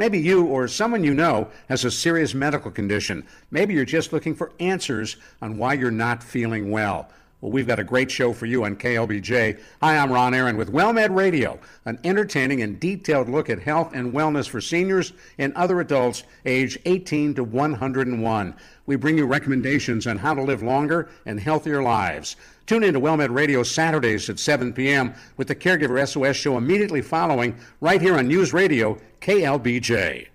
Maybe 0.00 0.18
you 0.18 0.46
or 0.46 0.66
someone 0.66 1.04
you 1.04 1.12
know 1.12 1.48
has 1.68 1.84
a 1.84 1.90
serious 1.90 2.32
medical 2.32 2.70
condition. 2.70 3.22
Maybe 3.50 3.74
you're 3.74 3.84
just 3.84 4.14
looking 4.14 4.34
for 4.34 4.50
answers 4.58 5.18
on 5.42 5.58
why 5.58 5.74
you're 5.74 5.90
not 5.90 6.22
feeling 6.22 6.70
well. 6.70 7.10
Well, 7.40 7.52
we've 7.52 7.66
got 7.66 7.78
a 7.78 7.84
great 7.84 8.10
show 8.10 8.34
for 8.34 8.44
you 8.44 8.64
on 8.64 8.76
KLBJ. 8.76 9.58
Hi, 9.80 9.96
I'm 9.96 10.12
Ron 10.12 10.34
Aaron 10.34 10.58
with 10.58 10.74
WellMed 10.74 11.16
Radio, 11.16 11.58
an 11.86 11.98
entertaining 12.04 12.60
and 12.60 12.78
detailed 12.78 13.30
look 13.30 13.48
at 13.48 13.62
health 13.62 13.94
and 13.94 14.12
wellness 14.12 14.46
for 14.46 14.60
seniors 14.60 15.14
and 15.38 15.54
other 15.54 15.80
adults 15.80 16.24
age 16.44 16.78
18 16.84 17.36
to 17.36 17.44
101. 17.44 18.54
We 18.84 18.96
bring 18.96 19.16
you 19.16 19.24
recommendations 19.24 20.06
on 20.06 20.18
how 20.18 20.34
to 20.34 20.42
live 20.42 20.62
longer 20.62 21.08
and 21.24 21.40
healthier 21.40 21.82
lives. 21.82 22.36
Tune 22.66 22.84
in 22.84 22.92
to 22.92 23.00
WellMed 23.00 23.34
Radio 23.34 23.62
Saturdays 23.62 24.28
at 24.28 24.38
7 24.38 24.74
p.m. 24.74 25.14
with 25.38 25.48
the 25.48 25.56
Caregiver 25.56 26.06
SOS 26.06 26.36
show 26.36 26.58
immediately 26.58 27.00
following, 27.00 27.56
right 27.80 28.02
here 28.02 28.18
on 28.18 28.28
News 28.28 28.52
Radio 28.52 28.98
KLBJ. 29.22 30.28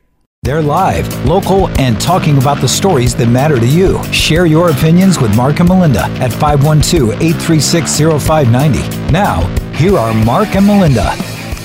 They're 0.46 0.62
live, 0.62 1.26
local, 1.26 1.70
and 1.80 2.00
talking 2.00 2.38
about 2.38 2.62
the 2.62 2.68
stories 2.68 3.16
that 3.16 3.28
matter 3.28 3.60
to 3.60 3.66
you. 3.66 4.04
Share 4.14 4.46
your 4.46 4.70
opinions 4.70 5.20
with 5.20 5.36
Mark 5.36 5.60
and 5.60 5.68
Melinda 5.68 6.04
at 6.22 6.32
512 6.32 7.14
836 7.20 7.98
0590. 8.24 9.12
Now, 9.12 9.42
here 9.74 9.98
are 9.98 10.14
Mark 10.24 10.56
and 10.56 10.68
Melinda. 10.68 11.14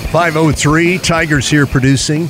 503, 0.09 0.97
Tigers 0.97 1.47
here 1.47 1.67
producing. 1.67 2.27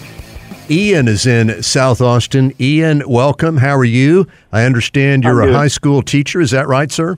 Ian 0.70 1.08
is 1.08 1.26
in 1.26 1.64
South 1.64 2.02
Austin. 2.02 2.54
Ian, 2.60 3.08
welcome. 3.08 3.56
How 3.56 3.78
are 3.78 3.86
you? 3.86 4.28
I 4.52 4.66
understand 4.66 5.24
you're 5.24 5.44
a 5.44 5.54
high 5.54 5.70
school 5.70 6.02
teacher. 6.02 6.42
Is 6.42 6.52
that 6.52 6.68
right, 6.68 6.92
sir? 6.92 7.18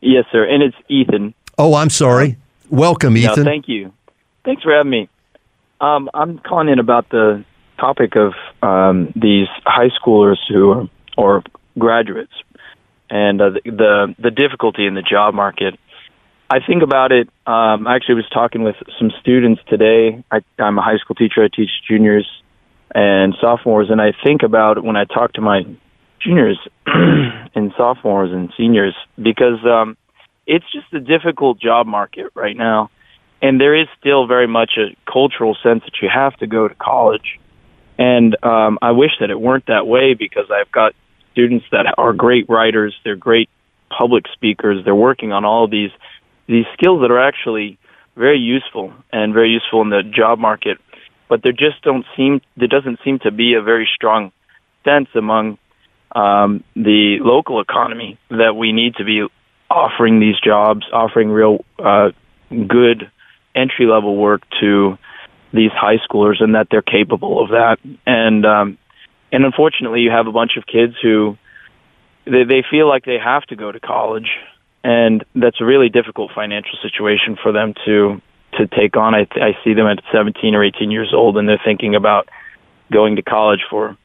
Yes, 0.00 0.24
sir. 0.32 0.42
And 0.52 0.64
it's 0.64 0.76
Ethan. 0.88 1.32
Oh, 1.58 1.74
I'm 1.76 1.90
sorry. 1.90 2.38
Welcome, 2.70 3.16
Ethan. 3.16 3.44
No, 3.44 3.44
thank 3.44 3.68
you. 3.68 3.92
Thanks 4.44 4.64
for 4.64 4.74
having 4.74 4.90
me. 4.90 5.08
Um, 5.80 6.10
I'm 6.12 6.40
calling 6.40 6.68
in 6.68 6.80
about 6.80 7.08
the 7.10 7.44
topic 7.82 8.12
of 8.14 8.32
um, 8.62 9.12
these 9.16 9.48
high 9.64 9.90
schoolers 10.00 10.38
who 10.48 10.70
are 10.70 10.88
or 11.16 11.42
graduates 11.78 12.32
and 13.10 13.40
uh, 13.40 13.50
the, 13.64 14.14
the 14.18 14.30
difficulty 14.30 14.86
in 14.86 14.94
the 14.94 15.02
job 15.02 15.34
market. 15.34 15.74
I 16.48 16.58
think 16.66 16.82
about 16.82 17.12
it. 17.12 17.28
Um, 17.46 17.86
I 17.86 17.96
actually 17.96 18.16
was 18.16 18.28
talking 18.32 18.62
with 18.62 18.76
some 18.98 19.10
students 19.20 19.60
today. 19.68 20.22
I, 20.30 20.40
I'm 20.58 20.78
a 20.78 20.82
high 20.82 20.98
school 20.98 21.16
teacher. 21.16 21.42
I 21.42 21.48
teach 21.54 21.70
juniors 21.88 22.28
and 22.94 23.34
sophomores, 23.40 23.88
and 23.90 24.00
I 24.00 24.12
think 24.24 24.42
about 24.42 24.82
when 24.84 24.96
I 24.96 25.04
talk 25.04 25.32
to 25.34 25.40
my 25.40 25.62
juniors 26.20 26.58
and 26.86 27.72
sophomores 27.76 28.32
and 28.32 28.52
seniors 28.56 28.94
because 29.16 29.64
um, 29.64 29.96
it's 30.46 30.66
just 30.72 30.92
a 30.92 31.00
difficult 31.00 31.58
job 31.58 31.86
market 31.86 32.26
right 32.34 32.56
now, 32.56 32.90
and 33.40 33.58
there 33.58 33.74
is 33.74 33.88
still 33.98 34.26
very 34.26 34.46
much 34.46 34.72
a 34.76 34.94
cultural 35.10 35.56
sense 35.62 35.82
that 35.84 36.02
you 36.02 36.08
have 36.12 36.36
to 36.36 36.46
go 36.46 36.68
to 36.68 36.74
college 36.74 37.40
and 38.02 38.36
um, 38.42 38.80
I 38.82 38.90
wish 38.90 39.12
that 39.20 39.30
it 39.30 39.40
weren't 39.40 39.66
that 39.66 39.86
way 39.86 40.14
because 40.14 40.50
I've 40.50 40.72
got 40.72 40.92
students 41.30 41.64
that 41.70 41.86
are 41.96 42.12
great 42.12 42.48
writers, 42.48 42.92
they're 43.04 43.14
great 43.14 43.48
public 43.96 44.24
speakers, 44.32 44.84
they're 44.84 44.92
working 44.92 45.30
on 45.30 45.44
all 45.44 45.68
these 45.68 45.92
these 46.48 46.64
skills 46.72 47.02
that 47.02 47.12
are 47.12 47.22
actually 47.22 47.78
very 48.16 48.40
useful 48.40 48.92
and 49.12 49.32
very 49.32 49.50
useful 49.50 49.82
in 49.82 49.90
the 49.90 50.02
job 50.02 50.40
market, 50.40 50.78
but 51.28 51.44
there 51.44 51.52
just 51.52 51.80
don't 51.82 52.04
seem 52.16 52.40
there 52.56 52.66
doesn't 52.66 52.98
seem 53.04 53.20
to 53.20 53.30
be 53.30 53.54
a 53.54 53.62
very 53.62 53.88
strong 53.94 54.32
sense 54.84 55.08
among 55.14 55.56
um, 56.10 56.64
the 56.74 57.18
local 57.20 57.60
economy 57.60 58.18
that 58.30 58.56
we 58.56 58.72
need 58.72 58.96
to 58.96 59.04
be 59.04 59.24
offering 59.70 60.18
these 60.18 60.40
jobs, 60.44 60.84
offering 60.92 61.30
real 61.30 61.64
uh, 61.78 62.10
good 62.50 63.08
entry 63.54 63.86
level 63.86 64.16
work 64.16 64.42
to 64.60 64.98
these 65.52 65.70
high 65.72 65.98
schoolers 65.98 66.42
and 66.42 66.54
that 66.54 66.68
they're 66.70 66.82
capable 66.82 67.42
of 67.42 67.50
that. 67.50 67.78
And 68.06 68.44
um, 68.46 68.78
and 69.30 69.44
unfortunately, 69.44 70.00
you 70.00 70.10
have 70.10 70.26
a 70.26 70.32
bunch 70.32 70.52
of 70.56 70.66
kids 70.66 70.94
who 71.02 71.36
they, 72.24 72.44
they 72.44 72.64
feel 72.70 72.88
like 72.88 73.04
they 73.04 73.18
have 73.18 73.42
to 73.44 73.56
go 73.56 73.72
to 73.72 73.80
college, 73.80 74.28
and 74.84 75.24
that's 75.34 75.60
a 75.60 75.64
really 75.64 75.88
difficult 75.88 76.32
financial 76.34 76.78
situation 76.82 77.36
for 77.42 77.52
them 77.52 77.74
to 77.86 78.20
to 78.58 78.66
take 78.66 78.96
on. 78.96 79.14
I, 79.14 79.26
I 79.36 79.56
see 79.64 79.72
them 79.72 79.86
at 79.86 79.98
17 80.12 80.54
or 80.54 80.62
18 80.62 80.90
years 80.90 81.12
old, 81.14 81.38
and 81.38 81.48
they're 81.48 81.60
thinking 81.64 81.94
about 81.94 82.28
going 82.92 83.16
to 83.16 83.22
college 83.22 83.60
for 83.70 83.96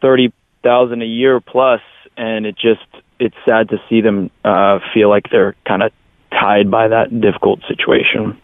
thirty 0.00 0.32
thousand 0.62 1.02
a 1.02 1.06
year 1.06 1.40
plus, 1.40 1.80
and 2.16 2.46
it 2.46 2.56
just 2.56 2.86
it's 3.18 3.36
sad 3.46 3.68
to 3.70 3.78
see 3.88 4.00
them 4.00 4.30
uh, 4.44 4.78
feel 4.94 5.08
like 5.08 5.30
they're 5.30 5.54
kind 5.66 5.82
of 5.82 5.92
tied 6.30 6.70
by 6.70 6.88
that 6.88 7.20
difficult 7.20 7.60
situation. 7.68 8.40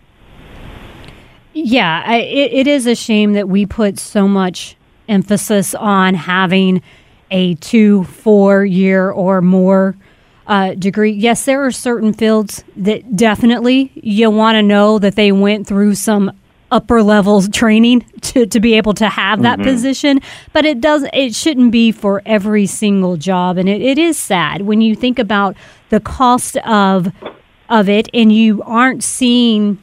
Yeah, 1.54 2.02
I, 2.06 2.16
it, 2.16 2.52
it 2.52 2.66
is 2.66 2.86
a 2.86 2.94
shame 2.94 3.34
that 3.34 3.48
we 3.48 3.66
put 3.66 3.98
so 3.98 4.26
much 4.26 4.76
emphasis 5.08 5.74
on 5.74 6.14
having 6.14 6.82
a 7.30 7.54
two, 7.56 8.04
four 8.04 8.64
year 8.64 9.10
or 9.10 9.40
more 9.42 9.96
uh, 10.46 10.74
degree. 10.74 11.12
Yes, 11.12 11.44
there 11.44 11.64
are 11.64 11.70
certain 11.70 12.12
fields 12.12 12.64
that 12.76 13.16
definitely 13.16 13.90
you 13.94 14.30
want 14.30 14.56
to 14.56 14.62
know 14.62 14.98
that 14.98 15.14
they 15.14 15.32
went 15.32 15.66
through 15.66 15.94
some 15.94 16.32
upper 16.70 17.02
level 17.02 17.42
training 17.48 18.04
to, 18.22 18.46
to 18.46 18.60
be 18.60 18.74
able 18.74 18.94
to 18.94 19.08
have 19.08 19.42
that 19.42 19.58
mm-hmm. 19.58 19.68
position 19.68 20.18
but 20.54 20.64
it 20.64 20.80
does 20.80 21.04
it 21.12 21.34
shouldn't 21.34 21.70
be 21.70 21.92
for 21.92 22.22
every 22.24 22.64
single 22.64 23.18
job 23.18 23.58
and 23.58 23.68
it, 23.68 23.82
it 23.82 23.98
is 23.98 24.18
sad 24.18 24.62
when 24.62 24.80
you 24.80 24.94
think 24.94 25.18
about 25.18 25.54
the 25.90 26.00
cost 26.00 26.56
of 26.58 27.12
of 27.68 27.90
it 27.90 28.08
and 28.14 28.32
you 28.32 28.62
aren't 28.62 29.04
seeing 29.04 29.78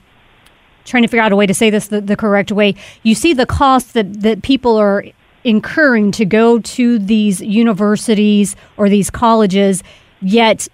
trying 0.89 1.03
to 1.03 1.07
figure 1.07 1.23
out 1.23 1.31
a 1.31 1.35
way 1.35 1.45
to 1.45 1.53
say 1.53 1.69
this 1.69 1.87
the, 1.87 2.01
the 2.01 2.15
correct 2.15 2.51
way. 2.51 2.75
You 3.03 3.15
see 3.15 3.33
the 3.33 3.45
costs 3.45 3.93
that, 3.93 4.21
that 4.21 4.41
people 4.41 4.75
are 4.77 5.05
incurring 5.43 6.11
to 6.11 6.25
go 6.25 6.59
to 6.59 6.99
these 6.99 7.41
universities 7.41 8.55
or 8.77 8.89
these 8.89 9.09
colleges, 9.09 9.83
yet 10.21 10.67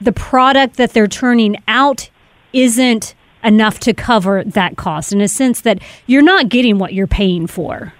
the 0.00 0.12
product 0.12 0.76
that 0.76 0.92
they're 0.92 1.06
turning 1.06 1.56
out 1.68 2.10
isn't 2.52 3.14
enough 3.42 3.78
to 3.80 3.92
cover 3.92 4.42
that 4.44 4.76
cost 4.76 5.12
in 5.12 5.20
a 5.20 5.28
sense 5.28 5.60
that 5.60 5.78
you're 6.06 6.22
not 6.22 6.48
getting 6.48 6.78
what 6.78 6.94
you're 6.94 7.06
paying 7.06 7.46
for. 7.46 7.92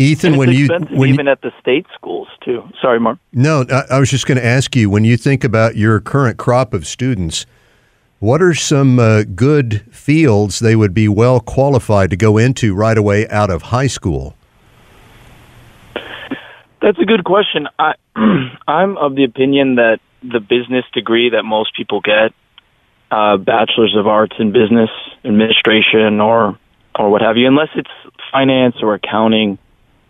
Ethan, 0.00 0.36
when 0.36 0.52
you 0.52 0.68
when 0.90 1.08
even 1.10 1.26
at 1.26 1.40
the 1.42 1.50
state 1.60 1.86
schools 1.94 2.28
too. 2.44 2.62
Sorry, 2.80 3.00
Mark. 3.00 3.18
No, 3.32 3.64
I, 3.68 3.96
I 3.96 3.98
was 3.98 4.10
just 4.10 4.26
going 4.26 4.38
to 4.38 4.44
ask 4.44 4.76
you 4.76 4.88
when 4.88 5.04
you 5.04 5.16
think 5.16 5.42
about 5.42 5.76
your 5.76 5.98
current 6.00 6.36
crop 6.36 6.72
of 6.72 6.86
students 6.86 7.46
what 8.20 8.42
are 8.42 8.54
some 8.54 8.98
uh, 8.98 9.22
good 9.34 9.82
fields 9.94 10.58
they 10.58 10.74
would 10.74 10.92
be 10.92 11.08
well 11.08 11.40
qualified 11.40 12.10
to 12.10 12.16
go 12.16 12.36
into 12.36 12.74
right 12.74 12.98
away 12.98 13.28
out 13.28 13.50
of 13.50 13.62
high 13.62 13.86
school? 13.86 14.34
That's 16.80 16.98
a 16.98 17.04
good 17.04 17.24
question. 17.24 17.68
I, 17.78 17.94
I'm 18.68 18.96
of 18.96 19.14
the 19.14 19.24
opinion 19.24 19.76
that 19.76 19.98
the 20.22 20.40
business 20.40 20.84
degree 20.92 21.30
that 21.30 21.44
most 21.44 21.76
people 21.76 22.00
get, 22.00 22.32
uh, 23.10 23.36
bachelor's 23.36 23.96
of 23.96 24.06
arts 24.06 24.36
in 24.38 24.52
business 24.52 24.90
administration 25.24 26.20
or 26.20 26.58
or 26.98 27.10
what 27.10 27.22
have 27.22 27.36
you, 27.36 27.46
unless 27.46 27.68
it's 27.76 27.90
finance 28.32 28.74
or 28.82 28.94
accounting, 28.94 29.56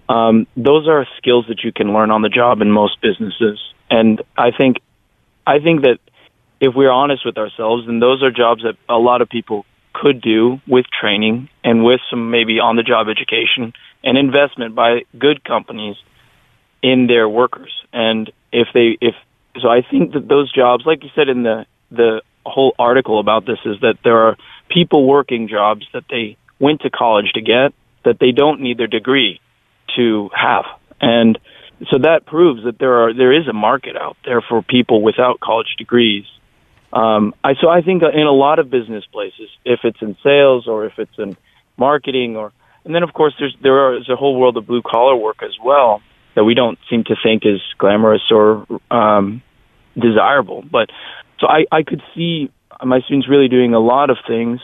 um, 0.08 0.46
those 0.56 0.88
are 0.88 1.06
skills 1.18 1.44
that 1.48 1.62
you 1.62 1.70
can 1.70 1.92
learn 1.92 2.10
on 2.10 2.22
the 2.22 2.30
job 2.30 2.62
in 2.62 2.70
most 2.70 2.98
businesses. 3.02 3.60
And 3.90 4.22
I 4.38 4.52
think 4.56 4.78
I 5.46 5.58
think 5.58 5.82
that 5.82 5.98
if 6.60 6.74
we're 6.74 6.90
honest 6.90 7.24
with 7.24 7.38
ourselves, 7.38 7.86
then 7.86 8.00
those 8.00 8.22
are 8.22 8.30
jobs 8.30 8.62
that 8.62 8.76
a 8.88 8.98
lot 8.98 9.22
of 9.22 9.28
people 9.28 9.64
could 9.94 10.20
do 10.20 10.60
with 10.66 10.86
training 11.00 11.48
and 11.64 11.84
with 11.84 12.00
some 12.10 12.30
maybe 12.30 12.60
on 12.60 12.76
the 12.76 12.82
job 12.82 13.08
education 13.08 13.72
and 14.04 14.16
investment 14.16 14.74
by 14.74 15.00
good 15.18 15.42
companies 15.44 15.96
in 16.82 17.06
their 17.06 17.28
workers. 17.28 17.72
And 17.92 18.30
if 18.52 18.68
they 18.74 18.96
if 19.00 19.14
so 19.60 19.68
I 19.68 19.82
think 19.82 20.12
that 20.12 20.28
those 20.28 20.52
jobs 20.52 20.84
like 20.86 21.02
you 21.02 21.10
said 21.14 21.28
in 21.28 21.42
the 21.42 21.66
the 21.90 22.22
whole 22.46 22.74
article 22.78 23.18
about 23.18 23.46
this 23.46 23.58
is 23.64 23.80
that 23.80 23.96
there 24.04 24.18
are 24.28 24.36
people 24.68 25.06
working 25.06 25.48
jobs 25.48 25.86
that 25.92 26.04
they 26.08 26.36
went 26.58 26.82
to 26.82 26.90
college 26.90 27.32
to 27.34 27.40
get 27.40 27.72
that 28.04 28.18
they 28.20 28.32
don't 28.32 28.60
need 28.60 28.78
their 28.78 28.86
degree 28.86 29.40
to 29.96 30.30
have. 30.34 30.64
And 31.00 31.38
so 31.90 31.98
that 31.98 32.26
proves 32.26 32.64
that 32.64 32.78
there 32.78 33.04
are 33.04 33.14
there 33.14 33.32
is 33.32 33.48
a 33.48 33.52
market 33.52 33.96
out 33.96 34.16
there 34.24 34.40
for 34.40 34.62
people 34.62 35.02
without 35.02 35.40
college 35.40 35.74
degrees 35.76 36.24
um, 36.92 37.34
I 37.44 37.54
so 37.60 37.68
I 37.68 37.82
think 37.82 38.02
in 38.02 38.26
a 38.26 38.32
lot 38.32 38.58
of 38.58 38.70
business 38.70 39.04
places, 39.12 39.48
if 39.64 39.80
it's 39.84 40.00
in 40.00 40.16
sales 40.22 40.66
or 40.66 40.86
if 40.86 40.98
it's 40.98 41.18
in 41.18 41.36
marketing, 41.76 42.36
or 42.36 42.52
and 42.84 42.94
then 42.94 43.02
of 43.02 43.12
course 43.12 43.34
there's 43.38 43.56
there's 43.62 44.08
a 44.08 44.16
whole 44.16 44.38
world 44.38 44.56
of 44.56 44.66
blue 44.66 44.82
collar 44.82 45.16
work 45.16 45.42
as 45.42 45.56
well 45.62 46.02
that 46.34 46.44
we 46.44 46.54
don't 46.54 46.78
seem 46.88 47.04
to 47.04 47.16
think 47.22 47.44
is 47.44 47.60
glamorous 47.78 48.22
or 48.30 48.66
um, 48.90 49.42
desirable. 49.98 50.62
But 50.62 50.90
so 51.40 51.46
I 51.46 51.66
I 51.70 51.82
could 51.82 52.02
see 52.14 52.50
my 52.82 53.00
students 53.00 53.28
really 53.28 53.48
doing 53.48 53.74
a 53.74 53.80
lot 53.80 54.08
of 54.08 54.16
things 54.26 54.60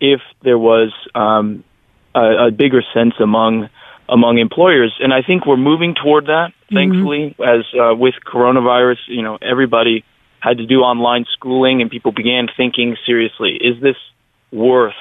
if 0.00 0.20
there 0.42 0.58
was 0.58 0.92
um, 1.14 1.62
a, 2.14 2.46
a 2.46 2.50
bigger 2.50 2.82
sense 2.94 3.14
among 3.20 3.68
among 4.08 4.38
employers, 4.38 4.92
and 4.98 5.14
I 5.14 5.22
think 5.22 5.46
we're 5.46 5.56
moving 5.56 5.94
toward 5.94 6.26
that. 6.26 6.48
Mm-hmm. 6.48 6.74
Thankfully, 6.74 7.36
as 7.38 7.64
uh, 7.78 7.94
with 7.94 8.14
coronavirus, 8.26 8.98
you 9.06 9.22
know, 9.22 9.38
everybody 9.40 10.04
had 10.40 10.58
to 10.58 10.66
do 10.66 10.80
online 10.80 11.26
schooling 11.32 11.82
and 11.82 11.90
people 11.90 12.12
began 12.12 12.48
thinking 12.56 12.96
seriously, 13.06 13.58
is 13.60 13.80
this 13.80 13.96
worth 14.50 14.94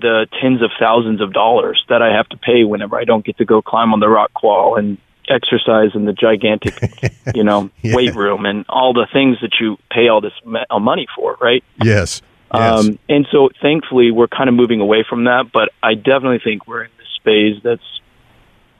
the 0.00 0.26
tens 0.40 0.62
of 0.62 0.70
thousands 0.78 1.20
of 1.20 1.32
dollars 1.32 1.84
that 1.88 2.02
I 2.02 2.14
have 2.16 2.28
to 2.30 2.36
pay 2.36 2.64
whenever 2.64 2.98
I 2.98 3.04
don't 3.04 3.24
get 3.24 3.38
to 3.38 3.44
go 3.44 3.62
climb 3.62 3.92
on 3.92 4.00
the 4.00 4.08
rock 4.08 4.42
wall 4.42 4.76
and 4.76 4.98
exercise 5.28 5.90
in 5.94 6.04
the 6.04 6.12
gigantic, 6.12 6.74
you 7.34 7.44
know, 7.44 7.70
yeah. 7.82 7.94
weight 7.94 8.14
room 8.14 8.44
and 8.44 8.64
all 8.68 8.92
the 8.92 9.06
things 9.12 9.38
that 9.42 9.52
you 9.60 9.76
pay 9.90 10.08
all 10.08 10.20
this 10.20 10.32
uh, 10.70 10.78
money 10.78 11.06
for, 11.14 11.36
right? 11.40 11.62
Yes. 11.82 12.22
yes. 12.52 12.86
Um, 12.86 12.98
and 13.08 13.26
so 13.30 13.50
thankfully 13.60 14.10
we're 14.10 14.28
kind 14.28 14.48
of 14.48 14.54
moving 14.54 14.80
away 14.80 15.04
from 15.08 15.24
that, 15.24 15.50
but 15.52 15.70
I 15.82 15.94
definitely 15.94 16.40
think 16.42 16.66
we're 16.66 16.84
in 16.84 16.90
this 16.98 17.18
phase 17.24 17.62
that's 17.62 17.82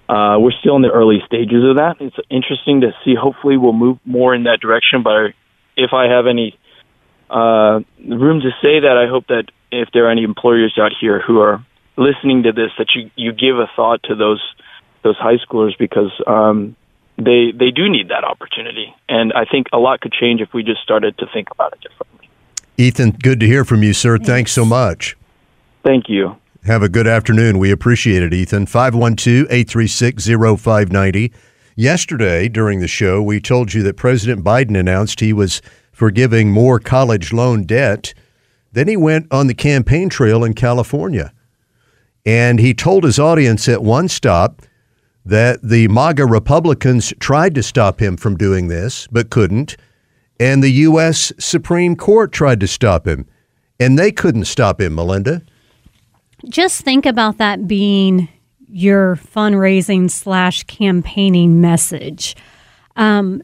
uh, 0.09 0.37
we're 0.39 0.53
still 0.61 0.77
in 0.77 0.83
the 0.83 0.91
early 0.91 1.23
stages 1.27 1.65
of 1.65 1.77
that. 1.77 1.97
It's 2.01 2.17
interesting 2.29 2.83
to 2.83 2.93
see. 3.03 3.15
Hopefully, 3.15 3.57
we'll 3.57 3.73
move 3.73 3.99
more 4.05 4.35
in 4.35 4.43
that 4.43 4.61
direction. 4.61 5.03
But 5.03 5.33
if 5.77 5.93
I 5.93 6.07
have 6.07 6.27
any 6.27 6.59
uh, 7.31 7.81
room 8.09 8.41
to 8.41 8.51
say 8.63 8.81
that, 8.81 8.97
I 8.97 9.09
hope 9.09 9.27
that 9.29 9.45
if 9.71 9.89
there 9.93 10.07
are 10.07 10.11
any 10.11 10.23
employers 10.23 10.75
out 10.79 10.93
here 11.01 11.21
who 11.21 11.41
are 11.41 11.65
listening 11.97 12.43
to 12.45 12.53
this, 12.53 12.71
that 12.79 12.89
you 12.95 13.11
you 13.17 13.33
give 13.33 13.59
a 13.59 13.69
thought 13.75 14.03
to 14.05 14.15
those 14.15 14.43
those 15.03 15.17
high 15.17 15.39
schoolers 15.39 15.77
because 15.79 16.13
um, 16.27 16.77
they 17.17 17.53
they 17.53 17.71
do 17.71 17.89
need 17.89 18.09
that 18.09 18.25
opportunity, 18.25 18.95
and 19.09 19.33
I 19.33 19.45
think 19.45 19.69
a 19.73 19.79
lot 19.79 20.01
could 20.01 20.13
change 20.13 20.41
if 20.41 20.53
we 20.53 20.63
just 20.63 20.83
started 20.83 21.17
to 21.19 21.27
think 21.33 21.51
about 21.51 21.73
it 21.73 21.81
differently. 21.81 22.29
Ethan, 22.79 23.13
good 23.13 23.41
to 23.41 23.47
hear 23.47 23.65
from 23.65 23.83
you, 23.83 23.93
sir. 23.93 24.17
Thanks, 24.17 24.29
Thanks 24.29 24.53
so 24.53 24.65
much. 24.65 25.17
Thank 25.83 26.09
you. 26.09 26.37
Have 26.65 26.83
a 26.83 26.89
good 26.89 27.09
afternoon. 27.09 27.59
We 27.59 27.73
appreciate 27.73 28.23
it, 28.23 28.33
Ethan. 28.33 28.67
512 28.67 29.47
836 29.51 30.27
0590. 30.63 31.33
Yesterday, 31.77 32.49
during 32.49 32.81
the 32.81 32.89
show, 32.89 33.23
we 33.23 33.41
told 33.41 33.73
you 33.75 33.83
that 33.85 33.97
President 33.97 34.45
Biden 34.45 34.79
announced 34.79 35.21
he 35.21 35.33
was 35.33 35.63
forgiving 35.93 36.51
more 36.51 36.79
college 36.79 37.33
loan 37.33 37.65
debt. 37.65 38.15
Then 38.73 38.89
he 38.89 38.97
went 38.97 39.27
on 39.31 39.47
the 39.47 39.55
campaign 39.55 40.09
trail 40.09 40.45
in 40.45 40.55
California. 40.55 41.33
And 42.25 42.61
he 42.61 42.75
told 42.75 43.05
his 43.05 43.19
audience 43.19 43.69
at 43.69 43.83
one 43.83 44.09
stop 44.09 44.63
that 45.25 45.61
the 45.63 45.89
MAGA 45.89 46.27
Republicans 46.27 47.13
tried 47.21 47.55
to 47.55 47.63
stop 47.63 48.01
him 48.01 48.17
from 48.17 48.37
doing 48.37 48.69
this, 48.69 49.07
but 49.11 49.31
couldn't. 49.31 49.77
And 50.39 50.63
the 50.63 50.71
U.S. 50.71 51.33
Supreme 51.39 51.97
Court 51.97 52.33
tried 52.33 52.61
to 52.61 52.67
stop 52.67 53.07
him, 53.07 53.27
and 53.79 53.99
they 53.99 54.13
couldn't 54.13 54.45
stop 54.47 54.81
him, 54.81 54.95
Melinda 54.95 55.43
just 56.49 56.83
think 56.83 57.07
about 57.07 57.39
that 57.39 57.67
being 57.67 58.29
your 58.73 59.17
fundraising 59.17 60.11
slash 60.11 60.65
campaigning 60.65 61.61
message. 61.61 62.35
Um, 62.97 63.43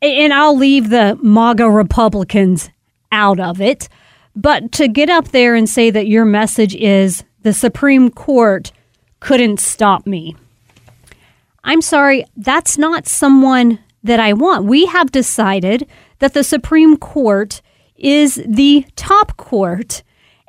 and 0.00 0.32
I'll 0.32 0.56
leave 0.56 0.90
the 0.90 1.18
MAGA 1.22 1.68
Republicans 1.68 2.70
out 3.10 3.40
of 3.40 3.60
it. 3.60 3.88
But 4.34 4.70
to 4.72 4.88
get 4.88 5.08
up 5.08 5.28
there 5.28 5.54
and 5.54 5.68
say 5.68 5.90
that 5.90 6.06
your 6.06 6.24
message 6.24 6.74
is 6.74 7.24
the 7.42 7.52
Supreme 7.52 8.10
Court 8.10 8.70
couldn't 9.20 9.60
stop 9.60 10.06
me. 10.06 10.36
I'm 11.64 11.82
sorry, 11.82 12.24
that's 12.36 12.78
not 12.78 13.08
someone 13.08 13.80
that 14.04 14.20
I 14.20 14.34
want. 14.34 14.66
We 14.66 14.86
have 14.86 15.10
decided 15.10 15.88
that 16.20 16.32
the 16.32 16.44
Supreme 16.44 16.96
Court 16.96 17.60
is 17.96 18.40
the 18.46 18.86
top 18.94 19.36
court 19.36 20.02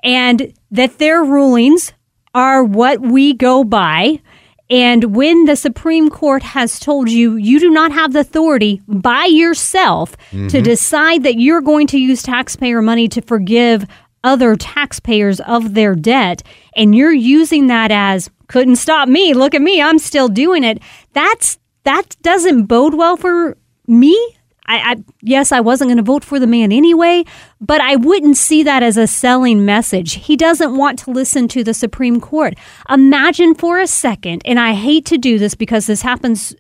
and 0.04 0.54
that 0.69 1.00
their 1.00 1.24
rulings 1.24 1.94
are 2.37 2.63
what 2.63 3.01
we 3.01 3.33
go 3.33 3.63
by. 3.63 4.21
And 4.69 5.15
when 5.15 5.45
the 5.45 5.55
Supreme 5.55 6.07
Court 6.07 6.43
has 6.43 6.79
told 6.79 7.09
you 7.09 7.35
you 7.35 7.59
do 7.59 7.71
not 7.71 7.91
have 7.91 8.13
the 8.13 8.19
authority 8.19 8.79
by 8.87 9.25
yourself 9.25 10.15
mm-hmm. 10.29 10.47
to 10.49 10.61
decide 10.61 11.23
that 11.23 11.39
you're 11.39 11.61
going 11.61 11.87
to 11.87 11.97
use 11.97 12.21
taxpayer 12.21 12.83
money 12.83 13.07
to 13.07 13.21
forgive 13.21 13.87
other 14.23 14.55
taxpayers 14.55 15.39
of 15.41 15.73
their 15.73 15.95
debt, 15.95 16.43
and 16.75 16.93
you're 16.93 17.13
using 17.13 17.67
that 17.67 17.91
as 17.91 18.29
couldn't 18.47 18.75
stop 18.75 19.09
me, 19.09 19.33
look 19.33 19.55
at 19.55 19.61
me, 19.61 19.81
I'm 19.81 19.99
still 19.99 20.27
doing 20.27 20.63
it. 20.63 20.79
That's 21.13 21.57
that 21.85 22.15
doesn't 22.21 22.65
bode 22.65 22.93
well 22.93 23.17
for 23.17 23.57
me 23.87 24.36
I, 24.67 24.91
I 24.91 24.95
yes, 25.21 25.51
I 25.51 25.59
wasn't 25.59 25.89
going 25.89 25.97
to 25.97 26.03
vote 26.03 26.23
for 26.23 26.39
the 26.39 26.47
man 26.47 26.71
anyway, 26.71 27.23
but 27.61 27.81
I 27.81 27.95
wouldn't 27.95 28.37
see 28.37 28.63
that 28.63 28.83
as 28.83 28.97
a 28.97 29.07
selling 29.07 29.65
message. 29.65 30.15
He 30.15 30.35
doesn't 30.35 30.75
want 30.75 30.99
to 30.99 31.11
listen 31.11 31.47
to 31.49 31.63
the 31.63 31.73
Supreme 31.73 32.19
Court. 32.19 32.55
Imagine 32.89 33.55
for 33.55 33.79
a 33.79 33.87
second, 33.87 34.41
and 34.45 34.59
I 34.59 34.73
hate 34.73 35.05
to 35.05 35.17
do 35.17 35.39
this 35.39 35.55
because 35.55 35.87
this 35.87 36.01
happens 36.01 36.55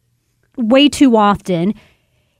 way 0.57 0.89
too 0.89 1.15
often, 1.15 1.73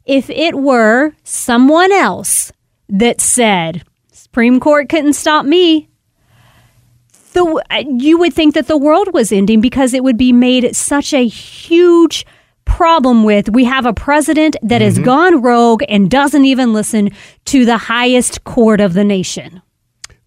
if 0.06 0.30
it 0.30 0.56
were 0.56 1.14
someone 1.24 1.92
else 1.92 2.52
that 2.90 3.22
said, 3.22 3.84
Supreme 4.12 4.60
Court 4.60 4.90
couldn't 4.90 5.14
stop 5.14 5.46
me, 5.46 5.90
the, 7.34 7.64
uh, 7.70 7.84
you 7.98 8.18
would 8.18 8.34
think 8.34 8.56
that 8.56 8.68
the 8.68 8.78
world 8.78 9.14
was 9.14 9.32
ending 9.32 9.62
because 9.62 9.94
it 9.94 10.04
would 10.04 10.18
be 10.18 10.34
made 10.34 10.76
such 10.76 11.14
a 11.14 11.28
huge 11.28 12.26
problem 12.68 13.24
with 13.24 13.50
we 13.50 13.64
have 13.64 13.86
a 13.86 13.94
president 13.94 14.56
that 14.62 14.82
mm-hmm. 14.82 14.86
has 14.86 15.00
gone 15.00 15.42
rogue 15.42 15.84
and 15.90 16.12
doesn't 16.12 16.46
even 16.46 16.74
listen 16.74 17.10
to 17.46 17.66
the 17.66 17.78
highest 17.78 18.44
court 18.44 18.80
of 18.80 18.94
the 18.94 19.04
nation. 19.04 19.62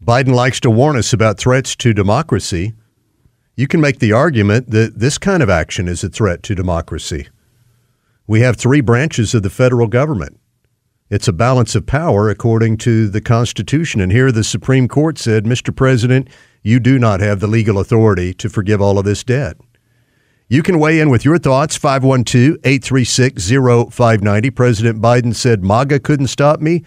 Biden 0.05 0.35
likes 0.35 0.59
to 0.61 0.71
warn 0.71 0.97
us 0.97 1.13
about 1.13 1.39
threats 1.39 1.77
to 1.77 1.93
democracy. 1.93 2.73
You 3.55 3.69
can 3.69 3.81
make 3.81 3.99
the 3.99 4.13
argument 4.13 4.71
that 4.71 4.99
this 4.99 5.19
kind 5.19 5.43
of 5.43 5.51
action 5.51 5.87
is 5.87 6.03
a 6.03 6.09
threat 6.09 6.43
to 6.45 6.55
democracy. 6.55 7.29
We 8.27 8.41
have 8.41 8.57
three 8.57 8.81
branches 8.81 9.35
of 9.35 9.43
the 9.43 9.51
federal 9.51 9.87
government. 9.87 10.41
It's 11.11 11.29
a 11.29 11.33
balance 11.33 11.75
of 11.75 11.87
power 11.87 12.31
according 12.31 12.79
to 12.79 13.09
the 13.09 13.21
Constitution. 13.21 14.01
And 14.01 14.13
here 14.13 14.33
the 14.33 14.45
Supreme 14.45 14.87
Court 14.89 15.19
said, 15.19 15.45
Mr. 15.45 15.75
President, 15.75 16.29
you 16.63 16.79
do 16.79 16.99
not 16.99 17.21
have 17.21 17.41
the 17.41 17.49
legal 17.49 17.79
authority 17.79 18.33
to 18.35 18.49
forgive 18.49 18.81
all 18.81 18.99
of 18.99 19.05
this 19.05 19.25
debt. 19.25 19.57
You 20.53 20.65
can 20.65 20.81
weigh 20.81 20.99
in 20.99 21.11
with 21.11 21.25
your 21.25 21.39
thoughts, 21.39 21.77
512 21.77 22.57
836 22.65 23.51
0590. 23.51 24.51
President 24.51 25.01
Biden 25.01 25.33
said 25.33 25.63
MAGA 25.63 26.01
couldn't 26.01 26.27
stop 26.27 26.59
me, 26.59 26.83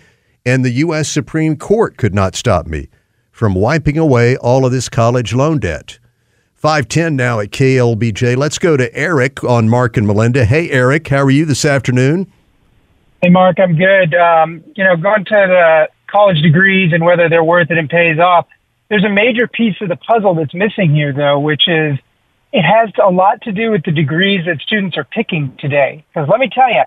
and 0.46 0.66
the 0.66 0.72
U.S. 0.72 1.08
Supreme 1.08 1.56
Court 1.56 1.96
could 1.96 2.14
not 2.14 2.36
stop 2.36 2.68
me 2.68 2.90
from 3.32 3.56
wiping 3.56 3.98
away 3.98 4.36
all 4.36 4.66
of 4.66 4.74
this 4.74 4.90
college 4.90 5.34
loan 5.34 5.60
debt. 5.60 5.98
510 6.56 7.16
now 7.16 7.40
at 7.40 7.52
KLBJ. 7.52 8.36
Let's 8.36 8.60
go 8.60 8.76
to 8.76 8.94
Eric 8.94 9.46
on 9.46 9.70
Mark 9.70 9.96
and 9.96 10.06
Melinda. 10.06 10.44
Hey, 10.44 10.70
Eric, 10.70 11.08
how 11.08 11.24
are 11.24 11.32
you 11.32 11.46
this 11.46 11.64
afternoon? 11.64 12.30
Hey, 13.22 13.30
Mark, 13.30 13.62
I'm 13.62 13.78
good. 13.78 14.14
Um, 14.14 14.62
you 14.76 14.84
know, 14.84 14.98
going 14.98 15.24
to 15.24 15.32
the 15.32 15.88
college 16.08 16.42
degrees 16.42 16.92
and 16.92 17.06
whether 17.06 17.30
they're 17.30 17.46
worth 17.46 17.72
it 17.72 17.78
and 17.78 17.90
pays 17.90 18.20
off, 18.20 18.46
there's 18.90 19.06
a 19.06 19.10
major 19.10 19.48
piece 19.48 19.76
of 19.80 19.88
the 19.88 19.96
puzzle 19.96 20.36
that's 20.36 20.54
missing 20.54 20.94
here, 20.94 21.14
though, 21.14 21.40
which 21.40 21.70
is 21.70 21.98
it 22.54 22.62
has 22.62 22.92
a 23.04 23.10
lot 23.10 23.42
to 23.42 23.52
do 23.52 23.72
with 23.72 23.84
the 23.84 23.92
degrees 23.92 24.46
that 24.46 24.62
students 24.62 24.96
are 24.96 25.04
picking 25.04 25.58
today. 25.60 26.06
Because 26.14 26.30
let 26.30 26.40
me 26.40 26.50
tell 26.54 26.70
you, 26.70 26.84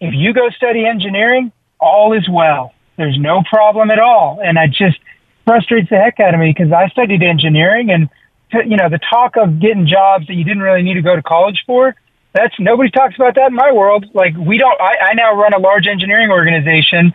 if 0.00 0.14
you 0.14 0.32
go 0.32 0.48
study 0.50 0.86
engineering, 0.86 1.50
all 1.80 2.16
is 2.16 2.28
well. 2.30 2.72
There's 2.96 3.18
no 3.18 3.42
problem 3.50 3.90
at 3.90 3.98
all. 3.98 4.40
And 4.42 4.56
it 4.56 4.70
just 4.70 4.98
frustrates 5.44 5.90
the 5.90 5.96
heck 5.96 6.20
out 6.20 6.34
of 6.34 6.40
me 6.40 6.54
because 6.56 6.72
I 6.72 6.88
studied 6.88 7.24
engineering 7.24 7.90
and, 7.90 8.08
you 8.52 8.76
know, 8.76 8.88
the 8.88 9.00
talk 9.10 9.36
of 9.36 9.60
getting 9.60 9.88
jobs 9.88 10.28
that 10.28 10.34
you 10.34 10.44
didn't 10.44 10.62
really 10.62 10.82
need 10.82 10.94
to 10.94 11.02
go 11.02 11.16
to 11.16 11.22
college 11.22 11.64
for, 11.66 11.96
that's 12.32 12.54
nobody 12.60 12.90
talks 12.90 13.16
about 13.16 13.34
that 13.34 13.48
in 13.48 13.54
my 13.54 13.72
world. 13.72 14.06
Like 14.14 14.36
we 14.36 14.56
don't, 14.56 14.80
I, 14.80 15.10
I 15.10 15.14
now 15.14 15.34
run 15.34 15.52
a 15.52 15.58
large 15.58 15.88
engineering 15.88 16.30
organization. 16.30 17.12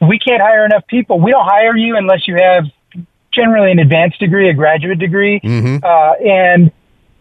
We 0.00 0.18
can't 0.18 0.42
hire 0.42 0.64
enough 0.64 0.88
people. 0.88 1.20
We 1.20 1.30
don't 1.30 1.46
hire 1.46 1.76
you 1.76 1.96
unless 1.96 2.26
you 2.26 2.34
have 2.34 2.64
generally 3.30 3.70
an 3.70 3.78
advanced 3.78 4.18
degree, 4.18 4.50
a 4.50 4.54
graduate 4.54 4.98
degree. 4.98 5.38
Mm-hmm. 5.38 5.84
Uh, 5.84 6.14
and, 6.28 6.72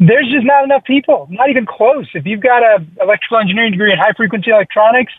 there's 0.07 0.29
just 0.31 0.45
not 0.45 0.63
enough 0.63 0.83
people, 0.83 1.27
not 1.29 1.49
even 1.49 1.65
close. 1.65 2.07
If 2.13 2.25
you've 2.25 2.41
got 2.41 2.63
a 2.63 2.85
electrical 3.01 3.39
engineering 3.39 3.71
degree 3.71 3.91
in 3.91 3.97
high 3.97 4.13
frequency 4.15 4.51
electronics, 4.51 5.13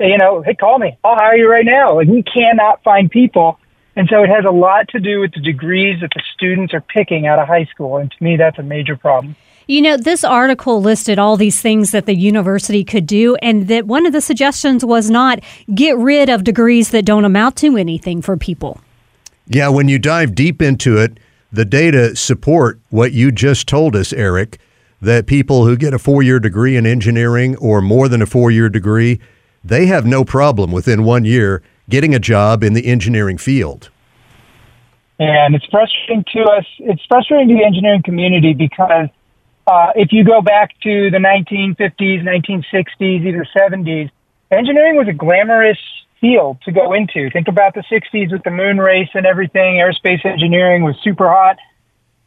you 0.00 0.18
know, 0.18 0.42
hey, 0.42 0.54
call 0.54 0.78
me. 0.78 0.96
I'll 1.02 1.16
hire 1.16 1.36
you 1.36 1.50
right 1.50 1.64
now. 1.64 1.96
Like 1.96 2.08
we 2.08 2.22
cannot 2.22 2.82
find 2.82 3.10
people. 3.10 3.58
And 3.96 4.08
so 4.08 4.22
it 4.22 4.28
has 4.28 4.44
a 4.44 4.50
lot 4.50 4.88
to 4.90 5.00
do 5.00 5.20
with 5.20 5.32
the 5.32 5.40
degrees 5.40 6.00
that 6.02 6.10
the 6.14 6.22
students 6.34 6.72
are 6.72 6.80
picking 6.80 7.26
out 7.26 7.40
of 7.40 7.48
high 7.48 7.64
school. 7.64 7.96
And 7.96 8.10
to 8.10 8.22
me, 8.22 8.36
that's 8.36 8.58
a 8.58 8.62
major 8.62 8.96
problem. 8.96 9.34
You 9.66 9.82
know, 9.82 9.96
this 9.96 10.24
article 10.24 10.80
listed 10.80 11.18
all 11.18 11.36
these 11.36 11.60
things 11.60 11.90
that 11.90 12.06
the 12.06 12.14
university 12.14 12.84
could 12.84 13.06
do, 13.06 13.36
and 13.42 13.68
that 13.68 13.86
one 13.86 14.06
of 14.06 14.14
the 14.14 14.22
suggestions 14.22 14.82
was 14.82 15.10
not 15.10 15.40
get 15.74 15.98
rid 15.98 16.30
of 16.30 16.42
degrees 16.42 16.88
that 16.90 17.04
don't 17.04 17.26
amount 17.26 17.56
to 17.56 17.76
anything 17.76 18.22
for 18.22 18.38
people. 18.38 18.80
Yeah, 19.46 19.68
when 19.68 19.88
you 19.88 19.98
dive 19.98 20.34
deep 20.34 20.62
into 20.62 20.96
it, 20.96 21.18
the 21.52 21.64
data 21.64 22.14
support 22.14 22.80
what 22.90 23.12
you 23.12 23.32
just 23.32 23.66
told 23.66 23.96
us, 23.96 24.12
Eric, 24.12 24.58
that 25.00 25.26
people 25.26 25.66
who 25.66 25.76
get 25.76 25.94
a 25.94 25.98
four 25.98 26.22
year 26.22 26.38
degree 26.38 26.76
in 26.76 26.86
engineering 26.86 27.56
or 27.56 27.80
more 27.80 28.08
than 28.08 28.20
a 28.20 28.26
four 28.26 28.50
year 28.50 28.68
degree, 28.68 29.20
they 29.64 29.86
have 29.86 30.04
no 30.04 30.24
problem 30.24 30.72
within 30.72 31.04
one 31.04 31.24
year 31.24 31.62
getting 31.88 32.14
a 32.14 32.18
job 32.18 32.62
in 32.62 32.74
the 32.74 32.86
engineering 32.86 33.38
field. 33.38 33.90
And 35.18 35.54
it's 35.54 35.66
frustrating 35.66 36.24
to 36.32 36.42
us. 36.42 36.64
It's 36.78 37.04
frustrating 37.06 37.48
to 37.48 37.54
the 37.54 37.64
engineering 37.64 38.02
community 38.04 38.54
because 38.54 39.08
uh, 39.66 39.92
if 39.96 40.12
you 40.12 40.24
go 40.24 40.40
back 40.40 40.70
to 40.82 41.10
the 41.10 41.18
1950s, 41.18 42.22
1960s, 42.22 43.26
even 43.26 43.44
70s, 43.56 44.10
engineering 44.50 44.96
was 44.96 45.08
a 45.08 45.12
glamorous 45.12 45.78
field 46.20 46.58
to 46.64 46.72
go 46.72 46.92
into. 46.92 47.30
Think 47.30 47.48
about 47.48 47.74
the 47.74 47.84
60s 47.90 48.32
with 48.32 48.42
the 48.42 48.50
moon 48.50 48.78
race 48.78 49.08
and 49.14 49.26
everything. 49.26 49.76
Aerospace 49.76 50.24
engineering 50.24 50.82
was 50.82 50.96
super 51.02 51.28
hot. 51.28 51.58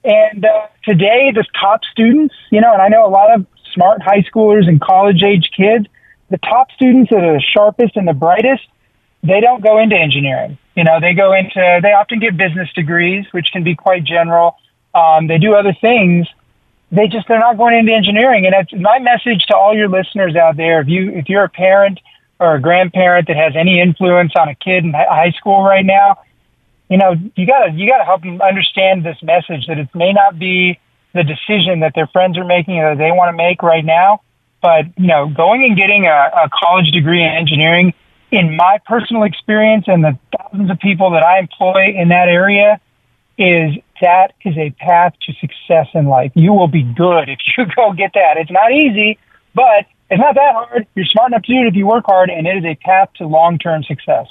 And 0.04 0.44
uh, 0.46 0.68
today, 0.84 1.32
the 1.34 1.46
top 1.60 1.82
students, 1.92 2.34
you 2.52 2.62
know, 2.62 2.74
and 2.74 2.82
I 2.82 2.88
know 2.88 3.06
a 3.06 3.10
lot 3.10 3.34
of 3.34 3.46
smart 3.74 4.02
high 4.02 4.24
schoolers 4.24 4.68
and 4.68 4.82
college 4.82 5.24
age 5.24 5.50
kids, 5.56 5.86
the 6.30 6.38
top 6.38 6.72
students 6.72 7.12
that 7.12 7.24
are 7.24 7.34
the 7.34 7.44
sharpest 7.54 7.96
and 7.96 8.08
the 8.08 8.14
brightest, 8.14 8.64
they 9.24 9.40
don't 9.40 9.64
go 9.64 9.78
into 9.78 9.96
engineering. 9.96 10.58
You 10.76 10.84
know, 10.84 11.00
they 11.00 11.14
go 11.14 11.34
into, 11.34 11.80
they 11.82 11.94
often 11.94 12.20
get 12.20 12.38
business 12.38 12.70
degrees, 12.74 13.26
which 13.32 13.48
can 13.52 13.64
be 13.64 13.76
quite 13.76 14.04
general. 14.04 14.56
Um, 14.96 15.28
they 15.28 15.38
do 15.38 15.54
other 15.54 15.76
things. 15.80 16.28
They 16.92 17.08
just, 17.08 17.28
they're 17.28 17.40
not 17.40 17.58
going 17.58 17.78
into 17.78 17.94
engineering. 17.94 18.46
And 18.46 18.56
it's 18.58 18.74
my 18.74 19.00
message 19.00 19.46
to 19.48 19.56
all 19.56 19.76
your 19.76 19.90
listeners 19.90 20.36
out 20.36 20.58
there. 20.58 20.82
If 20.82 20.88
you, 20.88 21.12
if 21.12 21.30
you're 21.30 21.44
a 21.44 21.50
parent 21.50 22.00
or 22.42 22.56
a 22.56 22.62
grandparent 22.62 23.28
that 23.28 23.38
has 23.38 23.54
any 23.56 23.80
influence 23.80 24.34
on 24.36 24.50
a 24.50 24.56
kid 24.56 24.84
in 24.84 24.94
high 24.94 25.32
school 25.38 25.64
right 25.64 25.86
now, 25.86 26.18
you 26.90 26.98
know, 26.98 27.14
you 27.36 27.46
gotta, 27.46 27.72
you 27.72 27.88
gotta 27.88 28.04
help 28.04 28.24
them 28.24 28.42
understand 28.42 29.06
this 29.06 29.18
message 29.22 29.68
that 29.68 29.78
it 29.78 29.88
may 29.94 30.12
not 30.12 30.40
be 30.40 30.80
the 31.14 31.24
decision 31.24 31.82
that 31.82 31.94
their 31.94 32.08
friends 32.08 32.40
are 32.40 32.44
making 32.44 32.80
or 32.80 32.96
that 32.96 32.98
they 32.98 33.12
want 33.12 33.30
to 33.30 33.38
make 33.38 33.62
right 33.62 33.86
now. 33.86 34.22
But, 34.60 34.86
you 34.98 35.08
know, 35.08 35.30
going 35.30 35.64
and 35.64 35.78
getting 35.78 36.06
a, 36.08 36.10
a 36.10 36.50
college 36.64 36.92
degree 36.92 37.24
in 37.24 37.30
engineering 37.30 37.94
in 38.32 38.56
my 38.56 38.80
personal 38.86 39.24
experience 39.24 39.86
and 39.88 40.04
the 40.04 40.18
thousands 40.36 40.72
of 40.72 40.80
people 40.80 41.12
that 41.12 41.24
I 41.24 41.40
employ 41.40 41.94
in 41.96 42.10
that 42.10 42.28
area 42.28 42.80
is 43.38 43.78
that 44.02 44.34
is 44.44 44.58
a 44.58 44.72
path 44.72 45.14
to 45.28 45.34
success 45.34 45.88
in 45.94 46.06
life. 46.08 46.32
You 46.34 46.54
will 46.54 46.68
be 46.68 46.84
good 46.84 47.30
if 47.30 47.40
you 47.56 47.66
go 47.76 47.94
get 47.94 48.14
that. 48.16 48.38
It's 48.38 48.52
not 48.52 48.72
easy, 48.72 49.20
but 49.54 49.86
it's 50.12 50.20
not 50.20 50.36
that 50.36 50.54
hard. 50.54 50.86
You're 50.94 51.06
smart 51.06 51.32
enough 51.32 51.44
to 51.44 51.54
do 51.54 51.60
it 51.62 51.68
if 51.68 51.76
you 51.76 51.88
work 51.88 52.04
hard, 52.06 52.30
and 52.30 52.46
it 52.46 52.58
is 52.58 52.66
a 52.66 52.76
path 52.76 53.10
to 53.16 53.26
long 53.26 53.58
term 53.58 53.82
success. 53.84 54.28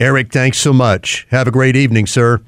Eric, 0.00 0.32
thanks 0.32 0.58
so 0.58 0.72
much. 0.72 1.28
Have 1.30 1.46
a 1.46 1.52
great 1.52 1.76
evening, 1.76 2.06
sir. 2.06 2.40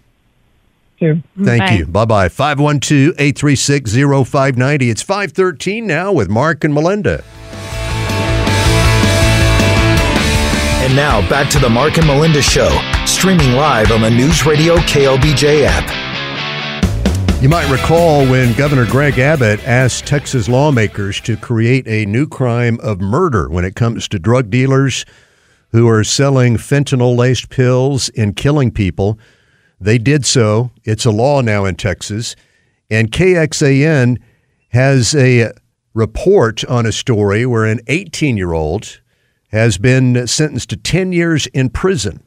Too. 0.98 1.22
Thank 1.40 1.60
Bye. 1.62 1.74
you. 1.76 1.86
Bye 1.86 2.04
bye. 2.04 2.28
512 2.28 3.14
836 3.16 3.92
0590. 3.92 4.90
It's 4.90 5.02
513 5.02 5.86
now 5.86 6.12
with 6.12 6.28
Mark 6.28 6.64
and 6.64 6.74
Melinda. 6.74 7.22
And 10.82 10.94
now 10.96 11.26
back 11.30 11.48
to 11.50 11.58
the 11.58 11.70
Mark 11.70 11.96
and 11.96 12.06
Melinda 12.06 12.42
Show, 12.42 12.70
streaming 13.06 13.52
live 13.52 13.92
on 13.92 14.02
the 14.02 14.10
News 14.10 14.44
Radio 14.44 14.76
KLBJ 14.78 15.64
app. 15.64 16.13
You 17.44 17.50
might 17.50 17.70
recall 17.70 18.26
when 18.26 18.54
Governor 18.54 18.86
Greg 18.86 19.18
Abbott 19.18 19.62
asked 19.68 20.06
Texas 20.06 20.48
lawmakers 20.48 21.20
to 21.20 21.36
create 21.36 21.86
a 21.86 22.06
new 22.06 22.26
crime 22.26 22.80
of 22.82 23.02
murder 23.02 23.50
when 23.50 23.66
it 23.66 23.76
comes 23.76 24.08
to 24.08 24.18
drug 24.18 24.48
dealers 24.48 25.04
who 25.68 25.86
are 25.86 26.04
selling 26.04 26.56
fentanyl 26.56 27.14
laced 27.14 27.50
pills 27.50 28.08
and 28.16 28.34
killing 28.34 28.70
people. 28.70 29.18
They 29.78 29.98
did 29.98 30.24
so. 30.24 30.70
It's 30.84 31.04
a 31.04 31.10
law 31.10 31.42
now 31.42 31.66
in 31.66 31.74
Texas. 31.74 32.34
And 32.88 33.12
KXAN 33.12 34.16
has 34.68 35.14
a 35.14 35.52
report 35.92 36.64
on 36.64 36.86
a 36.86 36.92
story 36.92 37.44
where 37.44 37.66
an 37.66 37.80
18 37.88 38.38
year 38.38 38.54
old 38.54 39.02
has 39.48 39.76
been 39.76 40.26
sentenced 40.26 40.70
to 40.70 40.78
10 40.78 41.12
years 41.12 41.46
in 41.48 41.68
prison 41.68 42.22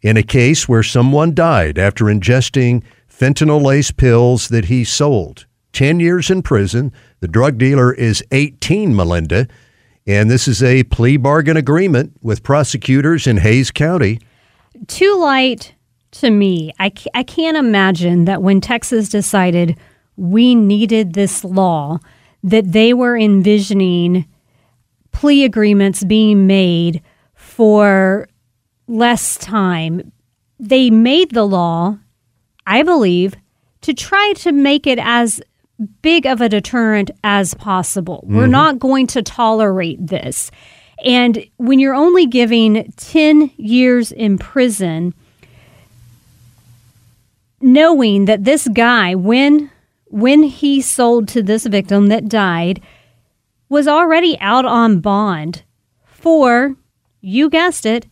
in 0.00 0.16
a 0.16 0.22
case 0.22 0.66
where 0.66 0.82
someone 0.82 1.34
died 1.34 1.76
after 1.76 2.06
ingesting 2.06 2.82
fentanyl 3.20 3.62
laced 3.62 3.98
pills 3.98 4.48
that 4.48 4.64
he 4.66 4.82
sold. 4.82 5.44
10 5.74 6.00
years 6.00 6.30
in 6.30 6.42
prison. 6.42 6.90
The 7.20 7.28
drug 7.28 7.58
dealer 7.58 7.92
is 7.92 8.24
18, 8.32 8.96
Melinda. 8.96 9.46
And 10.06 10.30
this 10.30 10.48
is 10.48 10.62
a 10.62 10.84
plea 10.84 11.18
bargain 11.18 11.56
agreement 11.58 12.14
with 12.22 12.42
prosecutors 12.42 13.26
in 13.26 13.36
Hays 13.36 13.70
County. 13.70 14.20
too 14.88 15.18
light 15.20 15.74
to 16.12 16.30
me. 16.30 16.72
I, 16.80 16.92
I 17.14 17.22
can't 17.22 17.58
imagine 17.58 18.24
that 18.24 18.42
when 18.42 18.62
Texas 18.62 19.10
decided 19.10 19.76
we 20.16 20.54
needed 20.54 21.12
this 21.12 21.44
law, 21.44 21.98
that 22.42 22.72
they 22.72 22.94
were 22.94 23.18
envisioning 23.18 24.26
plea 25.12 25.44
agreements 25.44 26.04
being 26.04 26.46
made 26.46 27.02
for 27.34 28.28
less 28.88 29.36
time. 29.36 30.10
They 30.58 30.88
made 30.88 31.32
the 31.32 31.44
law, 31.44 31.98
I 32.70 32.84
believe, 32.84 33.34
to 33.80 33.92
try 33.92 34.32
to 34.36 34.52
make 34.52 34.86
it 34.86 35.00
as 35.02 35.42
big 36.02 36.24
of 36.24 36.40
a 36.40 36.48
deterrent 36.48 37.10
as 37.24 37.52
possible. 37.52 38.22
We're 38.24 38.42
mm-hmm. 38.42 38.52
not 38.52 38.78
going 38.78 39.08
to 39.08 39.22
tolerate 39.22 40.06
this. 40.06 40.52
And 41.04 41.44
when 41.56 41.80
you're 41.80 41.94
only 41.94 42.26
giving 42.26 42.92
10 42.96 43.50
years 43.56 44.12
in 44.12 44.38
prison, 44.38 45.14
knowing 47.60 48.26
that 48.26 48.44
this 48.44 48.68
guy 48.68 49.14
when 49.14 49.70
when 50.06 50.42
he 50.42 50.80
sold 50.80 51.28
to 51.28 51.42
this 51.42 51.66
victim 51.66 52.06
that 52.06 52.28
died 52.28 52.80
was 53.68 53.86
already 53.86 54.38
out 54.40 54.64
on 54.64 54.98
bond 55.00 55.62
for 56.04 56.74
you 57.20 57.50
guessed 57.50 57.84
it 57.84 58.06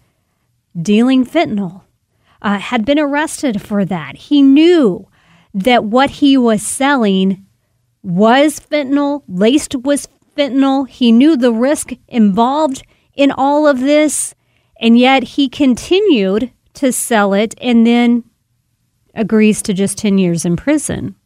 dealing 0.81 1.25
fentanyl 1.25 1.83
uh, 2.43 2.59
had 2.59 2.85
been 2.85 2.99
arrested 2.99 3.61
for 3.61 3.85
that 3.85 4.17
he 4.17 4.43
knew 4.43 5.07
that 5.55 5.85
what 5.85 6.11
he 6.11 6.37
was 6.37 6.63
selling 6.63 7.45
was 8.03 8.61
fentanyl 8.61 9.23
laced 9.29 9.75
with 9.75 10.07
fentanyl 10.37 10.89
he 10.89 11.11
knew 11.11 11.37
the 11.37 11.53
risk 11.53 11.93
involved 12.07 12.83
in 13.15 13.31
all 13.33 13.67
of 13.67 13.81
this 13.81 14.35
and 14.81 14.99
yet 14.99 15.23
he 15.23 15.49
continued 15.49 16.53
to 16.75 16.93
sell 16.93 17.35
it 17.35 17.55
and 17.61 17.87
then 17.87 18.25
agrees 19.15 19.61
to 19.63 19.75
just 19.75 19.99
10 19.99 20.19
years 20.19 20.45
in 20.45 20.57
prison. 20.57 21.17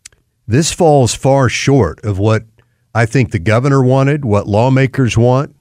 This 0.47 0.73
falls 0.73 1.15
far 1.15 1.49
short 1.49 2.03
of 2.05 2.19
what 2.19 2.45
I 2.95 3.07
think 3.07 3.31
the 3.31 3.39
governor 3.39 3.83
wanted, 3.83 4.25
what 4.25 4.47
lawmakers 4.47 5.17
want, 5.17 5.55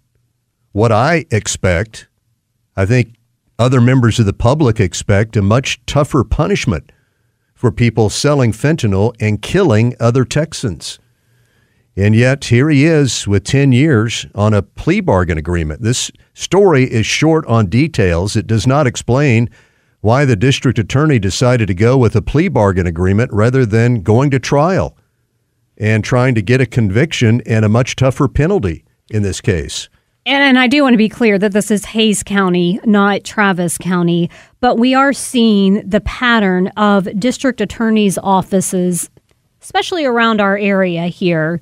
what 0.72 0.92
I 0.92 1.26
expect. 1.30 2.08
I 2.76 2.86
think 2.86 3.16
other 3.62 3.80
members 3.80 4.20
of 4.20 4.26
the 4.26 4.34
public 4.34 4.80
expect 4.80 5.38
a 5.38 5.42
much 5.42 5.80
tougher 5.86 6.24
punishment 6.24 6.92
for 7.54 7.72
people 7.72 8.10
selling 8.10 8.52
fentanyl 8.52 9.16
and 9.20 9.44
killing 9.44 9.96
other 10.00 10.26
Texans. 10.26 10.98
And 11.96 12.16
yet, 12.16 12.46
here 12.46 12.72
he 12.72 12.86
is 12.86 13.28
with 13.28 13.44
10 13.44 13.72
years 13.72 14.26
on 14.34 14.56
a 14.56 14.64
plea 14.64 15.00
bargain 15.00 15.38
agreement. 15.38 15.84
This 15.84 16.10
story 16.34 16.92
is 16.92 17.06
short 17.06 17.46
on 17.46 17.68
details. 17.68 18.36
It 18.36 18.48
does 18.48 18.66
not 18.66 18.88
explain 18.88 19.48
why 20.00 20.26
the 20.26 20.36
district 20.36 20.80
attorney 20.80 21.20
decided 21.20 21.68
to 21.68 21.76
go 21.76 22.00
with 22.00 22.16
a 22.16 22.22
plea 22.24 22.48
bargain 22.48 22.88
agreement 22.88 23.32
rather 23.32 23.64
than 23.64 24.02
going 24.02 24.32
to 24.32 24.40
trial 24.40 24.98
and 25.78 26.04
trying 26.04 26.34
to 26.34 26.42
get 26.42 26.62
a 26.62 26.66
conviction 26.66 27.42
and 27.46 27.64
a 27.64 27.70
much 27.70 27.96
tougher 27.96 28.28
penalty 28.28 28.86
in 29.12 29.22
this 29.22 29.40
case. 29.40 29.88
And, 30.26 30.44
and 30.44 30.60
I 30.60 30.68
do 30.68 30.84
want 30.84 30.94
to 30.94 30.98
be 30.98 31.10
clear 31.10 31.40
that 31.40 31.52
this 31.52 31.72
is 31.72 31.86
Hays 31.86 32.22
County, 32.22 32.80
not 32.86 33.24
Travis 33.24 33.78
County, 33.78 34.30
but 34.60 34.78
we 34.78 34.94
are 34.94 35.14
seeing 35.14 35.88
the 35.88 36.02
pattern 36.02 36.68
of 36.78 37.08
district 37.20 37.60
attorneys' 37.60 38.20
offices, 38.20 39.10
especially 39.62 40.06
around 40.06 40.40
our 40.40 40.58
area 40.58 41.08
here, 41.08 41.60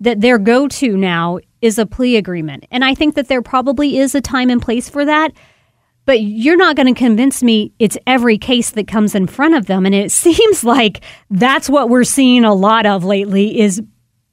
that 0.00 0.22
their 0.22 0.38
go 0.38 0.66
to 0.66 0.96
now 0.96 1.40
is 1.60 1.78
a 1.78 1.84
plea 1.84 2.16
agreement. 2.16 2.64
And 2.70 2.84
I 2.84 2.94
think 2.94 3.16
that 3.16 3.28
there 3.28 3.42
probably 3.42 3.98
is 3.98 4.14
a 4.14 4.22
time 4.22 4.48
and 4.48 4.62
place 4.62 4.88
for 4.88 5.04
that. 5.04 5.32
But 6.06 6.22
you're 6.22 6.56
not 6.56 6.76
going 6.76 6.92
to 6.92 6.98
convince 6.98 7.42
me 7.42 7.72
it's 7.78 7.98
every 8.06 8.38
case 8.38 8.70
that 8.70 8.88
comes 8.88 9.14
in 9.14 9.26
front 9.26 9.54
of 9.54 9.66
them. 9.66 9.84
And 9.84 9.94
it 9.94 10.10
seems 10.10 10.64
like 10.64 11.02
that's 11.28 11.68
what 11.68 11.90
we're 11.90 12.04
seeing 12.04 12.44
a 12.44 12.54
lot 12.54 12.86
of 12.86 13.04
lately 13.04 13.60
is 13.60 13.82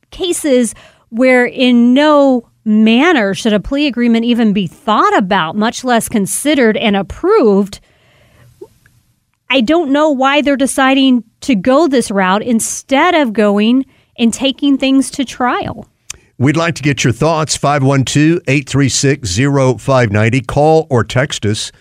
cases 0.10 0.74
where 1.10 1.46
in 1.46 1.94
no 1.94 2.48
manner 2.68 3.34
should 3.34 3.54
a 3.54 3.60
plea 3.60 3.88
agreement 3.88 4.26
even 4.26 4.54
be 4.54 4.68
thought 4.68 5.18
about, 5.18 5.56
much 5.56 5.84
less 5.84 6.10
considered 6.10 6.78
and 6.78 6.96
approved. 6.96 7.80
I 9.50 9.62
don't 9.62 9.92
know 9.92 10.12
why 10.12 10.42
they're 10.42 10.58
deciding 10.58 11.24
to 11.42 11.56
go 11.56 11.88
this 11.88 12.12
route 12.12 12.44
instead 12.44 13.16
of 13.16 13.34
going 13.34 13.86
and 14.18 14.34
taking 14.34 14.78
things 14.78 15.10
to 15.12 15.24
trial. 15.24 15.88
We'd 16.38 16.58
like 16.58 16.76
to 16.76 16.84
get 16.84 17.04
your 17.04 17.14
thoughts 17.14 17.56
512 17.56 18.42
836 18.48 19.38
0590. 19.38 20.42
Call 20.42 20.86
or 20.90 21.04
text 21.04 21.46
us. 21.46 21.72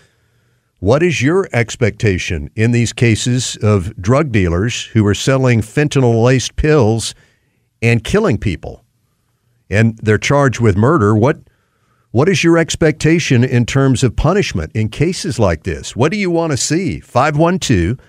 What 0.79 1.03
is 1.03 1.21
your 1.21 1.49
expectation 1.53 2.49
in 2.55 2.71
these 2.71 2.93
cases 2.93 3.57
of 3.61 3.95
drug 4.01 4.31
dealers 4.31 4.85
who 4.85 5.05
are 5.05 5.15
selling 5.15 5.61
fentanyl 5.61 6.23
laced 6.23 6.55
pills 6.55 7.13
and 7.81 8.03
killing 8.03 8.37
people? 8.37 8.83
And 9.69 9.97
they're 9.97 10.17
charged 10.17 10.59
with 10.59 10.77
murder. 10.77 11.15
What 11.15 11.37
what 12.11 12.29
is 12.29 12.43
your 12.43 12.57
expectation 12.57 13.43
in 13.43 13.65
terms 13.65 14.03
of 14.03 14.15
punishment 14.15 14.71
in 14.73 14.89
cases 14.89 15.39
like 15.39 15.63
this? 15.63 15.95
What 15.95 16.11
do 16.11 16.17
you 16.17 16.31
want 16.31 16.51
to 16.51 16.57
see? 16.57 16.99
512 16.99 17.99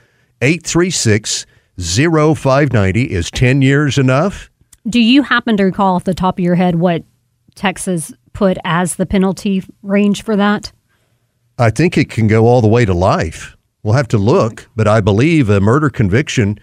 836 0.40 1.46
0590. 1.78 3.02
Is 3.04 3.30
10 3.30 3.62
years 3.62 3.98
enough? 3.98 4.50
Do 4.88 5.00
you 5.00 5.22
happen 5.22 5.56
to 5.56 5.64
recall 5.64 5.96
off 5.96 6.04
the 6.04 6.14
top 6.14 6.38
of 6.38 6.44
your 6.44 6.54
head 6.54 6.76
what 6.76 7.04
Texas 7.54 8.12
put 8.32 8.56
as 8.64 8.96
the 8.96 9.04
penalty 9.04 9.62
range 9.82 10.22
for 10.22 10.36
that? 10.36 10.72
I 11.58 11.70
think 11.70 11.98
it 11.98 12.08
can 12.08 12.28
go 12.28 12.46
all 12.46 12.60
the 12.60 12.68
way 12.68 12.84
to 12.84 12.94
life. 12.94 13.56
We'll 13.82 13.94
have 13.94 14.08
to 14.08 14.18
look, 14.18 14.68
but 14.76 14.86
I 14.86 15.00
believe 15.00 15.50
a 15.50 15.60
murder 15.60 15.90
conviction 15.90 16.58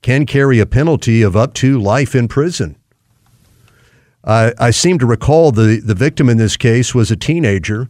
can 0.00 0.26
carry 0.26 0.58
a 0.58 0.66
penalty 0.66 1.22
of 1.22 1.36
up 1.36 1.52
to 1.54 1.78
life 1.78 2.14
in 2.14 2.28
prison. 2.28 2.77
I, 4.28 4.52
I 4.58 4.70
seem 4.70 4.98
to 4.98 5.06
recall 5.06 5.50
the, 5.52 5.80
the 5.82 5.94
victim 5.94 6.28
in 6.28 6.36
this 6.36 6.56
case 6.56 6.94
was 6.94 7.10
a 7.10 7.16
teenager 7.16 7.88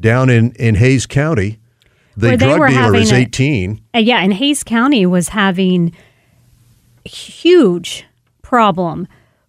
down 0.00 0.28
in, 0.28 0.52
in 0.52 0.74
Hays 0.74 1.06
County. 1.06 1.60
The 2.16 2.36
drug 2.36 2.68
dealer 2.68 2.94
is 2.96 3.12
a- 3.12 3.16
18. 3.16 3.80
Uh, 3.94 3.98
yeah, 3.98 4.18
and 4.18 4.34
Hays 4.34 4.64
County 4.64 5.06
was 5.06 5.28
having 5.28 5.94
huge 7.04 8.04
problem 8.42 9.06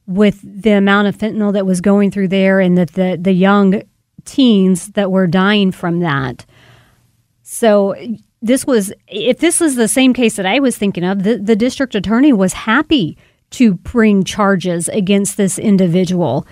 with 0.07 0.41
the 0.43 0.71
amount 0.71 1.07
of 1.07 1.17
fentanyl 1.17 1.51
that 1.53 1.65
was 1.65 1.81
going 1.81 2.11
through 2.11 2.27
there 2.27 2.59
and 2.59 2.77
that 2.77 2.93
the, 2.93 3.17
the 3.19 3.31
young 3.31 3.81
teens 4.25 4.89
that 4.89 5.11
were 5.11 5.25
dying 5.25 5.71
from 5.71 5.99
that. 6.01 6.45
So 7.41 7.95
this 8.41 8.65
was 8.67 8.93
if 9.07 9.39
this 9.39 9.61
is 9.61 9.75
the 9.75 9.87
same 9.87 10.13
case 10.13 10.35
that 10.35 10.45
I 10.45 10.59
was 10.59 10.77
thinking 10.77 11.03
of, 11.03 11.23
the, 11.23 11.37
the 11.37 11.55
district 11.55 11.95
attorney 11.95 12.33
was 12.33 12.53
happy 12.53 13.17
to 13.51 13.73
bring 13.73 14.23
charges 14.23 14.89
against 14.89 15.37
this 15.37 15.57
individual. 15.57 16.45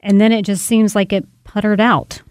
And 0.00 0.20
then 0.20 0.32
it 0.32 0.44
just 0.44 0.66
seems 0.66 0.94
like 0.94 1.12
it 1.12 1.26
puttered 1.44 1.80
out. 1.80 2.22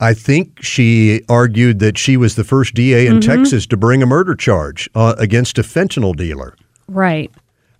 I 0.00 0.14
think 0.14 0.60
she 0.62 1.22
argued 1.28 1.78
that 1.78 1.96
she 1.96 2.16
was 2.16 2.34
the 2.34 2.42
first 2.42 2.74
DA 2.74 3.06
in 3.06 3.20
Texas 3.20 3.66
to 3.68 3.76
bring 3.76 4.02
a 4.02 4.06
murder 4.06 4.34
charge 4.34 4.90
uh, 4.96 5.14
against 5.16 5.58
a 5.58 5.62
fentanyl 5.62 6.16
dealer. 6.16 6.56
Right. 6.88 7.30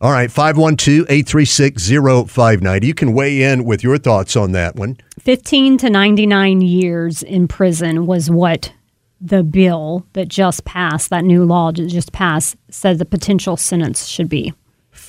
All 0.00 0.10
right, 0.10 0.30
512 0.30 1.06
836 1.08 1.88
0590. 1.88 2.86
You 2.86 2.94
can 2.94 3.12
weigh 3.12 3.42
in 3.42 3.64
with 3.64 3.82
your 3.82 3.98
thoughts 3.98 4.36
on 4.36 4.52
that 4.52 4.76
one. 4.76 4.98
15 5.20 5.78
to 5.78 5.90
99 5.90 6.60
years 6.60 7.22
in 7.22 7.48
prison 7.48 8.06
was 8.06 8.30
what 8.30 8.72
the 9.20 9.44
bill 9.44 10.04
that 10.14 10.26
just 10.26 10.64
passed, 10.64 11.10
that 11.10 11.24
new 11.24 11.44
law 11.44 11.70
that 11.70 11.86
just 11.86 12.12
passed, 12.12 12.56
said 12.68 12.98
the 12.98 13.04
potential 13.04 13.56
sentence 13.56 14.06
should 14.06 14.28
be. 14.28 14.52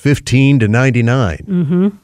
15 0.04 0.58
to 0.58 0.68
99. 0.68 1.98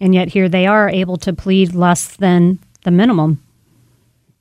And 0.00 0.12
yet 0.12 0.30
here 0.30 0.48
they 0.48 0.66
are 0.66 0.88
able 0.88 1.16
to 1.18 1.32
plead 1.32 1.72
less 1.72 2.16
than 2.16 2.58
the 2.82 2.90
minimum. 2.90 3.40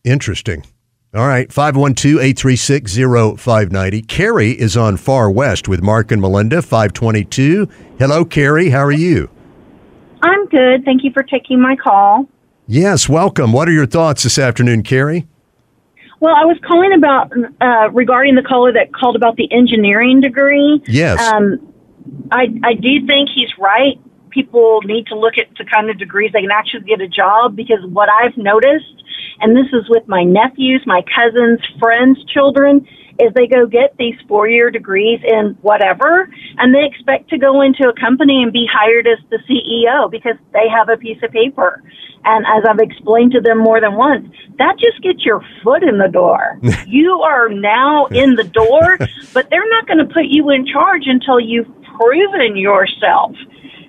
Interesting. 0.03 0.65
All 1.13 1.27
right, 1.27 1.53
512 1.53 2.19
836 2.19 2.95
0590. 3.39 4.01
Carrie 4.01 4.59
is 4.59 4.75
on 4.75 4.97
Far 4.97 5.29
West 5.29 5.67
with 5.67 5.83
Mark 5.83 6.11
and 6.11 6.19
Melinda, 6.19 6.63
522. 6.63 7.67
Hello, 7.99 8.25
Carrie. 8.25 8.71
How 8.71 8.83
are 8.83 8.91
you? 8.91 9.29
I'm 10.23 10.47
good. 10.47 10.83
Thank 10.83 11.03
you 11.03 11.11
for 11.13 11.21
taking 11.21 11.61
my 11.61 11.75
call. 11.75 12.27
Yes, 12.65 13.07
welcome. 13.07 13.53
What 13.53 13.69
are 13.69 13.73
your 13.73 13.85
thoughts 13.85 14.23
this 14.23 14.39
afternoon, 14.39 14.81
Carrie? 14.81 15.27
Well, 16.19 16.33
I 16.33 16.45
was 16.45 16.57
calling 16.67 16.93
about 16.93 17.31
uh, 17.61 17.91
regarding 17.91 18.33
the 18.33 18.43
caller 18.43 18.73
that 18.73 18.91
called 18.91 19.15
about 19.15 19.35
the 19.35 19.51
engineering 19.51 20.19
degree. 20.19 20.81
Yes. 20.87 21.19
Um, 21.31 21.70
I 22.31 22.47
I 22.63 22.73
do 22.73 23.05
think 23.05 23.29
he's 23.33 23.51
right. 23.59 23.99
People 24.29 24.79
need 24.85 25.07
to 25.07 25.15
look 25.17 25.37
at 25.37 25.47
the 25.57 25.65
kind 25.65 25.89
of 25.89 25.97
degrees 25.97 26.31
they 26.31 26.41
can 26.41 26.51
actually 26.51 26.87
get 26.87 27.01
a 27.01 27.07
job 27.07 27.55
because 27.55 27.79
what 27.89 28.07
I've 28.09 28.37
noticed, 28.37 29.03
and 29.41 29.55
this 29.55 29.67
is 29.73 29.89
with 29.89 30.07
my 30.07 30.23
nephews, 30.23 30.83
my 30.85 31.03
cousins, 31.13 31.59
friends, 31.79 32.23
children, 32.31 32.87
is 33.19 33.33
they 33.35 33.47
go 33.47 33.65
get 33.65 33.95
these 33.97 34.15
four 34.27 34.47
year 34.47 34.71
degrees 34.71 35.19
in 35.23 35.57
whatever, 35.61 36.29
and 36.57 36.73
they 36.73 36.85
expect 36.85 37.29
to 37.29 37.37
go 37.37 37.61
into 37.61 37.87
a 37.87 37.99
company 37.99 38.41
and 38.41 38.53
be 38.53 38.65
hired 38.71 39.07
as 39.07 39.19
the 39.29 39.39
CEO 39.49 40.09
because 40.09 40.35
they 40.53 40.67
have 40.69 40.89
a 40.89 40.97
piece 40.97 41.21
of 41.23 41.31
paper. 41.31 41.83
And 42.23 42.45
as 42.45 42.63
I've 42.69 42.79
explained 42.79 43.31
to 43.33 43.41
them 43.41 43.57
more 43.57 43.81
than 43.81 43.95
once, 43.95 44.29
that 44.57 44.77
just 44.77 45.01
gets 45.01 45.25
your 45.25 45.41
foot 45.63 45.83
in 45.83 45.97
the 45.97 46.07
door. 46.07 46.59
you 46.87 47.21
are 47.21 47.49
now 47.49 48.05
in 48.07 48.35
the 48.35 48.43
door, 48.43 48.97
but 49.33 49.49
they're 49.49 49.69
not 49.69 49.87
going 49.87 49.97
to 49.97 50.13
put 50.13 50.25
you 50.25 50.49
in 50.51 50.65
charge 50.65 51.03
until 51.05 51.39
you've 51.39 51.67
proven 52.01 52.57
yourself. 52.57 53.35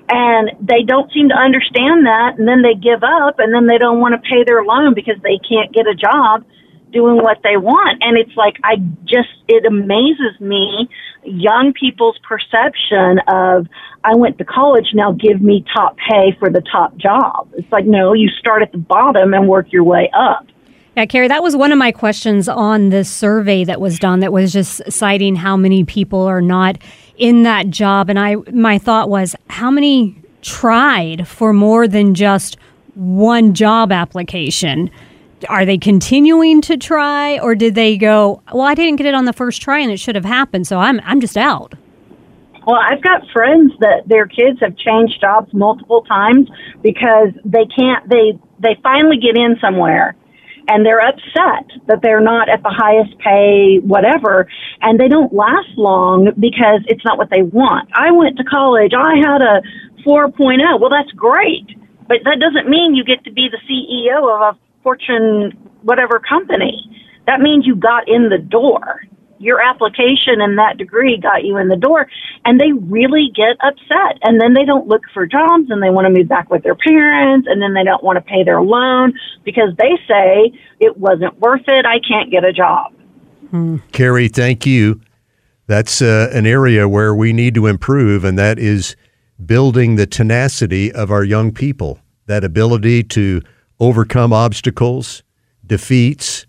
And 0.09 0.51
they 0.61 0.83
don't 0.83 1.11
seem 1.13 1.31
to 1.31 1.35
understand 1.35 2.05
that, 2.05 2.35
and 2.39 2.47
then 2.47 2.61
they 2.61 2.75
give 2.75 3.03
up, 3.03 3.39
and 3.39 3.55
then 3.55 3.67
they 3.67 3.79
don't 3.79 4.01
want 4.01 4.15
to 4.15 4.21
pay 4.29 4.45
their 4.45 4.63
loan 4.63 4.95
because 4.95 5.17
they 5.23 5.39
can't 5.39 5.73
get 5.73 5.87
a 5.87 5.95
job 5.95 6.45
doing 6.93 7.17
what 7.17 7.39
they 7.43 7.57
want. 7.57 8.03
And 8.03 8.19
it's 8.19 8.37
like, 8.37 8.57
I 8.63 8.77
just, 9.05 9.31
it 9.49 9.65
amazes 9.65 10.39
me, 10.39 10.91
young 11.25 11.73
people's 11.73 12.19
perception 12.29 13.21
of, 13.27 13.67
I 14.05 14.15
went 14.15 14.37
to 14.39 14.45
college, 14.45 14.89
now 14.93 15.13
give 15.13 15.41
me 15.41 15.65
top 15.75 15.97
pay 15.97 16.37
for 16.39 16.51
the 16.51 16.61
top 16.61 16.95
job. 16.97 17.49
It's 17.55 17.71
like, 17.73 17.87
no, 17.87 18.13
you 18.13 18.29
start 18.29 18.61
at 18.61 18.73
the 18.73 18.79
bottom 18.79 19.33
and 19.33 19.49
work 19.49 19.73
your 19.73 19.85
way 19.85 20.11
up. 20.13 20.47
Yeah, 20.97 21.07
Carrie, 21.07 21.29
that 21.29 21.43
was 21.43 21.57
one 21.57 21.73
of 21.73 21.79
my 21.79 21.91
questions 21.91 22.51
on 22.51 22.91
this 22.91 23.09
survey 23.09 23.65
that 23.65 23.81
was 23.81 23.99
done 23.99 24.21
that 24.21 24.33
was 24.33 24.53
just 24.53 24.93
citing 24.93 25.37
how 25.37 25.57
many 25.57 25.85
people 25.85 26.21
are 26.21 26.43
not 26.43 26.77
in 27.17 27.43
that 27.43 27.71
job. 27.71 28.09
And 28.11 28.19
I 28.19 28.37
my 28.53 28.79
thought 28.79 29.09
was 29.09 29.37
how 29.49 29.71
many 29.71 30.17
tried 30.43 31.27
for 31.29 31.53
more 31.53 31.87
than 31.87 32.15
just 32.15 32.57
one 32.95 33.55
job 33.55 33.93
application? 33.93 34.91
Are 35.49 35.65
they 35.65 35.79
continuing 35.79 36.61
to 36.63 36.77
try 36.77 37.39
or 37.39 37.55
did 37.55 37.75
they 37.75 37.97
go, 37.97 38.43
Well, 38.53 38.63
I 38.63 38.75
didn't 38.75 38.97
get 38.97 39.07
it 39.07 39.15
on 39.15 39.25
the 39.25 39.33
first 39.33 39.63
try 39.63 39.79
and 39.79 39.91
it 39.91 39.99
should 39.99 40.15
have 40.15 40.25
happened, 40.25 40.67
so 40.67 40.79
I'm 40.79 41.01
I'm 41.05 41.21
just 41.21 41.37
out. 41.37 41.75
Well, 42.67 42.79
I've 42.79 43.03
got 43.03 43.23
friends 43.33 43.73
that 43.81 44.05
their 44.07 44.27
kids 44.27 44.61
have 44.61 44.77
changed 44.77 45.21
jobs 45.21 45.53
multiple 45.53 46.03
times 46.03 46.49
because 46.81 47.31
they 47.45 47.67
can't, 47.67 48.09
they, 48.09 48.39
they 48.61 48.79
finally 48.85 49.17
get 49.17 49.37
in 49.37 49.57
somewhere 49.61 50.15
and 50.73 50.87
they're 50.87 51.07
upset 51.07 51.69
that 51.87 52.01
they're 52.03 52.23
not 52.23 52.49
at 52.49 52.63
the 52.63 52.73
highest 52.73 53.19
pay, 53.19 53.77
whatever, 53.85 54.49
and 54.81 54.99
they 54.99 55.07
don't 55.07 55.33
last 55.35 55.69
long 55.77 56.33
because 56.41 56.81
it's 56.87 57.05
not 57.05 57.19
what 57.19 57.29
they 57.29 57.43
want. 57.43 57.91
I 57.93 58.11
went 58.11 58.39
to 58.39 58.45
college, 58.45 58.93
I 58.97 59.17
had 59.21 59.43
a 59.43 59.61
4.0. 60.01 60.81
Well, 60.81 60.89
that's 60.89 61.13
great, 61.13 61.77
but 62.09 62.25
that 62.25 62.41
doesn't 62.41 62.71
mean 62.71 62.95
you 62.95 63.05
get 63.05 63.23
to 63.25 63.33
be 63.33 63.51
the 63.53 63.61
CEO 63.69 64.25
of 64.35 64.57
a 64.57 64.59
Fortune 64.83 65.53
whatever 65.83 66.19
company. 66.19 66.81
That 67.27 67.41
means 67.41 67.67
you 67.67 67.77
got 67.77 68.09
in 68.09 68.31
the 68.31 68.39
door. 68.39 69.03
Your 69.43 69.61
application 69.61 70.41
and 70.41 70.57
that 70.57 70.79
degree 70.79 71.19
got 71.19 71.45
you 71.45 71.57
in 71.57 71.69
the 71.69 71.77
door, 71.77 72.07
and 72.45 72.61
they 72.61 72.73
really 72.73 73.31
get 73.35 73.57
upset. 73.61 74.19
And 74.23 74.41
then 74.41 74.55
they 74.55 74.65
don't 74.65 74.87
look 74.87 75.03
for 75.13 75.27
jobs 75.27 75.69
and 75.69 75.83
they 75.83 75.91
want 75.91 76.07
to 76.07 76.11
move 76.11 76.29
back 76.29 76.49
with 76.49 76.63
their 76.63 76.77
parents, 76.77 77.49
and 77.51 77.61
then 77.61 77.75
they 77.75 77.83
don't 77.83 78.05
want 78.05 78.17
to 78.17 78.23
pay 78.23 78.45
their 78.45 78.63
loan 78.63 79.15
because 79.45 79.71
they 79.79 79.99
say 80.07 80.53
it 80.79 80.97
wasn't 80.97 81.39
worth 81.41 81.65
it. 81.67 81.85
I 81.85 81.99
can't 81.99 82.31
get 82.31 82.45
a 82.45 82.53
job. 82.53 82.93
Carrie, 83.93 84.29
thank 84.29 84.65
you. 84.65 85.01
That's 85.67 86.01
uh, 86.01 86.31
an 86.33 86.47
area 86.47 86.89
where 86.89 87.15
we 87.15 87.33
need 87.33 87.55
to 87.57 87.67
improve, 87.67 88.25
and 88.25 88.39
that 88.39 88.59
is 88.59 88.97
building 89.45 89.97
the 89.97 90.07
tenacity 90.07 90.93
of 90.93 91.11
our 91.11 91.25
young 91.25 91.53
people, 91.53 91.99
that 92.27 92.45
ability 92.45 93.03
to 93.03 93.43
overcome 93.81 94.33
obstacles, 94.33 95.23
defeats, 95.67 96.47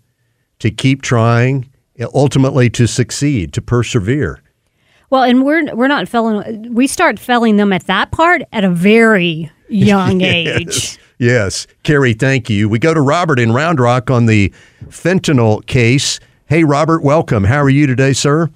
to 0.60 0.70
keep 0.70 1.02
trying, 1.02 1.70
ultimately 2.14 2.70
to 2.70 2.86
succeed, 2.86 3.52
to 3.52 3.62
persevere. 3.62 4.40
Well, 5.10 5.22
and 5.22 5.44
we're 5.44 5.74
we're 5.74 5.88
not 5.88 6.08
felling 6.08 6.74
we 6.74 6.86
start 6.86 7.18
felling 7.18 7.56
them 7.56 7.72
at 7.72 7.86
that 7.86 8.10
part 8.10 8.42
at 8.52 8.64
a 8.64 8.70
very 8.70 9.50
young 9.68 10.22
age. 10.22 10.66
Yes. 10.66 10.98
Yes. 11.18 11.66
Carrie, 11.84 12.14
thank 12.14 12.50
you. 12.50 12.68
We 12.68 12.78
go 12.78 12.92
to 12.92 13.00
Robert 13.00 13.38
in 13.38 13.52
Round 13.52 13.78
Rock 13.78 14.10
on 14.10 14.26
the 14.26 14.52
fentanyl 14.86 15.64
case. 15.66 16.18
Hey, 16.46 16.64
Robert, 16.64 17.02
welcome. 17.02 17.44
How 17.44 17.62
are 17.62 17.70
you 17.70 17.86
today, 17.86 18.12
sir? 18.12 18.50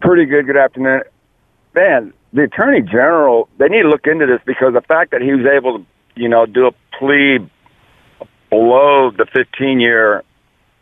Pretty 0.00 0.24
good. 0.24 0.46
Good 0.46 0.56
afternoon. 0.56 1.02
Man, 1.74 2.12
the 2.32 2.42
attorney 2.42 2.82
general, 2.82 3.48
they 3.58 3.68
need 3.68 3.82
to 3.82 3.88
look 3.88 4.06
into 4.06 4.26
this 4.26 4.40
because 4.44 4.74
the 4.74 4.80
fact 4.82 5.12
that 5.12 5.22
he 5.22 5.32
was 5.32 5.46
able 5.46 5.78
to, 5.78 5.86
you 6.16 6.28
know, 6.28 6.44
do 6.46 6.66
a 6.66 6.72
plea 6.98 7.38
below 8.50 9.10
the 9.10 9.26
15 9.32 9.80
year 9.80 10.24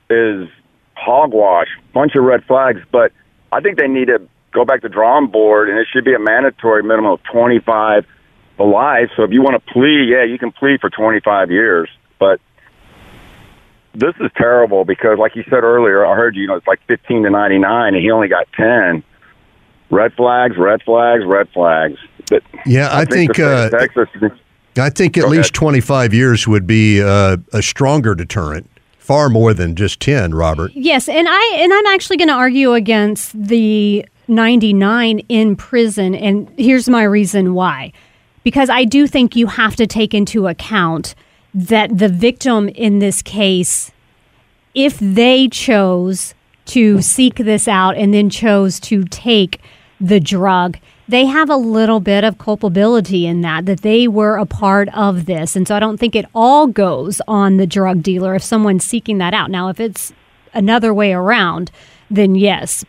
is 0.08 0.48
hogwash, 0.96 1.68
bunch 1.92 2.14
of 2.16 2.24
red 2.24 2.44
flags. 2.44 2.80
But 2.90 3.12
I 3.52 3.61
think 3.61 3.78
they 3.78 3.88
need 3.88 4.06
to 4.06 4.26
go 4.52 4.64
back 4.64 4.82
to 4.82 4.88
drawing 4.88 5.28
board, 5.28 5.68
and 5.68 5.78
it 5.78 5.87
should 5.92 6.04
be 6.04 6.14
a 6.14 6.18
mandatory 6.18 6.82
minimum 6.82 7.12
of 7.12 7.22
25 7.24 8.06
to 8.56 8.64
life. 8.64 9.11
So 9.16 9.22
if 9.22 9.30
you 9.30 9.42
want 9.42 9.54
to 9.64 9.72
plea, 9.72 10.09
yeah, 10.11 10.24
you 10.24 10.38
can 10.38 10.50
plead 10.52 10.80
for 10.80 10.90
25 10.90 11.50
years. 11.50 11.88
But 12.18 12.40
this 13.94 14.14
is 14.20 14.30
terrible 14.37 14.85
because, 14.85 15.18
like 15.18 15.37
you 15.37 15.44
said 15.44 15.62
earlier, 15.62 16.04
I 16.04 16.14
heard 16.14 16.35
you, 16.37 16.42
you 16.42 16.48
know, 16.48 16.54
it's 16.56 16.66
like 16.66 16.80
15 16.87 17.24
to 17.24 17.30
99, 17.30 17.94
and 17.94 18.02
he 18.02 18.11
only 18.11 18.28
got 18.28 18.46
10. 18.52 19.02
Red 19.88 20.14
flags, 20.14 20.56
red 20.56 20.82
flags, 20.82 21.24
red 21.24 21.48
flags. 21.50 21.98
But 22.28 22.42
Yeah, 22.64 22.88
I, 22.90 23.04
think, 23.04 23.37
the 23.37 23.68
state 23.68 23.74
uh, 23.74 23.78
Texas. 23.78 24.40
I 24.78 24.90
think 24.90 25.16
at 25.16 25.22
Go 25.22 25.28
least 25.28 25.50
ahead. 25.50 25.54
25 25.54 26.14
years 26.14 26.48
would 26.48 26.66
be 26.66 27.02
uh, 27.02 27.37
a 27.52 27.62
stronger 27.62 28.14
deterrent, 28.14 28.68
far 29.06 29.28
more 29.28 29.54
than 29.54 29.76
just 29.76 30.00
10, 30.00 30.34
Robert. 30.34 30.72
Yes, 30.74 31.08
and 31.08 31.28
I 31.30 31.56
and 31.58 31.72
I'm 31.72 31.86
actually 31.86 32.16
going 32.16 32.28
to 32.28 32.34
argue 32.34 32.72
against 32.72 33.40
the 33.40 34.04
99 34.26 35.20
in 35.28 35.54
prison 35.54 36.14
and 36.16 36.52
here's 36.58 36.88
my 36.88 37.04
reason 37.04 37.54
why. 37.54 37.92
Because 38.42 38.68
I 38.68 38.84
do 38.84 39.06
think 39.06 39.36
you 39.36 39.46
have 39.46 39.76
to 39.76 39.86
take 39.86 40.12
into 40.12 40.48
account 40.48 41.14
that 41.54 41.96
the 41.96 42.08
victim 42.08 42.68
in 42.70 42.98
this 42.98 43.22
case 43.22 43.92
if 44.74 44.98
they 44.98 45.48
chose 45.48 46.34
to 46.66 47.00
seek 47.00 47.36
this 47.36 47.66
out 47.68 47.96
and 47.96 48.12
then 48.12 48.28
chose 48.28 48.78
to 48.80 49.04
take 49.04 49.60
the 50.00 50.20
drug, 50.20 50.78
they 51.08 51.26
have 51.26 51.48
a 51.50 51.56
little 51.56 52.00
bit 52.00 52.24
of 52.24 52.38
culpability 52.38 53.26
in 53.26 53.40
that, 53.42 53.66
that 53.66 53.82
they 53.82 54.08
were 54.08 54.36
a 54.36 54.46
part 54.46 54.88
of 54.94 55.26
this. 55.26 55.54
And 55.56 55.66
so 55.68 55.76
I 55.76 55.80
don't 55.80 55.98
think 55.98 56.16
it 56.16 56.26
all 56.34 56.66
goes 56.66 57.20
on 57.28 57.56
the 57.58 57.66
drug 57.66 58.02
dealer 58.02 58.34
if 58.34 58.42
someone's 58.42 58.84
seeking 58.84 59.18
that 59.18 59.32
out. 59.34 59.50
Now, 59.50 59.68
if 59.68 59.78
it's 59.80 60.12
another 60.52 60.92
way 60.92 61.12
around, 61.12 61.70
then 62.10 62.34
yes. 62.34 62.84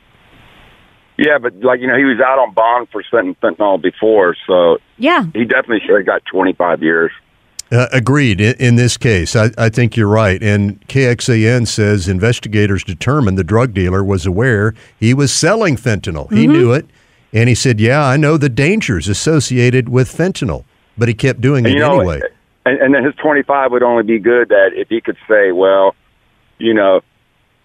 Yeah, 1.17 1.39
but 1.39 1.55
like 1.61 1.79
you 1.79 1.87
know, 1.87 1.97
he 1.97 2.03
was 2.05 2.19
out 2.19 2.37
on 2.39 2.53
bond 2.53 2.89
for 2.91 3.03
fentanyl 3.11 3.35
fentanyl 3.41 3.81
before, 3.81 4.35
so 4.45 4.77
Yeah. 4.97 5.25
he 5.33 5.45
definitely 5.45 5.79
should 5.85 5.97
have 5.97 6.05
got 6.05 6.21
25 6.31 6.83
years. 6.83 7.11
Uh, 7.71 7.87
agreed. 7.91 8.39
In, 8.39 8.55
in 8.59 8.75
this 8.75 8.97
case, 8.97 9.35
I, 9.35 9.49
I 9.57 9.69
think 9.69 9.97
you're 9.97 10.07
right. 10.07 10.41
And 10.41 10.79
KXAN 10.87 11.67
says 11.67 12.07
investigators 12.07 12.83
determined 12.83 13.37
the 13.37 13.43
drug 13.43 13.73
dealer 13.73 14.03
was 14.03 14.25
aware 14.25 14.73
he 14.99 15.13
was 15.13 15.33
selling 15.33 15.75
fentanyl. 15.75 16.31
He 16.31 16.47
knew 16.47 16.71
it, 16.71 16.87
and 17.33 17.49
he 17.49 17.55
said, 17.55 17.79
"Yeah, 17.79 18.03
I 18.05 18.17
know 18.17 18.37
the 18.37 18.49
dangers 18.49 19.07
associated 19.07 19.89
with 19.89 20.07
fentanyl," 20.15 20.63
but 20.97 21.07
he 21.07 21.13
kept 21.13 21.41
doing 21.41 21.65
And 21.65 21.73
it 21.73 21.77
you 21.77 21.79
know, 21.79 21.99
anyway. 21.99 22.21
and, 22.65 22.79
and 22.81 22.93
then 22.95 23.03
his 23.03 23.13
25 23.15 23.71
would 23.71 23.83
only 23.83 24.03
be 24.03 24.19
good 24.19 24.49
that 24.49 24.69
if 24.73 24.87
he 24.89 25.01
could 25.01 25.17
say, 25.27 25.51
well, 25.51 25.95
you 26.57 26.73
know, 26.73 27.01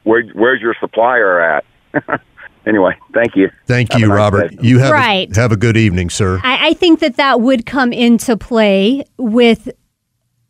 where, 0.05 0.23
where's 0.35 0.61
your 0.61 0.75
supplier 0.81 1.41
at? 1.41 1.65
anyway, 2.67 2.93
thank 3.15 3.35
you. 3.37 3.51
Thank 3.67 3.93
Have 3.93 4.01
you, 4.01 4.09
nice 4.09 4.17
Robert. 4.17 4.51
day. 4.51 4.59
You 4.69 4.79
have 4.81 4.93
Right. 4.93 5.31
a, 5.37 5.41
have 5.41 5.53
a 5.53 5.57
good 5.57 5.77
evening, 5.77 6.11
sir. 6.11 6.41
I, 6.45 6.69
I 6.69 6.73
think 6.75 7.01
that 7.01 7.17
that 7.17 7.41
would 7.41 7.65
come 7.67 7.93
into 7.93 8.37
play 8.37 9.05
with 9.17 9.69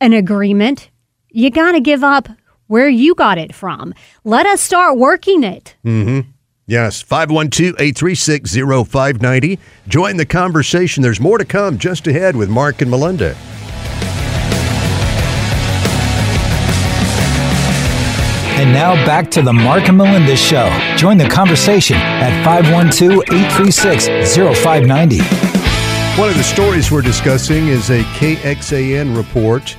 an 0.01 0.13
agreement. 0.13 0.91
You 1.31 1.51
got 1.51 1.73
to 1.73 1.81
give 1.81 2.03
up 2.03 2.29
where 2.67 2.89
you 2.89 3.15
got 3.15 3.39
it 3.39 3.55
from. 3.55 3.95
Let 4.25 4.47
us 4.47 4.61
start 4.61 4.99
working 4.99 5.45
it. 5.45 5.77
Mm-hmm. 5.85 6.29
Yes, 6.67 7.03
512-836-0590. 7.03 9.59
Join 9.89 10.17
the 10.17 10.25
conversation. 10.25 11.03
There's 11.03 11.19
more 11.21 11.39
to 11.39 11.45
come 11.45 11.77
just 11.77 12.07
ahead 12.07 12.37
with 12.37 12.49
Mark 12.49 12.81
and 12.83 12.91
Melinda. 12.91 13.37
And 18.55 18.73
now 18.73 18.95
back 19.05 19.29
to 19.33 19.43
the 19.43 19.53
Mark 19.53 19.89
and 19.89 19.99
Melinda 19.99 20.37
Show. 20.37 20.71
Join 20.97 21.19
the 21.19 21.29
conversation 21.29 21.97
at 21.97 22.45
512 22.45 23.25
836 23.29 24.07
0590. 24.63 25.19
One 26.21 26.29
of 26.29 26.37
the 26.37 26.45
stories 26.45 26.93
we're 26.93 27.03
discussing 27.03 27.67
is 27.67 27.91
a 27.91 28.05
KXAN 28.05 29.17
report. 29.17 29.77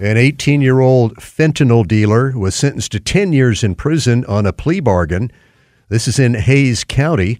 An 0.00 0.16
18 0.16 0.60
year 0.60 0.80
old 0.80 1.14
fentanyl 1.16 1.86
dealer 1.86 2.36
was 2.36 2.56
sentenced 2.56 2.90
to 2.92 3.00
10 3.00 3.32
years 3.32 3.62
in 3.62 3.76
prison 3.76 4.24
on 4.24 4.44
a 4.44 4.52
plea 4.52 4.80
bargain. 4.80 5.30
This 5.88 6.08
is 6.08 6.18
in 6.18 6.34
Hays 6.34 6.82
County. 6.82 7.38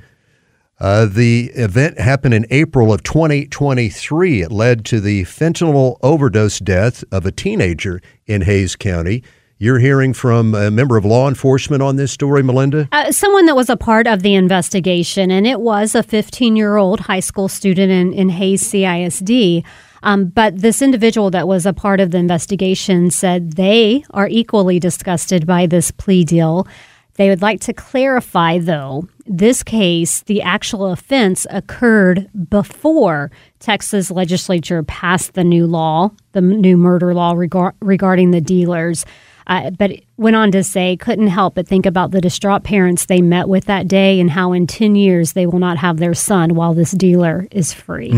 Uh, 0.79 1.07
the 1.07 1.51
event 1.55 1.99
happened 1.99 2.33
in 2.33 2.47
April 2.51 2.93
of 2.93 3.03
2023. 3.03 4.43
It 4.43 4.53
led 4.53 4.85
to 4.85 5.01
the 5.01 5.25
fentanyl 5.25 5.97
overdose 6.01 6.61
death 6.61 7.03
of 7.11 7.27
a 7.27 7.33
teenager 7.33 8.01
in 8.27 8.43
Hays 8.43 8.77
County. 8.77 9.25
You're 9.59 9.81
hearing 9.81 10.13
from 10.13 10.55
a 10.55 10.71
member 10.71 10.97
of 10.97 11.05
law 11.05 11.27
enforcement 11.27 11.83
on 11.83 11.97
this 11.97 12.13
story, 12.13 12.45
Melinda? 12.45 12.89
Uh, 12.93 13.11
someone 13.11 13.47
that 13.47 13.57
was 13.57 13.69
a 13.69 13.77
part 13.77 14.07
of 14.07 14.23
the 14.23 14.35
investigation, 14.35 15.33
and 15.33 15.45
it 15.45 15.61
was 15.61 15.97
a 15.97 16.05
15 16.05 16.55
year 16.55 16.77
old 16.77 17.01
high 17.01 17.21
school 17.21 17.49
student 17.49 17.91
in, 17.91 18.13
in 18.13 18.29
Hays 18.29 18.63
CISD. 18.63 19.65
Um, 20.05 20.27
but 20.27 20.61
this 20.61 20.83
individual 20.83 21.31
that 21.31 21.49
was 21.49 21.67
a 21.67 21.73
part 21.73 21.99
of 21.99 22.13
the 22.13 22.19
investigation 22.19 23.11
said 23.11 23.55
they 23.55 24.05
are 24.11 24.29
equally 24.29 24.79
disgusted 24.79 25.47
by 25.49 25.67
this 25.67 25.91
plea 25.91 26.23
deal. 26.23 26.69
They 27.17 27.29
would 27.29 27.43
like 27.43 27.61
to 27.63 27.73
clarify, 27.73 28.59
though, 28.59 29.09
this 29.27 29.63
case, 29.63 30.23
the 30.23 30.43
actual 30.43 30.87
offense 30.93 31.47
occurred 31.51 32.29
before 32.49 33.31
Texas 33.59 34.11
legislature 34.11 34.83
passed 34.83 35.35
the 35.35 35.45
new 35.45 35.67
law, 35.67 36.11
the 36.33 36.41
new 36.41 36.77
murder 36.77 37.15
law 37.15 37.35
regar- 37.35 37.75
regarding 37.81 38.31
the 38.31 38.41
dealers. 38.41 39.05
Uh, 39.49 39.71
but 39.71 39.93
went 40.17 40.35
on 40.37 40.51
to 40.51 40.63
say, 40.65 40.97
couldn't 40.97 41.29
help 41.29 41.55
but 41.55 41.69
think 41.69 41.87
about 41.87 42.11
the 42.11 42.21
distraught 42.21 42.65
parents 42.65 43.07
they 43.07 43.21
met 43.21 43.49
with 43.49 43.65
that 43.67 43.87
day 43.87 44.19
and 44.19 44.31
how 44.31 44.53
in 44.53 44.67
10 44.67 44.97
years 44.97 45.33
they 45.33 45.47
will 45.47 45.61
not 45.61 45.79
have 45.79 45.99
their 45.99 46.15
son 46.15 46.55
while 46.55 46.75
this 46.75 46.91
dealer 46.91 47.47
is 47.53 47.73
free. 47.73 48.11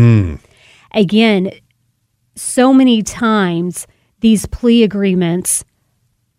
Again, 0.93 1.51
so 2.35 2.73
many 2.73 3.03
times 3.03 3.85
these 4.21 4.47
plea 4.47 4.83
agreements 4.83 5.63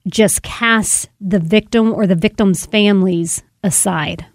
just 0.09 0.43
cast 0.43 1.09
the 1.21 1.39
victim 1.39 1.93
or 1.93 2.07
the 2.07 2.15
victim's 2.15 2.67
families 2.67 3.43
aside. 3.63 4.27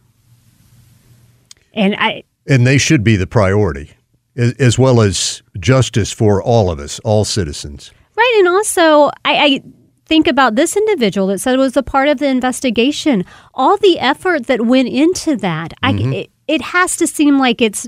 And 1.73 1.95
I, 1.97 2.23
And 2.47 2.65
they 2.65 2.77
should 2.77 3.03
be 3.03 3.15
the 3.15 3.27
priority, 3.27 3.91
as, 4.35 4.79
well 4.79 5.01
as 5.01 5.41
justice 5.59 6.11
for 6.11 6.41
all 6.41 6.71
of 6.71 6.79
us, 6.79 6.99
all 6.99 7.25
citizens. 7.25 7.91
Right, 8.15 8.35
and 8.39 8.47
also 8.47 9.07
I, 9.07 9.11
I 9.25 9.63
think 10.05 10.27
about 10.27 10.55
this 10.55 10.77
individual 10.77 11.27
that 11.27 11.39
said 11.39 11.55
it 11.55 11.57
was 11.57 11.75
a 11.75 11.83
part 11.83 12.07
of 12.07 12.19
the 12.19 12.27
investigation. 12.27 13.25
All 13.53 13.77
the 13.77 13.99
effort 13.99 14.47
that 14.47 14.65
went 14.65 14.87
into 14.87 15.35
that, 15.37 15.73
I, 15.83 15.93
mm-hmm. 15.93 16.13
it, 16.13 16.31
it 16.47 16.61
has 16.61 16.95
to 16.97 17.07
seem 17.07 17.39
like 17.39 17.61
it's 17.61 17.87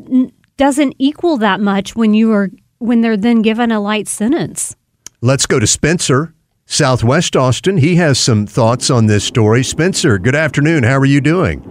doesn't 0.57 0.95
equal 0.97 1.37
that 1.37 1.61
much 1.61 1.95
when 1.95 2.13
you 2.13 2.33
are 2.33 2.49
when 2.79 3.01
they're 3.01 3.17
then 3.17 3.41
given 3.41 3.71
a 3.71 3.79
light 3.79 4.07
sentence. 4.07 4.75
Let's 5.21 5.45
go 5.45 5.59
to 5.59 5.67
Spencer, 5.67 6.33
Southwest 6.69 7.37
Austin. 7.37 7.77
He 7.77 7.95
has 7.95 8.19
some 8.19 8.45
thoughts 8.45 8.89
on 8.89 9.05
this 9.05 9.23
story. 9.23 9.63
Spencer, 9.63 10.19
good 10.19 10.35
afternoon. 10.35 10.83
How 10.83 10.97
are 10.97 11.05
you 11.05 11.21
doing? 11.21 11.63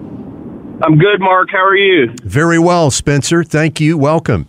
I'm 0.83 0.97
good, 0.97 1.21
Mark. 1.21 1.51
How 1.53 1.65
are 1.65 1.77
you? 1.77 2.15
Very 2.23 2.59
well, 2.59 2.91
Spencer. 2.91 3.45
Thank 3.45 3.79
you. 3.79 3.99
Welcome. 3.99 4.49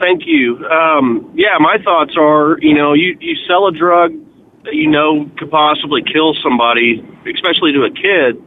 Thank 0.00 0.22
you. 0.26 0.66
Um, 0.66 1.32
yeah, 1.36 1.56
my 1.60 1.78
thoughts 1.84 2.14
are, 2.18 2.58
you 2.60 2.74
know, 2.74 2.94
you, 2.94 3.16
you 3.20 3.36
sell 3.46 3.68
a 3.68 3.72
drug 3.72 4.12
that 4.64 4.74
you 4.74 4.90
know 4.90 5.30
could 5.38 5.52
possibly 5.52 6.02
kill 6.02 6.34
somebody, 6.42 6.98
especially 7.32 7.72
to 7.72 7.84
a 7.84 7.90
kid. 7.90 8.42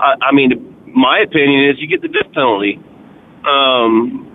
I, 0.00 0.14
I 0.30 0.32
mean, 0.32 0.76
my 0.86 1.20
opinion 1.20 1.70
is 1.70 1.78
you 1.78 1.86
get 1.86 2.02
the 2.02 2.08
death 2.08 2.32
penalty. 2.34 2.80
Um, 3.46 4.26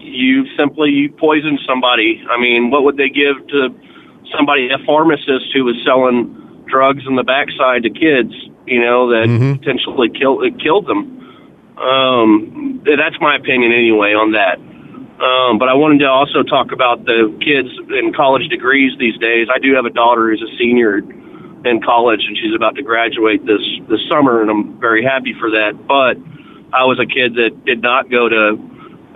you 0.00 0.46
simply 0.56 1.12
poison 1.18 1.58
somebody. 1.66 2.22
I 2.30 2.40
mean, 2.40 2.70
what 2.70 2.84
would 2.84 2.96
they 2.96 3.08
give 3.08 3.44
to 3.48 3.68
somebody, 4.36 4.68
a 4.70 4.78
pharmacist 4.84 5.52
who 5.52 5.64
was 5.64 5.76
selling 5.84 6.64
drugs 6.68 7.04
in 7.06 7.16
the 7.16 7.24
backside 7.24 7.82
to 7.84 7.90
kids, 7.90 8.32
you 8.66 8.80
know, 8.80 9.08
that 9.10 9.26
potentially 9.58 10.10
kill, 10.10 10.40
killed 10.60 10.86
them? 10.86 11.18
Um, 11.78 12.82
that's 12.84 13.16
my 13.20 13.36
opinion 13.36 13.72
anyway 13.72 14.12
on 14.12 14.32
that. 14.32 14.58
Um, 15.18 15.58
but 15.58 15.68
I 15.68 15.74
wanted 15.74 15.98
to 16.00 16.08
also 16.08 16.42
talk 16.42 16.70
about 16.70 17.04
the 17.04 17.34
kids 17.42 17.68
in 17.90 18.12
college 18.14 18.48
degrees 18.48 18.96
these 18.98 19.18
days. 19.18 19.48
I 19.52 19.58
do 19.58 19.74
have 19.74 19.84
a 19.84 19.90
daughter 19.90 20.30
who's 20.30 20.42
a 20.42 20.56
senior 20.56 20.98
in 21.64 21.82
college, 21.82 22.22
and 22.26 22.36
she's 22.38 22.54
about 22.54 22.76
to 22.76 22.82
graduate 22.82 23.44
this 23.44 23.62
this 23.90 23.98
summer, 24.08 24.42
and 24.42 24.50
I'm 24.50 24.78
very 24.78 25.02
happy 25.02 25.34
for 25.34 25.50
that. 25.50 25.74
But 25.88 26.18
I 26.72 26.84
was 26.84 27.00
a 27.00 27.06
kid 27.06 27.34
that 27.34 27.64
did 27.64 27.82
not 27.82 28.10
go 28.10 28.28
to 28.28 28.54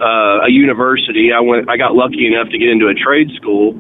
uh, 0.01 0.47
a 0.47 0.51
university. 0.51 1.33
I 1.33 1.39
went. 1.39 1.71
I 1.71 1.77
got 1.77 1.95
lucky 1.95 2.27
enough 2.27 2.49
to 2.51 2.59
get 2.59 2.69
into 2.69 2.89
a 2.89 2.95
trade 2.95 3.31
school, 3.37 3.75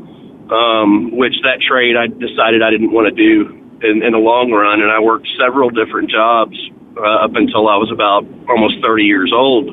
um, 0.52 1.16
which 1.16 1.34
that 1.42 1.60
trade 1.64 1.96
I 1.96 2.06
decided 2.06 2.62
I 2.62 2.70
didn't 2.70 2.92
want 2.92 3.08
to 3.08 3.16
do 3.16 3.48
in, 3.82 4.02
in 4.02 4.12
the 4.12 4.20
long 4.20 4.52
run, 4.52 4.82
and 4.82 4.90
I 4.90 5.00
worked 5.00 5.26
several 5.40 5.70
different 5.70 6.10
jobs 6.10 6.54
uh, 6.96 7.24
up 7.24 7.34
until 7.34 7.68
I 7.68 7.76
was 7.76 7.90
about 7.90 8.28
almost 8.48 8.84
30 8.84 9.04
years 9.04 9.32
old. 9.34 9.70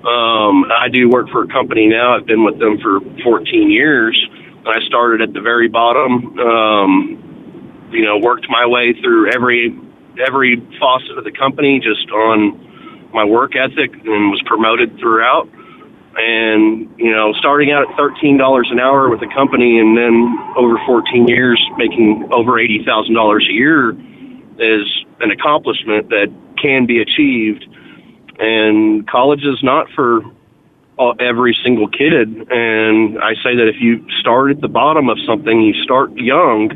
Um, 0.00 0.64
I 0.72 0.88
do 0.90 1.08
work 1.08 1.28
for 1.30 1.44
a 1.44 1.48
company 1.48 1.86
now. 1.86 2.16
I've 2.16 2.26
been 2.26 2.44
with 2.44 2.58
them 2.58 2.78
for 2.80 3.00
14 3.22 3.70
years. 3.70 4.16
I 4.66 4.80
started 4.86 5.22
at 5.22 5.32
the 5.32 5.40
very 5.40 5.68
bottom. 5.68 6.38
Um, 6.38 7.88
you 7.92 8.04
know, 8.04 8.18
worked 8.18 8.46
my 8.48 8.66
way 8.66 8.94
through 9.00 9.32
every 9.32 9.78
every 10.26 10.56
faucet 10.78 11.16
of 11.16 11.24
the 11.24 11.32
company 11.32 11.80
just 11.80 12.10
on 12.10 13.10
my 13.12 13.24
work 13.24 13.56
ethic 13.56 13.92
and 13.94 14.30
was 14.30 14.42
promoted 14.46 14.98
throughout. 14.98 15.48
And 16.16 16.92
you 16.98 17.12
know, 17.12 17.32
starting 17.34 17.70
out 17.70 17.88
at 17.88 17.96
thirteen 17.96 18.36
dollars 18.36 18.68
an 18.70 18.80
hour 18.80 19.08
with 19.08 19.22
a 19.22 19.32
company, 19.32 19.78
and 19.78 19.96
then 19.96 20.36
over 20.56 20.76
14 20.84 21.28
years 21.28 21.60
making 21.76 22.28
over 22.32 22.58
eighty 22.58 22.84
thousand 22.84 23.14
dollars 23.14 23.46
a 23.48 23.52
year 23.52 23.90
is 24.58 24.86
an 25.20 25.30
accomplishment 25.30 26.08
that 26.10 26.32
can 26.60 26.84
be 26.84 27.00
achieved 27.00 27.64
and 28.40 29.06
college 29.06 29.44
is 29.44 29.62
not 29.62 29.86
for 29.94 30.22
all, 30.98 31.14
every 31.20 31.56
single 31.62 31.88
kid. 31.88 32.50
And 32.50 33.18
I 33.22 33.34
say 33.44 33.54
that 33.54 33.68
if 33.68 33.80
you 33.80 34.04
start 34.18 34.50
at 34.50 34.60
the 34.60 34.68
bottom 34.68 35.08
of 35.08 35.18
something, 35.26 35.60
you 35.60 35.74
start 35.84 36.12
young, 36.16 36.70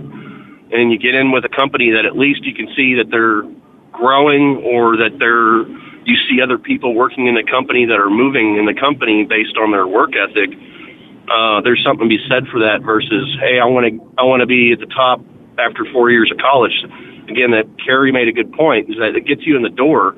and 0.72 0.92
you 0.92 0.98
get 0.98 1.14
in 1.14 1.32
with 1.32 1.44
a 1.44 1.48
company 1.48 1.90
that 1.92 2.04
at 2.04 2.16
least 2.16 2.44
you 2.44 2.54
can 2.54 2.68
see 2.76 2.94
that 2.94 3.10
they're 3.10 3.42
growing 3.92 4.62
or 4.64 4.96
that 4.98 5.18
they're 5.18 5.64
you 6.04 6.16
see 6.28 6.40
other 6.42 6.58
people 6.58 6.94
working 6.94 7.26
in 7.26 7.34
the 7.34 7.44
company 7.44 7.86
that 7.86 7.98
are 7.98 8.10
moving 8.10 8.56
in 8.56 8.66
the 8.66 8.74
company 8.74 9.24
based 9.24 9.56
on 9.56 9.72
their 9.72 9.86
work 9.86 10.10
ethic. 10.16 10.50
Uh, 11.28 11.60
there's 11.62 11.82
something 11.82 12.08
to 12.08 12.16
be 12.16 12.22
said 12.28 12.46
for 12.48 12.60
that 12.60 12.82
versus, 12.82 13.36
hey, 13.40 13.58
I 13.58 13.64
want 13.64 13.86
to 13.88 13.92
I 14.18 14.24
want 14.24 14.40
to 14.40 14.46
be 14.46 14.72
at 14.72 14.80
the 14.80 14.92
top 14.92 15.20
after 15.58 15.84
four 15.92 16.10
years 16.10 16.30
of 16.30 16.38
college. 16.38 16.84
Again, 17.28 17.52
that 17.52 17.64
Carrie 17.84 18.12
made 18.12 18.28
a 18.28 18.32
good 18.32 18.52
point 18.52 18.90
is 18.90 18.96
that 18.98 19.16
it 19.16 19.24
gets 19.24 19.46
you 19.46 19.56
in 19.56 19.62
the 19.62 19.72
door 19.72 20.14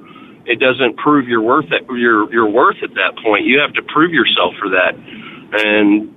it 0.46 0.60
doesn't 0.60 0.96
prove 0.96 1.28
your 1.28 1.42
worth 1.42 1.72
at 1.72 1.86
your 1.90 2.32
your 2.32 2.48
worth 2.48 2.76
at 2.82 2.94
that 2.94 3.18
point. 3.22 3.44
You 3.44 3.58
have 3.58 3.72
to 3.74 3.82
prove 3.82 4.12
yourself 4.12 4.54
for 4.58 4.70
that, 4.70 4.94
and 4.94 6.14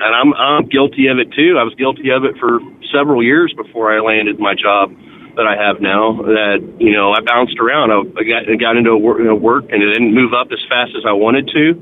and 0.00 0.14
I'm 0.14 0.34
I'm 0.34 0.68
guilty 0.68 1.08
of 1.08 1.18
it 1.18 1.32
too. 1.32 1.56
I 1.58 1.64
was 1.64 1.74
guilty 1.74 2.10
of 2.10 2.24
it 2.24 2.36
for 2.38 2.60
several 2.92 3.22
years 3.22 3.54
before 3.56 3.92
I 3.92 4.00
landed 4.00 4.38
my 4.38 4.54
job 4.54 4.92
that 5.40 5.48
I 5.48 5.56
have 5.56 5.80
now. 5.80 6.20
That 6.20 6.60
you 6.78 6.92
know 6.92 7.12
I 7.12 7.20
bounced 7.20 7.58
around. 7.58 7.90
I 7.90 8.22
got 8.24 8.44
I 8.44 8.56
got 8.56 8.76
into 8.76 8.96
work, 8.96 9.18
you 9.18 9.24
know, 9.24 9.34
work 9.34 9.64
and 9.72 9.82
it 9.82 9.88
didn't 9.88 10.14
move 10.14 10.34
up 10.34 10.52
as 10.52 10.60
fast 10.68 10.92
as 10.96 11.04
I 11.08 11.12
wanted 11.12 11.48
to, 11.48 11.80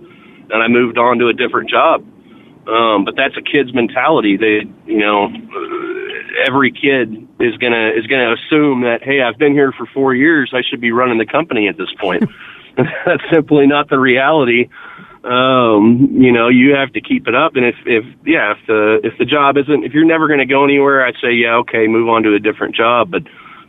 and 0.51 0.63
I 0.63 0.69
moved 0.69 0.97
on 0.97 1.19
to 1.19 1.27
a 1.27 1.35
different 1.35 1.69
job. 1.69 2.07
Um, 2.69 3.05
but 3.05 3.17
that's 3.17 3.35
a 3.37 3.43
kid's 3.43 3.75
mentality. 3.75 4.37
They, 4.37 4.69
you 4.87 4.99
know, 4.99 5.33
every 6.47 6.71
kid 6.71 7.27
is 7.41 7.57
gonna 7.57 7.91
is 7.97 8.07
gonna 8.07 8.35
assume 8.35 8.83
that 8.83 9.03
hey, 9.03 9.23
I've 9.23 9.39
been 9.39 9.53
here 9.53 9.73
for 9.73 9.87
four 9.87 10.15
years, 10.15 10.53
I 10.55 10.63
should 10.63 10.81
be 10.81 10.93
running 10.93 11.19
the 11.19 11.27
company 11.27 11.67
at 11.67 11.77
this 11.77 11.91
point. 11.99 12.31
that's 12.77 13.23
simply 13.33 13.67
not 13.67 13.89
the 13.89 13.99
reality. 13.99 14.69
Um, 15.25 16.09
you 16.13 16.31
know, 16.31 16.49
you 16.49 16.77
have 16.77 16.93
to 16.93 17.01
keep 17.01 17.27
it 17.27 17.35
up, 17.35 17.57
and 17.57 17.65
if 17.65 17.75
if 17.85 18.05
yeah, 18.25 18.53
if 18.53 18.59
the 18.67 19.01
if 19.03 19.19
the 19.19 19.25
job 19.25 19.57
isn't 19.57 19.85
if 19.85 19.93
you're 19.93 20.05
never 20.05 20.29
going 20.29 20.39
to 20.39 20.47
go 20.47 20.63
anywhere, 20.63 21.05
I'd 21.05 21.17
say 21.21 21.33
yeah, 21.33 21.57
okay, 21.57 21.87
move 21.89 22.09
on 22.09 22.23
to 22.23 22.35
a 22.35 22.39
different 22.39 22.77
job. 22.77 23.11
But 23.11 23.23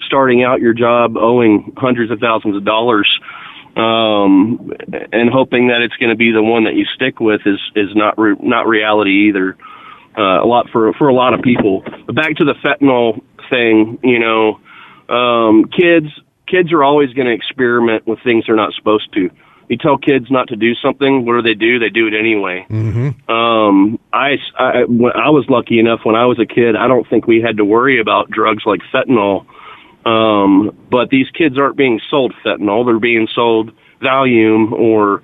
starting 0.06 0.44
out 0.44 0.62
your 0.62 0.74
job 0.74 1.18
owing 1.18 1.74
hundreds 1.78 2.12
of 2.12 2.20
thousands 2.20 2.56
of 2.56 2.66
dollars 2.66 3.08
um, 3.76 4.72
and 5.12 5.30
hoping 5.30 5.68
that 5.68 5.82
it's 5.82 5.96
going 5.98 6.10
to 6.10 6.16
be 6.16 6.32
the 6.32 6.44
one 6.44 6.66
that 6.66 6.76
you 6.76 6.86
stick 6.96 7.20
with 7.20 7.42
is 7.46 7.60
is 7.76 7.96
not 7.96 8.18
re- 8.18 8.36
not 8.40 8.68
reality 8.68 9.30
either. 9.30 9.58
Uh, 10.18 10.44
a 10.44 10.48
lot 10.48 10.70
for 10.72 10.92
for 10.94 11.08
a 11.08 11.14
lot 11.14 11.34
of 11.34 11.42
people. 11.42 11.84
But 12.06 12.16
back 12.16 12.36
to 12.38 12.46
the 12.46 12.56
fentanyl 12.66 13.22
thing, 13.50 14.00
you 14.04 14.20
know, 14.20 14.60
um, 15.14 15.66
kids 15.70 16.08
kids 16.48 16.74
are 16.74 16.84
always 16.84 17.14
going 17.14 17.28
to 17.28 17.34
experiment 17.34 18.08
with 18.08 18.20
things 18.24 18.46
they're 18.48 18.56
not 18.56 18.74
supposed 18.74 19.14
to. 19.14 19.30
You 19.70 19.78
tell 19.78 20.00
kids 20.00 20.32
not 20.32 20.48
to 20.48 20.56
do 20.56 20.74
something, 20.74 21.26
what 21.26 21.34
do 21.36 21.42
they 21.44 21.54
do? 21.54 21.78
They 21.78 21.90
do 21.90 22.08
it 22.08 22.16
anyway. 22.20 22.66
Mm-hmm. 22.68 23.32
Um, 23.32 24.00
I, 24.12 24.38
I, 24.58 24.84
when 24.86 25.14
I 25.14 25.30
was 25.30 25.46
lucky 25.48 25.78
enough 25.78 26.00
when 26.04 26.16
I 26.16 26.26
was 26.26 26.40
a 26.40 26.46
kid, 26.48 26.76
I 26.76 26.88
don't 26.88 27.08
think 27.08 27.28
we 27.28 27.40
had 27.40 27.58
to 27.58 27.66
worry 27.66 28.02
about 28.02 28.32
drugs 28.32 28.64
like 28.66 28.82
fentanyl 28.92 29.46
um, 30.06 30.78
but 30.90 31.10
these 31.10 31.30
kids 31.32 31.58
aren't 31.58 31.78
being 31.78 32.00
sold 32.10 32.34
fentanyl; 32.46 32.86
they're 32.86 33.00
being 33.00 33.28
sold 33.34 33.72
Valium 34.02 34.72
or 34.72 35.22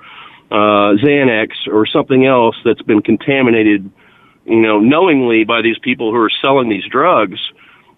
uh, 0.52 0.96
Xanax 1.04 1.50
or 1.72 1.86
something 1.86 2.26
else 2.26 2.56
that's 2.64 2.82
been 2.82 3.02
contaminated, 3.02 3.90
you 4.46 4.62
know, 4.62 4.80
knowingly 4.80 5.44
by 5.44 5.62
these 5.62 5.80
people 5.80 6.12
who 6.12 6.18
are 6.18 6.32
selling 6.42 6.70
these 6.70 6.86
drugs. 6.90 7.40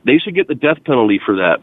They 0.05 0.19
should 0.19 0.35
get 0.35 0.47
the 0.47 0.55
death 0.55 0.83
penalty 0.85 1.19
for 1.23 1.37
that. 1.37 1.59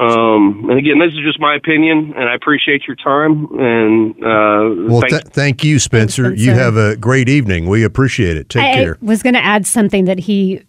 Um, 0.00 0.70
and 0.70 0.78
again, 0.78 1.00
this 1.00 1.12
is 1.12 1.20
just 1.24 1.40
my 1.40 1.56
opinion, 1.56 2.14
and 2.16 2.28
I 2.28 2.34
appreciate 2.34 2.86
your 2.86 2.94
time. 2.94 3.48
And 3.58 4.12
uh, 4.22 4.90
well, 4.90 5.02
th- 5.02 5.24
thank 5.24 5.64
you, 5.64 5.80
Spencer. 5.80 6.28
Thanks, 6.28 6.40
Spencer. 6.40 6.52
You 6.52 6.56
have 6.56 6.76
a 6.76 6.96
great 6.96 7.28
evening. 7.28 7.66
We 7.68 7.82
appreciate 7.82 8.36
it. 8.36 8.48
Take 8.48 8.62
I, 8.62 8.74
care. 8.74 8.98
I 9.02 9.04
was 9.04 9.24
going 9.24 9.34
to 9.34 9.44
add 9.44 9.66
something 9.66 10.04
that 10.04 10.20
he 10.20 10.62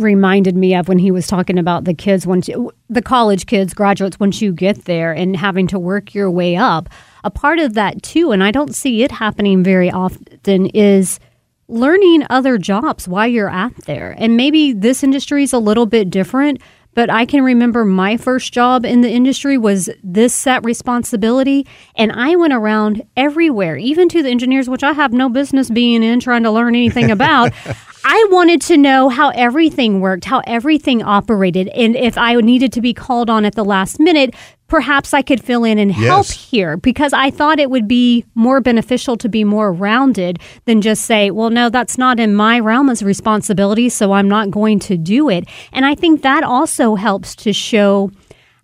reminded 0.00 0.56
me 0.56 0.74
of 0.74 0.88
when 0.88 0.98
he 0.98 1.10
was 1.10 1.26
talking 1.26 1.58
about 1.58 1.84
the 1.84 1.94
kids 1.94 2.26
once 2.26 2.48
you, 2.48 2.72
the 2.88 3.02
college 3.02 3.46
kids 3.46 3.74
graduates 3.74 4.18
once 4.18 4.40
you 4.40 4.52
get 4.52 4.84
there 4.84 5.12
and 5.12 5.36
having 5.36 5.66
to 5.68 5.78
work 5.78 6.14
your 6.14 6.30
way 6.30 6.56
up 6.56 6.88
a 7.24 7.30
part 7.30 7.58
of 7.58 7.74
that 7.74 8.02
too 8.02 8.32
and 8.32 8.42
i 8.42 8.50
don't 8.50 8.74
see 8.74 9.02
it 9.02 9.10
happening 9.10 9.62
very 9.62 9.90
often 9.90 10.66
is 10.66 11.20
learning 11.68 12.24
other 12.30 12.58
jobs 12.58 13.06
while 13.06 13.28
you're 13.28 13.50
at 13.50 13.74
there 13.84 14.14
and 14.18 14.36
maybe 14.36 14.72
this 14.72 15.04
industry 15.04 15.42
is 15.42 15.52
a 15.52 15.58
little 15.58 15.86
bit 15.86 16.10
different 16.10 16.60
but 16.94 17.08
I 17.08 17.24
can 17.24 17.42
remember 17.42 17.84
my 17.84 18.16
first 18.16 18.52
job 18.52 18.84
in 18.84 19.00
the 19.00 19.10
industry 19.10 19.56
was 19.56 19.88
this 20.02 20.34
set 20.34 20.64
responsibility. 20.64 21.66
And 21.94 22.10
I 22.12 22.34
went 22.34 22.52
around 22.52 23.02
everywhere, 23.16 23.76
even 23.76 24.08
to 24.08 24.22
the 24.22 24.28
engineers, 24.28 24.68
which 24.68 24.82
I 24.82 24.92
have 24.92 25.12
no 25.12 25.28
business 25.28 25.70
being 25.70 26.02
in 26.02 26.20
trying 26.20 26.42
to 26.42 26.50
learn 26.50 26.74
anything 26.74 27.10
about. 27.10 27.52
I 28.04 28.26
wanted 28.30 28.60
to 28.62 28.76
know 28.76 29.08
how 29.08 29.30
everything 29.30 30.00
worked, 30.00 30.24
how 30.24 30.40
everything 30.46 31.02
operated, 31.02 31.68
and 31.68 31.96
if 31.96 32.16
I 32.16 32.34
needed 32.36 32.72
to 32.74 32.80
be 32.80 32.94
called 32.94 33.28
on 33.28 33.44
at 33.44 33.54
the 33.54 33.64
last 33.64 34.00
minute, 34.00 34.34
perhaps 34.68 35.12
I 35.12 35.20
could 35.20 35.42
fill 35.42 35.64
in 35.64 35.78
and 35.78 35.92
help 35.92 36.28
yes. 36.28 36.50
here 36.50 36.76
because 36.76 37.12
I 37.12 37.30
thought 37.30 37.58
it 37.58 37.70
would 37.70 37.88
be 37.88 38.24
more 38.34 38.60
beneficial 38.60 39.16
to 39.18 39.28
be 39.28 39.44
more 39.44 39.72
rounded 39.72 40.38
than 40.64 40.80
just 40.80 41.04
say, 41.04 41.30
well, 41.30 41.50
no, 41.50 41.68
that's 41.68 41.98
not 41.98 42.20
in 42.20 42.34
my 42.34 42.60
realm 42.60 42.88
as 42.88 43.02
responsibility, 43.02 43.88
so 43.88 44.12
I'm 44.12 44.28
not 44.28 44.50
going 44.50 44.78
to 44.80 44.96
do 44.96 45.28
it. 45.28 45.46
And 45.72 45.84
I 45.84 45.94
think 45.94 46.22
that 46.22 46.44
also 46.44 46.94
helps 46.94 47.34
to 47.36 47.52
show, 47.52 48.12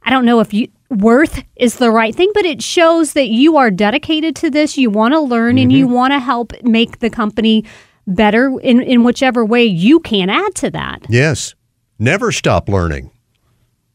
I 0.02 0.10
don't 0.10 0.24
know 0.24 0.40
if 0.40 0.54
you, 0.54 0.68
worth 0.90 1.42
is 1.56 1.76
the 1.76 1.90
right 1.90 2.14
thing, 2.14 2.30
but 2.32 2.44
it 2.44 2.62
shows 2.62 3.14
that 3.14 3.28
you 3.28 3.56
are 3.56 3.72
dedicated 3.72 4.36
to 4.36 4.50
this. 4.50 4.78
You 4.78 4.90
want 4.90 5.12
to 5.12 5.20
learn 5.20 5.56
mm-hmm. 5.56 5.62
and 5.62 5.72
you 5.72 5.86
mm-hmm. 5.86 5.94
want 5.94 6.12
to 6.12 6.20
help 6.20 6.52
make 6.62 7.00
the 7.00 7.10
company 7.10 7.64
better 8.06 8.58
in, 8.60 8.80
in 8.80 9.04
whichever 9.04 9.44
way 9.44 9.64
you 9.64 10.00
can 10.00 10.30
add 10.30 10.54
to 10.56 10.70
that. 10.70 11.06
Yes. 11.08 11.54
Never 11.98 12.30
stop 12.32 12.68
learning. 12.68 13.10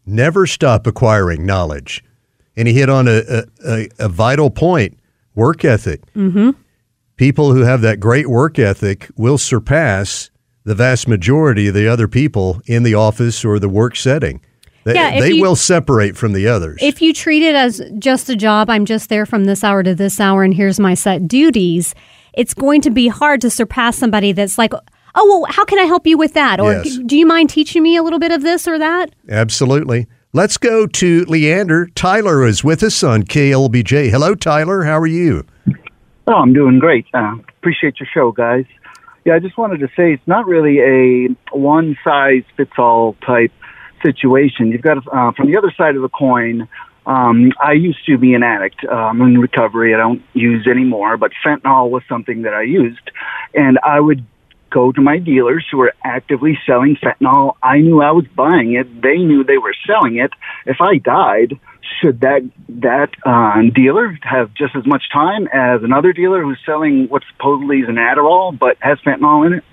Never 0.06 0.48
stop 0.48 0.88
acquiring 0.88 1.46
knowledge. 1.46 2.04
And 2.58 2.68
he 2.68 2.74
hit 2.74 2.90
on 2.90 3.08
a, 3.08 3.46
a, 3.66 3.88
a 4.00 4.10
vital 4.10 4.50
point 4.50 5.00
work 5.36 5.64
ethic. 5.64 6.02
Mm-hmm. 6.14 6.52
People 7.16 7.54
who 7.54 7.62
have 7.62 7.82
that 7.82 8.00
great 8.00 8.28
work 8.28 8.60
ethic 8.60 9.10
will 9.16 9.38
surpass 9.38 10.30
the 10.64 10.76
vast 10.76 11.08
majority 11.08 11.68
of 11.68 11.74
the 11.74 11.88
other 11.88 12.08
people 12.08 12.62
in 12.66 12.84
the 12.84 12.96
office 12.96 13.46
or 13.46 13.60
the 13.60 13.70
work 13.70 13.96
setting. 13.96 14.42
They, 14.84 14.96
yeah, 14.96 15.20
they 15.20 15.34
you, 15.34 15.42
will 15.42 15.56
separate 15.56 16.18
from 16.18 16.34
the 16.34 16.48
others. 16.48 16.80
If 16.82 17.02
you 17.02 17.14
treat 17.14 17.44
it 17.44 17.54
as 17.54 17.82
just 18.00 18.30
a 18.30 18.36
job, 18.36 18.70
I'm 18.70 18.86
just 18.86 19.10
there 19.10 19.28
from 19.28 19.46
this 19.46 19.64
hour 19.64 19.84
to 19.84 19.94
this 19.94 20.20
hour, 20.20 20.44
and 20.44 20.54
here's 20.54 20.80
my 20.80 20.96
set 20.96 21.28
duties, 21.28 21.94
it's 22.34 22.54
going 22.54 22.82
to 22.82 22.90
be 22.90 23.08
hard 23.08 23.42
to 23.42 23.50
surpass 23.50 23.98
somebody 23.98 24.32
that's 24.32 24.58
like, 24.58 24.74
oh, 24.74 24.82
well, 25.16 25.52
how 25.52 25.66
can 25.66 25.80
I 25.80 25.84
help 25.84 26.08
you 26.08 26.18
with 26.18 26.34
that? 26.34 26.60
Or 26.60 26.74
yes. 26.74 26.98
do 27.06 27.18
you 27.18 27.26
mind 27.26 27.50
teaching 27.50 27.84
me 27.84 27.96
a 27.96 28.04
little 28.04 28.20
bit 28.20 28.32
of 28.32 28.42
this 28.42 28.68
or 28.68 28.80
that? 28.80 29.14
Absolutely. 29.30 30.08
Let's 30.34 30.58
go 30.58 30.88
to 30.88 31.26
Leander. 31.26 31.88
Tyler 31.88 32.46
is 32.46 32.64
with 32.64 32.84
us 32.84 33.04
on 33.04 33.24
KLBJ. 33.24 34.10
Hello, 34.10 34.34
Tyler. 34.34 34.84
How 34.84 34.98
are 34.98 35.08
you? 35.08 35.46
Oh, 36.28 36.34
I'm 36.34 36.54
doing 36.54 36.80
great. 36.80 37.06
Uh, 37.14 37.36
appreciate 37.60 38.00
your 38.00 38.08
show, 38.14 38.32
guys. 38.32 38.66
Yeah, 39.26 39.36
I 39.36 39.40
just 39.40 39.58
wanted 39.58 39.82
to 39.82 39.88
say 39.88 40.14
it's 40.14 40.28
not 40.28 40.48
really 40.48 40.80
a 40.80 41.28
one 41.56 41.98
size 42.04 42.44
fits 42.56 42.72
all 42.78 43.16
type 43.26 43.52
situation. 44.02 44.72
You've 44.72 44.82
got 44.82 44.98
uh, 45.14 45.32
from 45.34 45.52
the 45.52 45.58
other 45.58 45.74
side 45.76 45.96
of 45.96 46.02
the 46.02 46.10
coin. 46.10 46.68
Um, 47.06 47.52
I 47.62 47.74
used 47.74 48.06
to 48.06 48.18
be 48.18 48.34
an 48.34 48.44
addict. 48.44 48.86
I'm 48.88 49.22
in 49.22 49.40
recovery. 49.40 49.94
I 49.96 49.98
don't 49.98 50.24
use 50.34 50.68
anymore, 50.68 51.18
but 51.18 51.32
fentanyl 51.44 51.90
was 51.90 52.04
something 52.08 52.44
that 52.44 52.54
I 52.54 52.62
used, 52.62 53.12
and 53.54 53.80
I 53.84 54.00
would 54.00 54.26
go 54.70 54.92
to 54.92 55.02
my 55.02 55.18
dealers 55.18 55.66
who 55.70 55.78
were 55.78 55.94
actively 56.04 56.58
selling 56.66 56.96
fentanyl. 56.96 57.56
I 57.62 57.80
knew 57.80 58.02
I 58.02 58.12
was 58.12 58.26
buying 58.36 58.74
it. 58.74 59.02
They 59.02 59.18
knew 59.18 59.44
they 59.44 59.58
were 59.58 59.76
selling 59.86 60.18
it. 60.18 60.32
If 60.66 60.78
I 60.80 60.98
died, 60.98 61.60
should 62.00 62.22
that 62.22 62.50
that 62.70 63.10
uh, 63.26 63.62
dealer 63.74 64.18
have 64.24 64.54
just 64.54 64.76
as 64.76 64.86
much 64.86 65.04
time 65.12 65.48
as 65.48 65.84
another 65.84 66.14
dealer 66.14 66.42
who's 66.42 66.60
selling 66.66 67.08
what 67.10 67.24
supposedly 67.32 67.80
is 67.80 67.90
an 67.90 67.96
Adderall 67.96 68.58
but 68.58 68.78
has 68.80 68.98
fentanyl 69.00 69.46
in 69.46 69.54
it? 69.54 69.64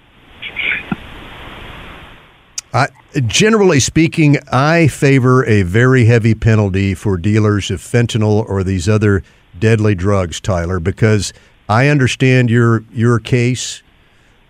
I, 2.73 2.89
generally 3.27 3.81
speaking, 3.81 4.39
I 4.53 4.89
favor 4.89 5.45
a 5.47 5.63
very 5.63 6.05
heavy 6.05 6.35
penalty 6.35 6.95
for 6.95 7.17
dealers 7.17 7.71
of 7.71 7.81
fentanyl 7.81 8.49
or 8.49 8.63
these 8.63 8.89
other 8.89 9.23
deadly 9.59 9.95
drugs, 9.95 10.41
Tyler, 10.41 10.81
because 10.81 11.33
I 11.69 11.89
understand 11.89 12.51
your 12.51 12.85
your 12.93 13.19
case 13.19 13.83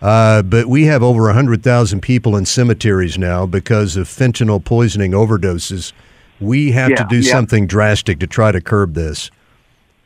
uh, 0.01 0.43
but 0.43 0.67
we 0.67 0.85
have 0.85 1.03
over 1.03 1.25
100,000 1.25 2.01
people 2.01 2.37
in 2.37 2.47
cemeteries 2.47 3.19
now 3.19 3.47
because 3.47 3.97
of 3.97 4.07
fentanyl 4.07 4.65
poisoning 4.65 5.13
overdoses. 5.13 5.93
We 6.41 6.71
have 6.73 6.91
yeah, 6.91 6.97
to 6.97 7.05
do 7.09 7.19
yeah. 7.19 7.33
something 7.33 7.67
drastic 7.67 8.21
to 8.21 8.27
try 8.27 8.53
to 8.53 8.61
curb 8.61 8.95
this. 8.95 9.31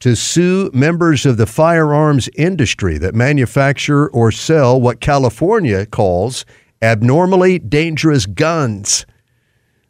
to 0.00 0.16
sue 0.16 0.70
members 0.72 1.26
of 1.26 1.36
the 1.36 1.46
firearms 1.46 2.28
industry 2.36 2.98
that 2.98 3.14
manufacture 3.14 4.08
or 4.08 4.32
sell 4.32 4.80
what 4.80 5.00
California 5.00 5.84
calls 5.86 6.46
abnormally 6.80 7.58
dangerous 7.58 8.26
guns. 8.26 9.04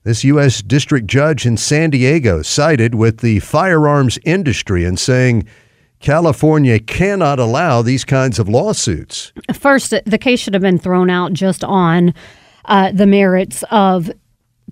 This 0.02 0.24
U.S. 0.24 0.62
district 0.62 1.06
judge 1.06 1.46
in 1.46 1.56
San 1.56 1.90
Diego 1.90 2.42
sided 2.42 2.94
with 2.94 3.18
the 3.18 3.38
firearms 3.40 4.18
industry 4.24 4.84
and 4.84 4.98
saying 4.98 5.46
California 6.00 6.78
cannot 6.78 7.38
allow 7.38 7.82
these 7.82 8.04
kinds 8.04 8.38
of 8.38 8.48
lawsuits. 8.48 9.32
First, 9.52 9.94
the 10.06 10.18
case 10.18 10.40
should 10.40 10.54
have 10.54 10.62
been 10.62 10.78
thrown 10.78 11.10
out 11.10 11.32
just 11.32 11.62
on 11.62 12.14
uh, 12.64 12.90
the 12.92 13.06
merits 13.06 13.62
of 13.70 14.10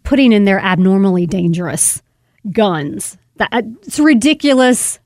putting 0.05 0.33
in 0.33 0.45
their 0.45 0.59
abnormally 0.59 1.27
dangerous 1.27 2.03
guns. 2.51 3.19
That, 3.37 3.51
uh, 3.53 3.63
it's 3.83 3.99
ridiculous 3.99 4.99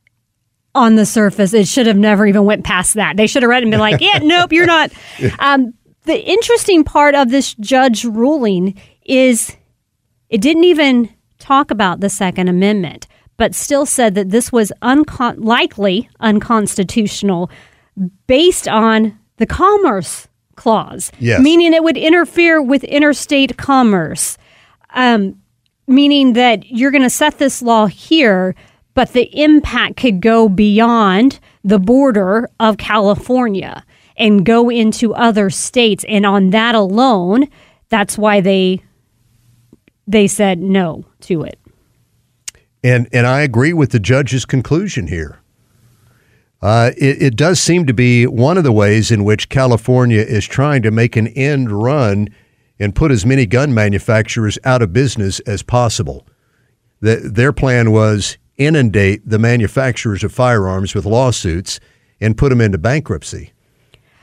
on 0.75 0.95
the 0.95 1.05
surface. 1.05 1.53
It 1.53 1.67
should 1.67 1.87
have 1.87 1.97
never 1.97 2.27
even 2.27 2.45
went 2.45 2.65
past 2.65 2.95
that. 2.95 3.17
They 3.17 3.27
should 3.27 3.43
have 3.43 3.51
read 3.51 3.63
and 3.63 3.71
been 3.71 3.81
like, 3.81 4.01
"Yeah, 4.01 4.19
nope, 4.23 4.53
you're 4.53 4.67
not." 4.67 4.93
Um, 5.39 5.75
the 6.05 6.19
interesting 6.19 6.85
part 6.85 7.15
of 7.15 7.31
this 7.31 7.55
judge 7.55 8.05
ruling 8.05 8.81
is 9.05 9.57
it 10.31 10.41
didn't 10.41 10.65
even 10.65 11.13
talk 11.39 11.71
about 11.71 12.01
the 12.01 12.09
Second 12.09 12.49
Amendment, 12.49 13.07
but 13.37 13.55
still 13.55 13.87
said 13.87 14.15
that 14.15 14.31
this 14.31 14.53
was 14.53 14.73
uncon- 14.83 15.43
likely 15.45 16.09
unconstitutional 16.21 17.51
based 18.27 18.69
on 18.69 19.19
the 19.39 19.47
Commerce 19.47 20.29
Clause, 20.57 21.11
Yes. 21.19 21.41
meaning 21.41 21.73
it 21.75 21.83
would 21.83 21.97
interfere 21.97 22.61
with 22.63 22.85
interstate 22.85 23.57
commerce. 23.57 24.37
Um, 24.95 25.37
meaning 25.89 26.35
that 26.35 26.71
you're 26.71 26.91
going 26.91 27.03
to 27.03 27.11
set 27.11 27.39
this 27.39 27.61
law 27.63 27.87
here, 27.87 28.55
but 28.95 29.13
the 29.13 29.29
impact 29.43 29.97
could 29.97 30.21
go 30.21 30.49
beyond 30.49 31.41
the 31.65 31.79
border 31.79 32.49
of 32.61 32.77
California 32.77 33.85
and 34.17 34.45
go 34.45 34.69
into 34.71 35.15
other 35.15 35.49
states. 35.51 36.05
And 36.09 36.25
on 36.27 36.51
that 36.51 36.75
alone, 36.75 37.49
that's 37.89 38.17
why 38.19 38.41
they 38.41 38.83
they 40.07 40.27
said 40.27 40.59
no 40.59 41.05
to 41.21 41.43
it. 41.43 41.59
And 42.85 43.09
and 43.13 43.27
I 43.27 43.41
agree 43.43 43.73
with 43.73 43.91
the 43.91 44.01
judge's 44.01 44.45
conclusion 44.45 45.07
here. 45.07 45.39
Uh, 46.61 46.93
it, 46.97 47.21
it 47.21 47.37
does 47.37 47.61
seem 47.61 47.87
to 47.87 47.95
be 47.95 48.27
one 48.27 48.57
of 48.57 48.65
the 48.65 48.73
ways 48.73 49.11
in 49.11 49.25
which 49.25 49.49
California 49.49 50.21
is 50.21 50.47
trying 50.47 50.83
to 50.83 50.93
make 50.93 51.17
an 51.17 51.27
end 51.29 51.73
run 51.73 52.29
and 52.79 52.95
put 52.95 53.11
as 53.11 53.27
many 53.27 53.47
gun 53.47 53.75
manufacturers 53.75 54.59
out 54.65 54.81
of 54.81 54.93
business 54.93 55.41
as 55.41 55.63
possible. 55.63 56.27
The, 57.01 57.17
their 57.17 57.53
plan 57.53 57.91
was 57.91 58.39
inundate 58.59 59.29
the 59.29 59.41
manufacturers 59.41 60.23
of 60.23 60.33
firearms 60.33 60.95
with 60.95 61.05
lawsuits 61.05 61.81
and 62.21 62.39
put 62.39 62.51
them 62.51 62.61
into 62.61 62.79
bankruptcy. 62.79 63.53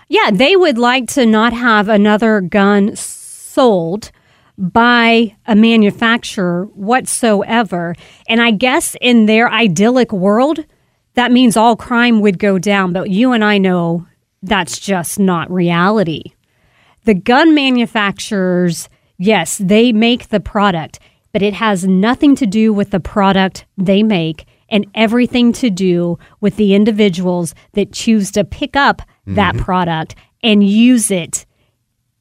Yeah, 0.07 0.31
they 0.31 0.55
would 0.55 0.77
like 0.77 1.07
to 1.09 1.25
not 1.25 1.51
have 1.51 1.89
another 1.89 2.39
gun 2.39 2.95
sold 2.95 4.11
by 4.59 5.37
a 5.47 5.55
manufacturer 5.55 6.65
whatsoever. 6.73 7.95
And 8.27 8.41
I 8.41 8.51
guess 8.51 8.95
in 8.99 9.25
their 9.25 9.49
idyllic 9.49 10.11
world, 10.11 10.65
that 11.13 11.31
means 11.31 11.55
all 11.55 11.77
crime 11.77 12.19
would 12.19 12.37
go 12.37 12.59
down. 12.59 12.91
But 12.91 13.09
you 13.09 13.31
and 13.31 13.43
I 13.43 13.57
know 13.57 14.05
that's 14.43 14.77
just 14.77 15.17
not 15.17 15.49
reality. 15.49 16.33
The 17.05 17.13
gun 17.13 17.55
manufacturers, 17.55 18.89
yes, 19.17 19.57
they 19.57 19.93
make 19.93 20.27
the 20.27 20.41
product, 20.41 20.99
but 21.31 21.41
it 21.41 21.53
has 21.53 21.87
nothing 21.87 22.35
to 22.35 22.45
do 22.45 22.73
with 22.73 22.91
the 22.91 22.99
product 22.99 23.65
they 23.77 24.03
make 24.03 24.45
and 24.67 24.85
everything 24.93 25.53
to 25.53 25.69
do 25.69 26.19
with 26.41 26.57
the 26.57 26.75
individuals 26.75 27.55
that 27.73 27.93
choose 27.93 28.29
to 28.31 28.43
pick 28.43 28.75
up 28.75 29.01
that 29.25 29.55
mm-hmm. 29.55 29.63
product 29.63 30.15
and 30.43 30.67
use 30.67 31.11
it 31.11 31.45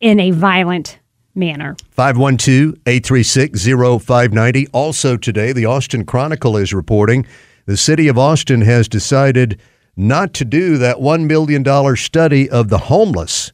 in 0.00 0.20
a 0.20 0.30
violent 0.30 1.00
manner. 1.34 1.76
512 1.90 2.74
836 2.86 3.64
0590. 3.64 4.66
Also 4.68 5.16
today, 5.16 5.52
the 5.52 5.66
Austin 5.66 6.04
Chronicle 6.04 6.56
is 6.56 6.72
reporting 6.72 7.26
the 7.68 7.76
city 7.76 8.08
of 8.08 8.16
Austin 8.16 8.62
has 8.62 8.88
decided 8.88 9.60
not 9.94 10.32
to 10.32 10.46
do 10.46 10.78
that 10.78 10.96
$1 10.96 11.26
million 11.26 11.96
study 11.96 12.48
of 12.48 12.70
the 12.70 12.78
homeless. 12.78 13.52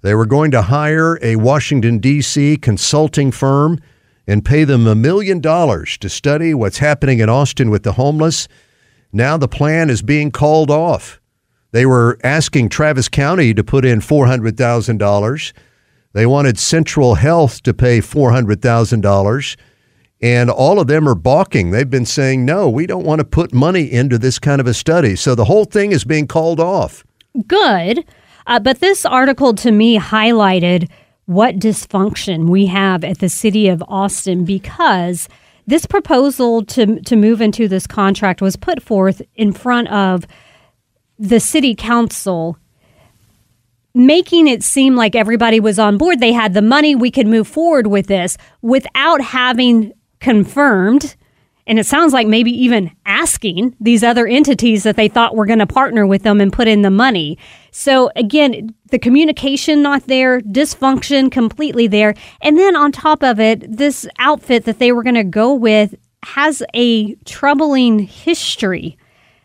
They 0.00 0.14
were 0.14 0.24
going 0.24 0.50
to 0.52 0.62
hire 0.62 1.18
a 1.20 1.36
Washington, 1.36 1.98
D.C. 1.98 2.56
consulting 2.56 3.30
firm 3.30 3.80
and 4.26 4.46
pay 4.46 4.64
them 4.64 4.86
a 4.86 4.94
million 4.94 5.40
dollars 5.40 5.98
to 5.98 6.08
study 6.08 6.54
what's 6.54 6.78
happening 6.78 7.18
in 7.18 7.28
Austin 7.28 7.68
with 7.68 7.82
the 7.82 7.92
homeless. 7.92 8.48
Now 9.12 9.36
the 9.36 9.46
plan 9.46 9.90
is 9.90 10.00
being 10.00 10.30
called 10.30 10.70
off. 10.70 11.20
They 11.72 11.84
were 11.84 12.18
asking 12.24 12.70
Travis 12.70 13.10
County 13.10 13.52
to 13.52 13.62
put 13.62 13.84
in 13.84 14.00
$400,000. 14.00 15.52
They 16.14 16.26
wanted 16.26 16.58
Central 16.58 17.16
Health 17.16 17.62
to 17.64 17.74
pay 17.74 17.98
$400,000. 17.98 19.56
And 20.22 20.48
all 20.48 20.80
of 20.80 20.86
them 20.86 21.08
are 21.08 21.14
balking. 21.14 21.70
They've 21.70 21.90
been 21.90 22.06
saying, 22.06 22.44
no, 22.44 22.70
we 22.70 22.86
don't 22.86 23.04
want 23.04 23.18
to 23.18 23.24
put 23.24 23.52
money 23.52 23.92
into 23.92 24.16
this 24.16 24.38
kind 24.38 24.60
of 24.60 24.66
a 24.66 24.72
study. 24.72 25.16
So 25.16 25.34
the 25.34 25.44
whole 25.44 25.66
thing 25.66 25.92
is 25.92 26.04
being 26.04 26.26
called 26.26 26.60
off. 26.60 27.04
Good. 27.46 28.06
Uh, 28.46 28.60
but 28.60 28.80
this 28.80 29.04
article 29.04 29.54
to 29.54 29.72
me 29.72 29.98
highlighted 29.98 30.88
what 31.26 31.56
dysfunction 31.56 32.48
we 32.48 32.66
have 32.66 33.02
at 33.02 33.18
the 33.18 33.28
city 33.28 33.68
of 33.68 33.82
Austin 33.88 34.44
because 34.44 35.28
this 35.66 35.84
proposal 35.84 36.64
to, 36.66 37.00
to 37.00 37.16
move 37.16 37.40
into 37.40 37.66
this 37.66 37.86
contract 37.86 38.40
was 38.40 38.56
put 38.56 38.82
forth 38.82 39.20
in 39.34 39.52
front 39.52 39.88
of 39.88 40.26
the 41.18 41.40
city 41.40 41.74
council 41.74 42.56
making 43.94 44.48
it 44.48 44.62
seem 44.62 44.96
like 44.96 45.14
everybody 45.14 45.60
was 45.60 45.78
on 45.78 45.96
board. 45.96 46.18
They 46.20 46.32
had 46.32 46.52
the 46.52 46.62
money, 46.62 46.94
we 46.94 47.10
could 47.10 47.26
move 47.26 47.46
forward 47.46 47.86
with 47.86 48.08
this 48.08 48.36
without 48.60 49.20
having 49.20 49.92
confirmed. 50.20 51.14
And 51.66 51.78
it 51.78 51.86
sounds 51.86 52.12
like 52.12 52.26
maybe 52.26 52.50
even 52.50 52.90
asking 53.06 53.74
these 53.80 54.02
other 54.02 54.26
entities 54.26 54.82
that 54.82 54.96
they 54.96 55.08
thought 55.08 55.34
were 55.34 55.46
going 55.46 55.60
to 55.60 55.66
partner 55.66 56.06
with 56.06 56.22
them 56.22 56.40
and 56.40 56.52
put 56.52 56.68
in 56.68 56.82
the 56.82 56.90
money. 56.90 57.38
So 57.70 58.10
again, 58.16 58.74
the 58.90 58.98
communication 58.98 59.80
not 59.80 60.06
there, 60.06 60.40
dysfunction 60.40 61.32
completely 61.32 61.86
there. 61.86 62.14
And 62.42 62.58
then 62.58 62.76
on 62.76 62.92
top 62.92 63.22
of 63.22 63.40
it, 63.40 63.76
this 63.76 64.06
outfit 64.18 64.64
that 64.64 64.78
they 64.78 64.92
were 64.92 65.02
going 65.02 65.14
to 65.14 65.24
go 65.24 65.54
with 65.54 65.94
has 66.24 66.62
a 66.74 67.14
troubling 67.24 68.00
history. 68.00 68.98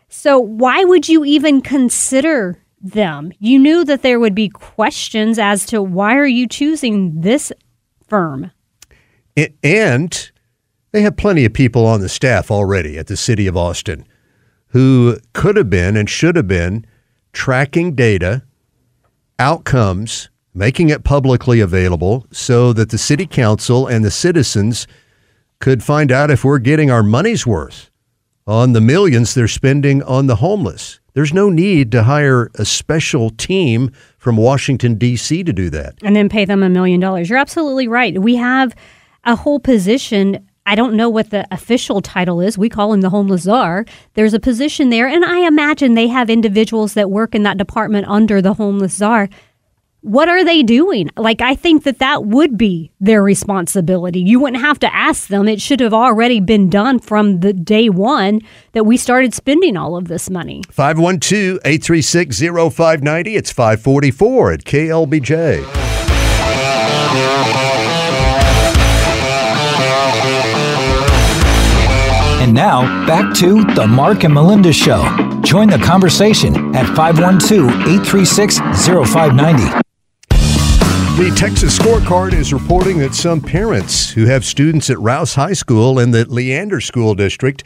So 0.08 0.38
why 0.38 0.84
would 0.84 1.08
you 1.08 1.24
even 1.24 1.62
consider 1.62 2.59
them? 2.80 3.32
You 3.38 3.58
knew 3.58 3.84
that 3.84 4.02
there 4.02 4.18
would 4.20 4.34
be 4.34 4.48
questions 4.48 5.38
as 5.38 5.66
to 5.66 5.82
why 5.82 6.16
are 6.16 6.26
you 6.26 6.46
choosing 6.48 7.20
this 7.20 7.52
firm? 8.08 8.50
A- 9.38 9.54
And 9.62 10.30
they 10.92 11.02
have 11.02 11.16
plenty 11.16 11.44
of 11.44 11.52
people 11.52 11.86
on 11.86 12.00
the 12.00 12.08
staff 12.08 12.50
already 12.50 12.98
at 12.98 13.06
the 13.06 13.16
city 13.16 13.46
of 13.46 13.56
Austin 13.56 14.06
who 14.68 15.16
could 15.32 15.56
have 15.56 15.68
been 15.70 15.96
and 15.96 16.08
should 16.08 16.36
have 16.36 16.46
been 16.48 16.86
tracking 17.32 17.94
data, 17.94 18.42
outcomes, 19.38 20.28
making 20.54 20.90
it 20.90 21.04
publicly 21.04 21.60
available 21.60 22.26
so 22.32 22.72
that 22.72 22.90
the 22.90 22.98
city 22.98 23.26
council 23.26 23.86
and 23.86 24.04
the 24.04 24.10
citizens 24.10 24.86
could 25.60 25.82
find 25.82 26.10
out 26.10 26.30
if 26.30 26.44
we're 26.44 26.58
getting 26.58 26.90
our 26.90 27.02
money's 27.02 27.46
worth 27.46 27.90
on 28.50 28.72
the 28.72 28.80
millions 28.80 29.32
they're 29.32 29.46
spending 29.46 30.02
on 30.02 30.26
the 30.26 30.34
homeless. 30.36 30.98
There's 31.14 31.32
no 31.32 31.50
need 31.50 31.92
to 31.92 32.02
hire 32.02 32.50
a 32.56 32.64
special 32.64 33.30
team 33.30 33.92
from 34.18 34.36
Washington, 34.36 34.96
D.C. 34.96 35.44
to 35.44 35.52
do 35.52 35.70
that. 35.70 35.94
and 36.02 36.16
then 36.16 36.28
pay 36.28 36.44
them 36.44 36.62
a 36.64 36.68
million 36.68 36.98
dollars. 36.98 37.30
You're 37.30 37.38
absolutely 37.38 37.86
right. 37.86 38.20
We 38.20 38.34
have 38.36 38.74
a 39.24 39.36
whole 39.36 39.60
position. 39.60 40.44
I 40.66 40.74
don't 40.74 40.94
know 40.94 41.08
what 41.08 41.30
the 41.30 41.46
official 41.52 42.00
title 42.00 42.40
is. 42.40 42.58
We 42.58 42.68
call 42.68 42.92
him 42.92 43.02
the 43.02 43.10
homeless 43.10 43.42
czar. 43.42 43.86
There's 44.14 44.34
a 44.34 44.40
position 44.40 44.90
there, 44.90 45.06
and 45.06 45.24
I 45.24 45.46
imagine 45.46 45.94
they 45.94 46.08
have 46.08 46.28
individuals 46.28 46.94
that 46.94 47.08
work 47.10 47.34
in 47.36 47.44
that 47.44 47.56
department 47.56 48.08
under 48.08 48.42
the 48.42 48.54
homeless 48.54 48.94
czar. 48.94 49.28
What 50.02 50.28
are 50.28 50.44
they 50.44 50.62
doing? 50.62 51.10
Like, 51.16 51.40
I 51.40 51.54
think 51.54 51.84
that 51.84 51.98
that 51.98 52.24
would 52.24 52.56
be 52.56 52.90
their 53.00 53.22
responsibility. 53.22 54.20
You 54.20 54.40
wouldn't 54.40 54.62
have 54.62 54.78
to 54.80 54.94
ask 54.94 55.28
them. 55.28 55.46
It 55.46 55.60
should 55.60 55.80
have 55.80 55.92
already 55.92 56.40
been 56.40 56.70
done 56.70 56.98
from 56.98 57.40
the 57.40 57.52
day 57.52 57.88
one 57.90 58.40
that 58.72 58.84
we 58.84 58.96
started 58.96 59.34
spending 59.34 59.76
all 59.76 59.96
of 59.96 60.08
this 60.08 60.30
money. 60.30 60.62
512 60.70 61.58
836 61.64 62.38
0590. 62.40 63.36
It's 63.36 63.52
544 63.52 64.52
at 64.52 64.64
KLBJ. 64.64 65.66
And 72.42 72.54
now, 72.54 73.06
back 73.06 73.34
to 73.36 73.64
the 73.74 73.86
Mark 73.86 74.24
and 74.24 74.32
Melinda 74.32 74.72
Show. 74.72 75.02
Join 75.42 75.68
the 75.68 75.78
conversation 75.78 76.74
at 76.74 76.86
512 76.96 77.68
836 77.68 78.58
0590. 78.58 79.89
The 81.20 81.30
Texas 81.36 81.78
Scorecard 81.78 82.32
is 82.32 82.50
reporting 82.50 82.96
that 83.00 83.14
some 83.14 83.42
parents 83.42 84.08
who 84.08 84.24
have 84.24 84.42
students 84.42 84.88
at 84.88 84.98
Rouse 84.98 85.34
High 85.34 85.52
School 85.52 85.98
in 85.98 86.12
the 86.12 86.24
Leander 86.24 86.80
School 86.80 87.14
District 87.14 87.62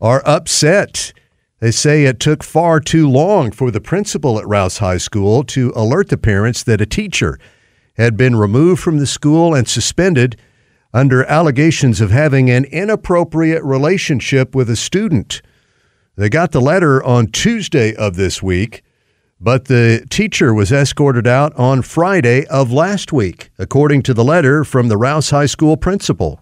are 0.00 0.24
upset. 0.26 1.12
They 1.60 1.70
say 1.70 2.02
it 2.02 2.18
took 2.18 2.42
far 2.42 2.80
too 2.80 3.08
long 3.08 3.52
for 3.52 3.70
the 3.70 3.80
principal 3.80 4.40
at 4.40 4.48
Rouse 4.48 4.78
High 4.78 4.96
School 4.96 5.44
to 5.44 5.72
alert 5.76 6.08
the 6.08 6.16
parents 6.16 6.64
that 6.64 6.80
a 6.80 6.84
teacher 6.84 7.38
had 7.96 8.16
been 8.16 8.34
removed 8.34 8.82
from 8.82 8.98
the 8.98 9.06
school 9.06 9.54
and 9.54 9.68
suspended 9.68 10.36
under 10.92 11.22
allegations 11.26 12.00
of 12.00 12.10
having 12.10 12.50
an 12.50 12.64
inappropriate 12.64 13.62
relationship 13.62 14.52
with 14.52 14.68
a 14.68 14.74
student. 14.74 15.42
They 16.16 16.28
got 16.28 16.50
the 16.50 16.60
letter 16.60 17.00
on 17.04 17.28
Tuesday 17.28 17.94
of 17.94 18.16
this 18.16 18.42
week, 18.42 18.82
but 19.40 19.66
the 19.66 20.06
teacher 20.10 20.54
was 20.54 20.72
escorted 20.72 21.26
out 21.26 21.54
on 21.56 21.82
Friday 21.82 22.46
of 22.46 22.72
last 22.72 23.12
week, 23.12 23.50
according 23.58 24.02
to 24.02 24.14
the 24.14 24.24
letter 24.24 24.64
from 24.64 24.88
the 24.88 24.96
Rouse 24.96 25.30
High 25.30 25.46
School 25.46 25.76
principal. 25.76 26.40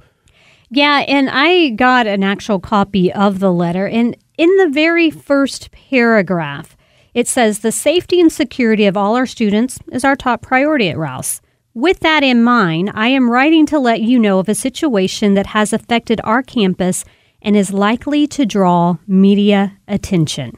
Yeah, 0.71 1.05
and 1.07 1.29
I 1.31 1.71
got 1.71 2.07
an 2.07 2.25
actual 2.25 2.59
copy 2.59 3.13
of 3.13 3.39
the 3.39 3.53
letter. 3.53 3.87
And 3.87 4.17
in 4.37 4.57
the 4.57 4.69
very 4.69 5.11
first 5.11 5.71
paragraph, 5.71 6.77
it 7.15 7.29
says 7.29 7.61
the 7.61 7.73
safety 7.73 8.21
and 8.21 8.33
security 8.33 8.87
of 8.87 8.97
all 8.97 9.15
our 9.15 9.27
students 9.27 9.79
is 9.93 10.05
our 10.05 10.17
top 10.17 10.43
priority 10.43 10.89
at 10.89 10.99
Rouse. 10.99 11.41
With 11.75 12.01
that 12.01 12.23
in 12.23 12.43
mind, 12.43 12.91
I 12.95 13.09
am 13.09 13.31
writing 13.31 13.67
to 13.67 13.79
let 13.79 14.01
you 14.01 14.19
know 14.19 14.39
of 14.39 14.49
a 14.49 14.55
situation 14.55 15.35
that 15.35 15.49
has 15.49 15.73
affected 15.73 16.21
our 16.25 16.43
campus 16.43 17.05
and 17.43 17.57
is 17.57 17.73
likely 17.73 18.27
to 18.29 18.47
draw 18.47 18.97
media 19.07 19.79
attention. 19.87 20.57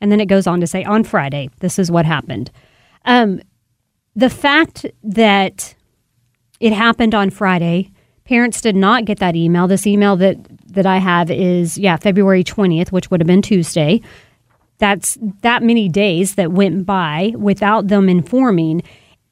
And 0.00 0.12
then 0.12 0.20
it 0.20 0.26
goes 0.26 0.46
on 0.46 0.60
to 0.60 0.66
say, 0.66 0.84
on 0.84 1.04
Friday, 1.04 1.50
this 1.60 1.78
is 1.78 1.90
what 1.90 2.04
happened. 2.04 2.50
Um, 3.04 3.40
the 4.14 4.30
fact 4.30 4.86
that 5.02 5.74
it 6.60 6.72
happened 6.72 7.14
on 7.14 7.30
Friday, 7.30 7.90
parents 8.24 8.60
did 8.60 8.76
not 8.76 9.04
get 9.04 9.18
that 9.18 9.36
email. 9.36 9.66
This 9.68 9.86
email 9.86 10.16
that, 10.16 10.36
that 10.72 10.86
I 10.86 10.98
have 10.98 11.30
is, 11.30 11.78
yeah, 11.78 11.96
February 11.96 12.44
20th, 12.44 12.92
which 12.92 13.10
would 13.10 13.20
have 13.20 13.26
been 13.26 13.42
Tuesday. 13.42 14.00
That's 14.78 15.16
that 15.42 15.62
many 15.62 15.88
days 15.88 16.34
that 16.34 16.52
went 16.52 16.84
by 16.84 17.32
without 17.36 17.88
them 17.88 18.08
informing. 18.08 18.82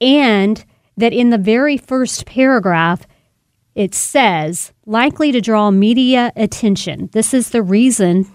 And 0.01 0.65
that 0.97 1.13
in 1.13 1.31
the 1.31 1.39
very 1.39 1.77
first 1.77 2.27
paragraph, 2.27 3.07
it 3.75 3.95
says, 3.95 4.73
likely 4.87 5.33
to 5.33 5.41
draw 5.41 5.71
media 5.71 6.33
attention. 6.37 7.09
This 7.13 7.35
is 7.35 7.51
the 7.51 7.63
reason 7.63 8.27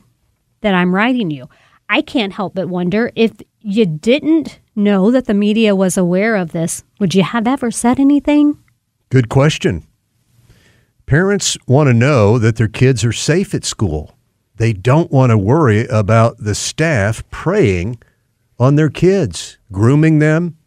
that 0.61 0.75
I'm 0.75 0.93
writing 0.93 1.31
you. 1.31 1.47
I 1.89 2.01
can't 2.01 2.33
help 2.33 2.53
but 2.53 2.69
wonder 2.69 3.11
if 3.15 3.33
you 3.61 3.85
didn't 3.85 4.59
know 4.75 5.09
that 5.11 5.25
the 5.25 5.33
media 5.33 5.75
was 5.75 5.97
aware 5.97 6.35
of 6.35 6.51
this, 6.51 6.83
would 6.99 7.15
you 7.15 7.23
have 7.23 7.47
ever 7.47 7.71
said 7.71 7.99
anything? 7.99 8.59
Good 9.09 9.27
question. 9.27 9.87
Parents 11.07 11.57
want 11.67 11.87
to 11.87 11.93
know 11.93 12.37
that 12.37 12.57
their 12.57 12.67
kids 12.67 13.03
are 13.03 13.11
safe 13.11 13.55
at 13.55 13.65
school. 13.65 14.15
They 14.57 14.73
don't 14.73 15.11
want 15.11 15.31
to 15.31 15.37
worry 15.37 15.87
about 15.87 16.37
the 16.37 16.53
staff 16.53 17.27
preying 17.31 17.97
on 18.59 18.75
their 18.75 18.89
kids, 18.89 19.57
grooming 19.71 20.19
them, 20.19 20.57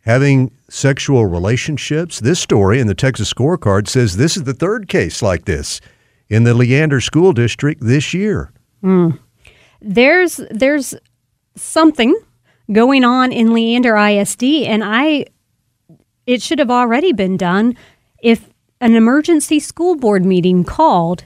having 0.00 0.50
sexual 0.68 1.24
relationships. 1.26 2.20
This 2.20 2.40
story 2.40 2.80
in 2.80 2.86
the 2.86 2.94
Texas 2.94 3.32
scorecard 3.32 3.88
says 3.88 4.16
this 4.16 4.36
is 4.36 4.44
the 4.44 4.52
third 4.52 4.88
case 4.88 5.22
like 5.22 5.46
this 5.46 5.80
in 6.28 6.44
the 6.44 6.52
Leander 6.52 7.00
School 7.00 7.32
District 7.32 7.80
this 7.80 8.12
year. 8.12 8.52
Mm. 8.82 9.18
There's 9.80 10.40
there's 10.50 10.94
something 11.56 12.18
going 12.70 13.04
on 13.04 13.32
in 13.32 13.52
Leander 13.52 13.96
ISD, 13.96 14.44
and 14.44 14.82
I 14.84 15.26
it 16.26 16.42
should 16.42 16.58
have 16.58 16.70
already 16.70 17.12
been 17.12 17.36
done 17.36 17.76
if 18.22 18.48
an 18.80 18.94
emergency 18.94 19.58
school 19.58 19.96
board 19.96 20.24
meeting 20.24 20.64
called 20.64 21.24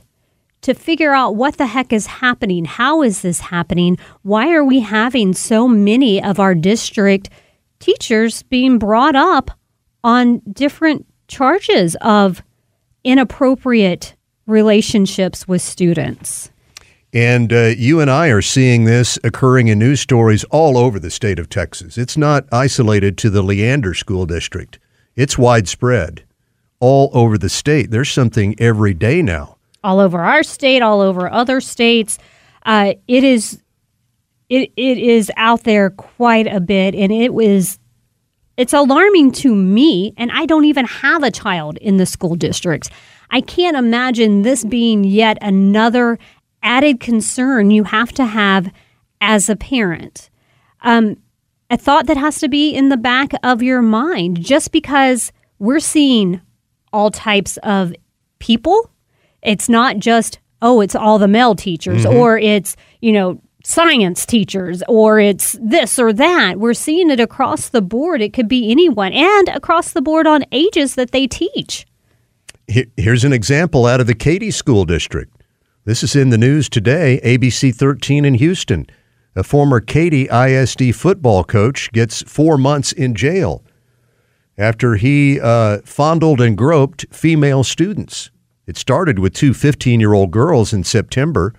to 0.63 0.73
figure 0.73 1.13
out 1.13 1.37
what 1.37 1.59
the 1.59 1.67
heck 1.67 1.93
is 1.93 2.07
happening. 2.07 2.65
How 2.65 3.03
is 3.03 3.21
this 3.23 3.41
happening? 3.41 3.99
Why 4.23 4.53
are 4.53 4.65
we 4.65 4.81
having 4.81 5.35
so 5.35 5.69
many 5.69 6.23
of 6.23 6.41
our 6.41 6.55
district 6.55 7.29
teachers 7.81 8.43
being 8.45 8.79
brought 8.79 9.15
up 9.15 9.51
on 10.03 10.41
different 10.51 11.07
charges 11.29 11.97
of 12.01 12.43
inappropriate 13.05 14.15
relationships 14.47 15.47
with 15.49 15.63
students. 15.63 16.51
And 17.15 17.53
uh, 17.53 17.75
you 17.79 18.01
and 18.01 18.11
I 18.11 18.27
are 18.29 18.43
seeing 18.43 18.85
this 18.85 19.21
occurring 19.23 19.69
in 19.69 19.79
news 19.79 20.01
stories 20.01 20.43
all 20.51 20.77
over 20.77 20.99
the 20.99 21.13
state 21.13 21.39
of 21.39 21.49
Texas. 21.49 21.97
It's 21.97 22.17
not 22.17 22.45
isolated 22.51 23.17
to 23.19 23.31
the 23.31 23.41
Leander 23.41 23.95
School 23.95 24.27
District, 24.27 24.81
it's 25.15 25.39
widespread 25.39 26.25
all 26.81 27.11
over 27.15 27.39
the 27.39 27.49
state. 27.49 27.93
There's 27.93 28.11
something 28.11 28.57
every 28.59 28.93
day 28.93 29.23
now. 29.23 29.57
All 29.85 30.01
over 30.01 30.19
our 30.19 30.43
state, 30.43 30.83
all 30.83 31.01
over 31.01 31.31
other 31.31 31.61
states. 31.61 32.19
Uh, 32.67 32.95
it 33.07 33.23
is 33.23 33.63
it 34.49 34.73
it 34.77 34.99
is 34.99 35.31
out 35.37 35.63
there 35.63 35.91
quite 35.91 36.47
a 36.47 36.61
bit 36.61 36.95
and 36.95 37.13
it 37.13 37.33
was 37.33 37.79
it's 38.57 38.73
alarming 38.73 39.33
to 39.33 39.55
me 39.55 40.15
and 40.17 40.31
I 40.33 40.47
don't 40.47 40.65
even 40.65 40.85
have 40.87 41.23
a 41.23 41.31
child 41.31 41.79
in 41.79 41.97
the 41.97 42.07
school 42.07 42.35
districts. 42.35 42.91
I 43.31 43.41
can't 43.41 43.77
imagine 43.77 44.43
this 44.43 44.65
being 44.65 45.05
yet 45.05 45.39
another 45.41 46.19
added 46.65 46.99
concern 46.99 47.71
you 47.71 47.85
have 47.85 48.11
to 48.13 48.25
have 48.25 48.73
as 49.21 49.49
a 49.49 49.55
parent. 49.55 50.31
Um, 50.83 51.19
a 51.71 51.77
thought 51.77 52.07
that 52.07 52.17
has 52.17 52.41
to 52.41 52.49
be 52.49 52.75
in 52.75 52.89
the 52.89 52.97
back 52.97 53.31
of 53.43 53.63
your 53.63 53.83
mind 53.83 54.43
just 54.43 54.73
because 54.73 55.33
we're 55.59 55.81
seeing 55.81 56.41
all 56.93 57.11
types 57.11 57.57
of 57.59 57.95
people. 58.39 58.91
It's 59.43 59.69
not 59.69 59.99
just, 59.99 60.39
oh, 60.63 60.81
it's 60.81 60.95
all 60.95 61.19
the 61.19 61.29
male 61.29 61.55
teachers 61.55 62.05
mm-hmm. 62.05 62.17
or 62.17 62.39
it's, 62.39 62.77
you 63.01 63.13
know, 63.13 63.41
science 63.65 64.27
teachers 64.27 64.83
or 64.89 65.19
it's 65.19 65.59
this 65.61 65.99
or 65.99 66.13
that. 66.13 66.59
We're 66.59 66.75
seeing 66.75 67.11
it 67.11 67.19
across 67.19 67.71
the 67.71 67.83
board. 67.83 68.21
It 68.21 68.33
could 68.33 68.49
be 68.49 68.71
anyone 68.71 69.13
and 69.13 69.49
across 69.49 69.93
the 69.93 70.03
board 70.03 70.27
on 70.27 70.45
ages 70.53 70.95
that 70.97 71.13
they 71.13 71.27
teach. 71.27 71.87
Here's 72.67 73.25
an 73.25 73.33
example 73.33 73.87
out 73.87 74.01
of 74.01 74.07
the 74.07 74.15
Katy 74.15 74.51
School 74.51 74.85
District. 74.85 75.31
This 75.87 76.03
is 76.03 76.17
in 76.17 76.31
the 76.31 76.39
news 76.39 76.71
today, 76.71 77.21
ABC 77.23 77.75
13 77.75 78.25
in 78.25 78.35
Houston. 78.35 78.87
A 79.37 79.43
former 79.43 79.81
Katy 79.81 80.31
ISD 80.31 80.95
football 80.95 81.45
coach 81.45 81.93
gets 81.93 82.23
four 82.23 82.57
months 82.57 82.91
in 82.91 83.15
jail 83.15 83.63
after 84.57 84.97
he 84.97 85.39
uh, 85.39 85.81
fondled 85.85 86.41
and 86.41 86.57
groped 86.57 87.05
female 87.11 87.65
students. 87.65 88.31
It 88.67 88.79
started 88.79 89.19
with 89.19 89.35
two 89.35 89.53
15 89.53 90.01
year 90.01 90.15
old 90.15 90.31
girls 90.31 90.73
in 90.73 90.85
September. 90.85 91.53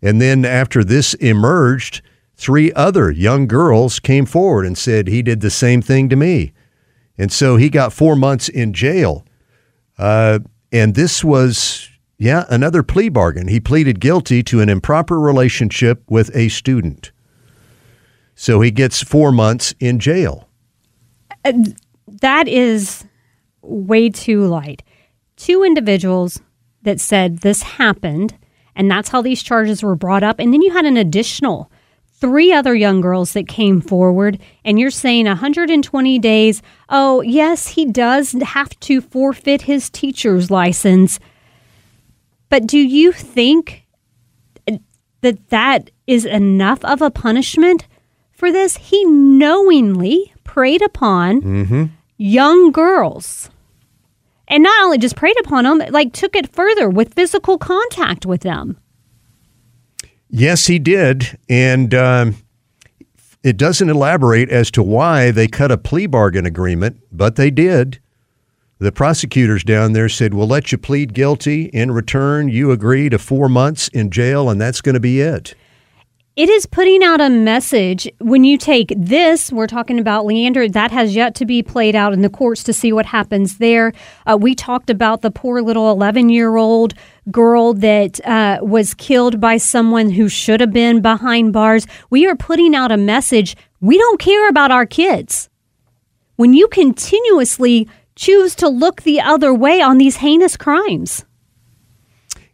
And 0.00 0.22
then 0.22 0.46
after 0.46 0.82
this 0.82 1.12
emerged, 1.14 2.00
three 2.34 2.72
other 2.72 3.10
young 3.10 3.46
girls 3.46 4.00
came 4.00 4.24
forward 4.24 4.64
and 4.64 4.78
said 4.78 5.06
he 5.06 5.20
did 5.20 5.42
the 5.42 5.50
same 5.50 5.82
thing 5.82 6.08
to 6.08 6.16
me. 6.16 6.52
And 7.18 7.30
so 7.30 7.56
he 7.56 7.68
got 7.68 7.92
four 7.92 8.16
months 8.16 8.48
in 8.48 8.72
jail. 8.72 9.26
Uh, 9.98 10.38
and 10.72 10.94
this 10.94 11.22
was, 11.22 11.87
yeah, 12.18 12.44
another 12.48 12.82
plea 12.82 13.08
bargain. 13.08 13.48
He 13.48 13.60
pleaded 13.60 14.00
guilty 14.00 14.42
to 14.44 14.60
an 14.60 14.68
improper 14.68 15.18
relationship 15.18 16.02
with 16.08 16.34
a 16.34 16.48
student. 16.48 17.12
So 18.34 18.60
he 18.60 18.70
gets 18.70 19.02
four 19.02 19.32
months 19.32 19.74
in 19.80 19.98
jail. 19.98 20.48
That 22.06 22.48
is 22.48 23.04
way 23.62 24.10
too 24.10 24.46
light. 24.46 24.82
Two 25.36 25.62
individuals 25.62 26.40
that 26.82 27.00
said 27.00 27.38
this 27.38 27.62
happened 27.62 28.36
and 28.78 28.88
that's 28.88 29.08
how 29.08 29.20
these 29.20 29.42
charges 29.42 29.82
were 29.82 29.96
brought 29.96 30.22
up. 30.22 30.38
And 30.38 30.54
then 30.54 30.62
you 30.62 30.72
had 30.72 30.86
an 30.86 30.96
additional 30.96 31.70
three 32.06 32.52
other 32.52 32.74
young 32.74 33.00
girls 33.00 33.32
that 33.32 33.48
came 33.48 33.80
forward, 33.80 34.38
and 34.64 34.78
you're 34.78 34.90
saying 34.90 35.26
120 35.26 36.18
days. 36.20 36.62
Oh, 36.88 37.20
yes, 37.20 37.66
he 37.68 37.84
does 37.84 38.32
have 38.32 38.78
to 38.80 39.00
forfeit 39.00 39.62
his 39.62 39.90
teacher's 39.90 40.50
license. 40.50 41.18
But 42.48 42.66
do 42.66 42.78
you 42.78 43.12
think 43.12 43.84
that 45.20 45.48
that 45.50 45.90
is 46.06 46.24
enough 46.24 46.84
of 46.84 47.02
a 47.02 47.10
punishment 47.10 47.86
for 48.32 48.50
this? 48.52 48.76
He 48.76 49.04
knowingly 49.04 50.32
preyed 50.44 50.82
upon 50.82 51.42
Mm-hmm. 51.42 51.84
young 52.16 52.72
girls. 52.72 53.50
And 54.50 54.62
not 54.62 54.82
only 54.82 54.96
just 54.96 55.14
preyed 55.16 55.38
upon 55.40 55.64
them, 55.64 55.82
like 55.90 56.12
took 56.14 56.34
it 56.34 56.54
further 56.54 56.88
with 56.88 57.12
physical 57.14 57.58
contact 57.58 58.24
with 58.24 58.40
them. 58.40 58.78
Yes, 60.30 60.66
he 60.66 60.78
did. 60.78 61.38
And 61.50 61.92
um, 61.94 62.36
it 63.42 63.58
doesn't 63.58 63.90
elaborate 63.90 64.48
as 64.50 64.70
to 64.72 64.82
why 64.82 65.30
they 65.32 65.48
cut 65.48 65.70
a 65.70 65.76
plea 65.76 66.06
bargain 66.06 66.46
agreement, 66.46 67.00
but 67.12 67.36
they 67.36 67.50
did. 67.50 68.00
The 68.80 68.92
prosecutors 68.92 69.64
down 69.64 69.92
there 69.92 70.08
said, 70.08 70.34
We'll 70.34 70.46
let 70.46 70.70
you 70.70 70.78
plead 70.78 71.12
guilty. 71.12 71.64
In 71.66 71.90
return, 71.90 72.48
you 72.48 72.70
agree 72.70 73.08
to 73.08 73.18
four 73.18 73.48
months 73.48 73.88
in 73.88 74.08
jail, 74.10 74.48
and 74.48 74.60
that's 74.60 74.80
going 74.80 74.94
to 74.94 75.00
be 75.00 75.20
it. 75.20 75.54
It 76.36 76.48
is 76.48 76.66
putting 76.66 77.02
out 77.02 77.20
a 77.20 77.28
message 77.28 78.08
when 78.20 78.44
you 78.44 78.56
take 78.56 78.92
this, 78.96 79.50
we're 79.50 79.66
talking 79.66 79.98
about 79.98 80.24
Leander, 80.24 80.68
that 80.68 80.92
has 80.92 81.16
yet 81.16 81.34
to 81.34 81.44
be 81.44 81.64
played 81.64 81.96
out 81.96 82.12
in 82.12 82.22
the 82.22 82.30
courts 82.30 82.62
to 82.62 82.72
see 82.72 82.92
what 82.92 83.06
happens 83.06 83.58
there. 83.58 83.92
Uh, 84.24 84.38
we 84.40 84.54
talked 84.54 84.90
about 84.90 85.22
the 85.22 85.32
poor 85.32 85.60
little 85.60 85.90
11 85.90 86.28
year 86.28 86.54
old 86.54 86.94
girl 87.32 87.74
that 87.74 88.24
uh, 88.24 88.60
was 88.62 88.94
killed 88.94 89.40
by 89.40 89.56
someone 89.56 90.10
who 90.10 90.28
should 90.28 90.60
have 90.60 90.72
been 90.72 91.02
behind 91.02 91.52
bars. 91.52 91.88
We 92.10 92.28
are 92.28 92.36
putting 92.36 92.76
out 92.76 92.92
a 92.92 92.96
message 92.96 93.56
we 93.80 93.98
don't 93.98 94.20
care 94.20 94.48
about 94.48 94.70
our 94.70 94.86
kids. 94.86 95.48
When 96.36 96.54
you 96.54 96.68
continuously 96.68 97.88
choose 98.18 98.56
to 98.56 98.68
look 98.68 99.02
the 99.02 99.20
other 99.20 99.54
way 99.54 99.80
on 99.80 99.96
these 99.96 100.16
heinous 100.16 100.56
crimes. 100.56 101.24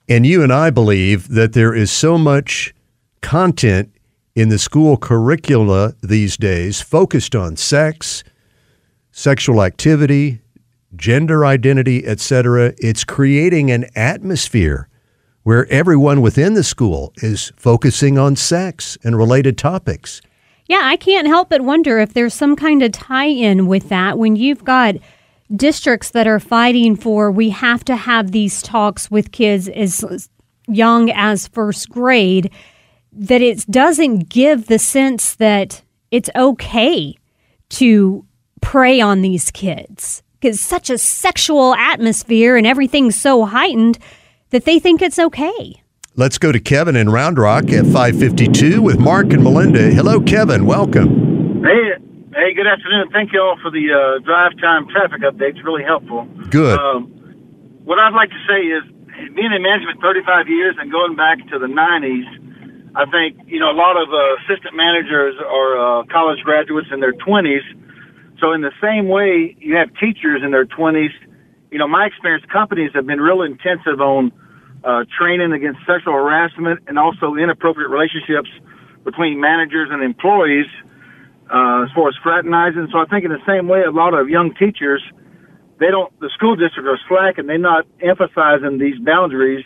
And 0.06 0.26
you 0.26 0.42
and 0.42 0.52
I 0.52 0.68
believe 0.68 1.28
that 1.28 1.54
there 1.54 1.74
is 1.74 1.90
so 1.90 2.18
much 2.18 2.74
content 3.22 3.90
in 4.34 4.50
the 4.50 4.58
school 4.58 4.98
curricula 4.98 5.94
these 6.02 6.36
days 6.36 6.82
focused 6.82 7.34
on 7.34 7.56
sex, 7.56 8.22
sexual 9.10 9.62
activity, 9.62 10.42
gender 10.94 11.46
identity, 11.46 12.06
etc. 12.06 12.74
It's 12.76 13.02
creating 13.02 13.70
an 13.70 13.86
atmosphere 13.96 14.88
where 15.44 15.66
everyone 15.70 16.20
within 16.20 16.52
the 16.52 16.64
school 16.64 17.14
is 17.16 17.52
focusing 17.56 18.18
on 18.18 18.36
sex 18.36 18.98
and 19.02 19.16
related 19.16 19.56
topics. 19.56 20.20
Yeah, 20.66 20.80
I 20.82 20.96
can't 20.96 21.26
help 21.26 21.48
but 21.48 21.62
wonder 21.62 21.98
if 21.98 22.12
there's 22.12 22.34
some 22.34 22.54
kind 22.54 22.82
of 22.82 22.92
tie 22.92 23.26
in 23.26 23.66
with 23.66 23.88
that 23.88 24.18
when 24.18 24.36
you've 24.36 24.64
got 24.64 24.96
districts 25.54 26.10
that 26.10 26.26
are 26.26 26.40
fighting 26.40 26.96
for 26.96 27.30
we 27.30 27.50
have 27.50 27.84
to 27.84 27.96
have 27.96 28.32
these 28.32 28.62
talks 28.62 29.10
with 29.10 29.32
kids 29.32 29.68
as 29.68 30.28
young 30.66 31.10
as 31.10 31.48
first 31.48 31.90
grade 31.90 32.50
that 33.12 33.42
it 33.42 33.64
doesn't 33.70 34.28
give 34.28 34.66
the 34.66 34.78
sense 34.78 35.34
that 35.36 35.82
it's 36.10 36.30
okay 36.34 37.14
to 37.68 38.24
prey 38.60 39.00
on 39.00 39.20
these 39.20 39.50
kids 39.50 40.22
because 40.40 40.60
such 40.60 40.90
a 40.90 40.98
sexual 40.98 41.74
atmosphere 41.74 42.56
and 42.56 42.66
everything's 42.66 43.16
so 43.16 43.44
heightened 43.44 43.98
that 44.50 44.64
they 44.64 44.78
think 44.78 45.02
it's 45.02 45.18
okay. 45.18 45.82
Let's 46.16 46.38
go 46.38 46.52
to 46.52 46.60
Kevin 46.60 46.96
in 46.96 47.10
Round 47.10 47.38
Rock 47.38 47.72
at 47.72 47.84
552 47.86 48.80
with 48.80 48.98
Mark 48.98 49.32
and 49.32 49.42
Melinda. 49.42 49.90
Hello, 49.90 50.20
Kevin. 50.20 50.64
Welcome. 50.64 51.62
Hey, 51.64 51.96
hey, 52.34 52.54
good 52.54 52.66
afternoon. 52.66 53.10
Thank 53.12 53.32
you 53.32 53.40
all 53.40 53.56
for 53.62 53.70
the 53.70 53.86
uh, 53.94 54.18
drive 54.24 54.58
time 54.58 54.88
traffic 54.88 55.22
updates. 55.22 55.62
Really 55.62 55.84
helpful. 55.84 56.26
Good. 56.50 56.78
Um, 56.78 57.06
what 57.84 57.98
I'd 57.98 58.14
like 58.14 58.30
to 58.30 58.42
say 58.48 58.66
is, 58.66 58.82
being 59.34 59.52
in 59.54 59.62
management 59.62 60.00
35 60.02 60.48
years 60.48 60.74
and 60.78 60.90
going 60.90 61.14
back 61.14 61.38
to 61.50 61.58
the 61.58 61.70
90s, 61.70 62.26
I 62.96 63.06
think 63.10 63.38
you 63.46 63.60
know 63.60 63.70
a 63.70 63.78
lot 63.78 63.96
of 63.96 64.10
uh, 64.10 64.42
assistant 64.42 64.74
managers 64.74 65.34
are 65.38 65.72
uh, 65.78 66.04
college 66.10 66.40
graduates 66.42 66.88
in 66.92 67.00
their 67.00 67.14
20s. 67.14 67.62
So 68.40 68.52
in 68.52 68.62
the 68.62 68.74
same 68.82 69.08
way, 69.08 69.54
you 69.58 69.76
have 69.76 69.88
teachers 69.94 70.42
in 70.44 70.50
their 70.50 70.66
20s. 70.66 71.14
You 71.70 71.78
know, 71.78 71.88
my 71.88 72.06
experience, 72.06 72.44
companies 72.52 72.90
have 72.94 73.06
been 73.06 73.20
real 73.20 73.42
intensive 73.42 74.00
on 74.00 74.32
uh, 74.82 75.04
training 75.16 75.52
against 75.52 75.80
sexual 75.86 76.14
harassment 76.14 76.80
and 76.86 76.98
also 76.98 77.34
inappropriate 77.34 77.90
relationships 77.90 78.50
between 79.04 79.40
managers 79.40 79.88
and 79.90 80.02
employees 80.02 80.66
uh, 81.50 81.84
as 81.84 81.90
far 81.94 82.08
as 82.08 82.14
fraternizing. 82.22 82.88
So 82.92 82.98
I 82.98 83.06
think 83.06 83.24
in 83.24 83.30
the 83.30 83.44
same 83.46 83.68
way, 83.68 83.82
a 83.82 83.90
lot 83.90 84.14
of 84.14 84.28
young 84.28 84.54
teachers, 84.54 85.02
they 85.78 85.90
don't, 85.90 86.08
the 86.20 86.30
school 86.34 86.56
district 86.56 86.88
are 86.88 86.98
slack 87.08 87.38
and 87.38 87.48
they're 87.48 87.58
not 87.58 87.86
emphasizing 88.00 88.78
these 88.78 88.98
boundaries 88.98 89.64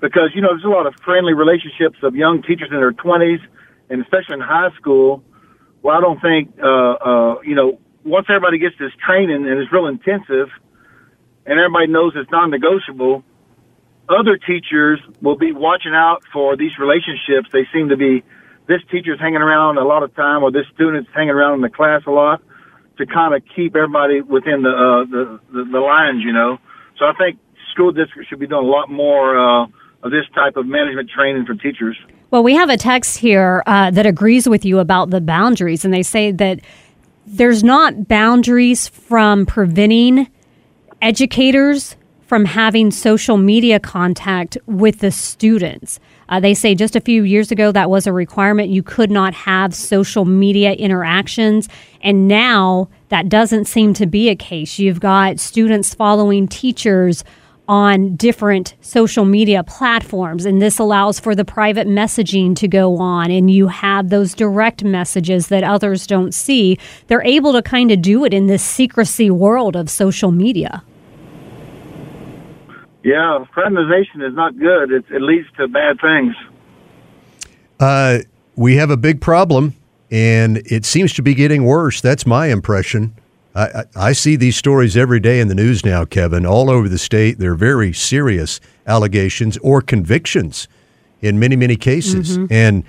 because, 0.00 0.30
you 0.34 0.42
know, 0.42 0.48
there's 0.52 0.64
a 0.64 0.68
lot 0.68 0.86
of 0.86 0.94
friendly 1.04 1.32
relationships 1.32 1.98
of 2.02 2.14
young 2.14 2.42
teachers 2.42 2.68
in 2.70 2.76
their 2.76 2.92
20s 2.92 3.40
and 3.88 4.02
especially 4.02 4.34
in 4.34 4.40
high 4.40 4.70
school. 4.76 5.22
Well, 5.82 5.96
I 5.96 6.00
don't 6.00 6.20
think, 6.20 6.54
uh, 6.62 6.66
uh, 6.66 7.40
you 7.42 7.54
know, 7.54 7.78
once 8.04 8.26
everybody 8.28 8.58
gets 8.58 8.76
this 8.78 8.92
training 9.04 9.46
and 9.46 9.58
it's 9.58 9.72
real 9.72 9.86
intensive 9.86 10.48
and 11.46 11.58
everybody 11.58 11.86
knows 11.86 12.12
it's 12.14 12.30
non-negotiable, 12.30 13.24
other 14.08 14.36
teachers 14.36 15.00
will 15.20 15.36
be 15.36 15.52
watching 15.52 15.94
out 15.94 16.22
for 16.32 16.56
these 16.56 16.78
relationships. 16.78 17.48
They 17.52 17.66
seem 17.72 17.88
to 17.88 17.96
be, 17.96 18.22
this 18.66 18.80
teacher's 18.90 19.20
hanging 19.20 19.42
around 19.42 19.78
a 19.78 19.84
lot 19.84 20.02
of 20.02 20.14
time 20.14 20.42
or 20.42 20.50
this 20.50 20.66
student's 20.74 21.10
hanging 21.14 21.30
around 21.30 21.54
in 21.54 21.60
the 21.60 21.70
class 21.70 22.02
a 22.06 22.10
lot 22.10 22.42
to 22.98 23.06
kind 23.06 23.34
of 23.34 23.42
keep 23.54 23.76
everybody 23.76 24.20
within 24.20 24.62
the, 24.62 24.70
uh, 24.70 25.04
the, 25.10 25.40
the, 25.52 25.64
the 25.72 25.78
lines, 25.78 26.22
you 26.24 26.32
know. 26.32 26.58
So 26.98 27.04
I 27.04 27.12
think 27.18 27.38
school 27.72 27.92
districts 27.92 28.28
should 28.28 28.38
be 28.38 28.46
doing 28.46 28.64
a 28.64 28.68
lot 28.68 28.90
more, 28.90 29.38
uh, 29.38 29.66
of 30.02 30.10
this 30.10 30.24
type 30.34 30.56
of 30.56 30.66
management 30.66 31.10
training 31.10 31.44
for 31.46 31.54
teachers. 31.54 31.96
Well, 32.30 32.42
we 32.42 32.54
have 32.54 32.70
a 32.70 32.76
text 32.76 33.18
here 33.18 33.62
uh, 33.66 33.90
that 33.90 34.06
agrees 34.06 34.48
with 34.48 34.64
you 34.64 34.78
about 34.78 35.10
the 35.10 35.20
boundaries, 35.20 35.84
and 35.84 35.92
they 35.92 36.02
say 36.02 36.32
that 36.32 36.60
there's 37.26 37.64
not 37.64 38.08
boundaries 38.08 38.88
from 38.88 39.46
preventing 39.46 40.28
educators 41.02 41.96
from 42.26 42.44
having 42.44 42.90
social 42.90 43.36
media 43.36 43.78
contact 43.78 44.58
with 44.66 44.98
the 44.98 45.10
students. 45.10 46.00
Uh, 46.28 46.40
they 46.40 46.54
say 46.54 46.74
just 46.74 46.96
a 46.96 47.00
few 47.00 47.22
years 47.22 47.50
ago 47.50 47.72
that 47.72 47.90
was 47.90 48.06
a 48.06 48.12
requirement. 48.12 48.68
You 48.70 48.82
could 48.82 49.10
not 49.10 49.34
have 49.34 49.74
social 49.74 50.24
media 50.24 50.72
interactions. 50.72 51.68
And 52.02 52.28
now 52.28 52.88
that 53.08 53.28
doesn't 53.28 53.66
seem 53.66 53.94
to 53.94 54.06
be 54.06 54.28
a 54.28 54.36
case. 54.36 54.78
You've 54.78 55.00
got 55.00 55.38
students 55.38 55.94
following 55.94 56.48
teachers 56.48 57.24
on 57.68 58.14
different 58.14 58.74
social 58.80 59.24
media 59.24 59.64
platforms. 59.64 60.44
And 60.44 60.62
this 60.62 60.78
allows 60.78 61.18
for 61.18 61.34
the 61.34 61.44
private 61.44 61.88
messaging 61.88 62.54
to 62.56 62.68
go 62.68 62.98
on. 62.98 63.30
And 63.30 63.50
you 63.50 63.68
have 63.68 64.08
those 64.08 64.34
direct 64.34 64.84
messages 64.84 65.48
that 65.48 65.64
others 65.64 66.06
don't 66.06 66.32
see. 66.32 66.78
They're 67.08 67.24
able 67.24 67.52
to 67.54 67.62
kind 67.62 67.90
of 67.90 68.02
do 68.02 68.24
it 68.24 68.32
in 68.32 68.46
this 68.46 68.62
secrecy 68.62 69.30
world 69.30 69.74
of 69.74 69.90
social 69.90 70.30
media. 70.30 70.84
Yeah, 73.06 73.44
fraternization 73.54 74.20
is 74.20 74.34
not 74.34 74.58
good. 74.58 74.90
It, 74.90 75.04
it 75.10 75.22
leads 75.22 75.46
to 75.58 75.68
bad 75.68 76.00
things. 76.00 76.34
Uh, 77.78 78.18
we 78.56 78.74
have 78.74 78.90
a 78.90 78.96
big 78.96 79.20
problem, 79.20 79.74
and 80.10 80.56
it 80.66 80.84
seems 80.84 81.12
to 81.12 81.22
be 81.22 81.32
getting 81.32 81.64
worse. 81.64 82.00
That's 82.00 82.26
my 82.26 82.48
impression. 82.48 83.14
I, 83.54 83.62
I, 83.62 83.84
I 83.94 84.12
see 84.12 84.34
these 84.34 84.56
stories 84.56 84.96
every 84.96 85.20
day 85.20 85.38
in 85.38 85.46
the 85.46 85.54
news 85.54 85.84
now, 85.84 86.04
Kevin, 86.04 86.44
all 86.44 86.68
over 86.68 86.88
the 86.88 86.98
state. 86.98 87.38
They're 87.38 87.54
very 87.54 87.92
serious 87.92 88.60
allegations 88.88 89.56
or 89.58 89.80
convictions 89.82 90.66
in 91.20 91.38
many, 91.38 91.54
many 91.54 91.76
cases. 91.76 92.38
Mhm. 92.38 92.48
And 92.50 92.84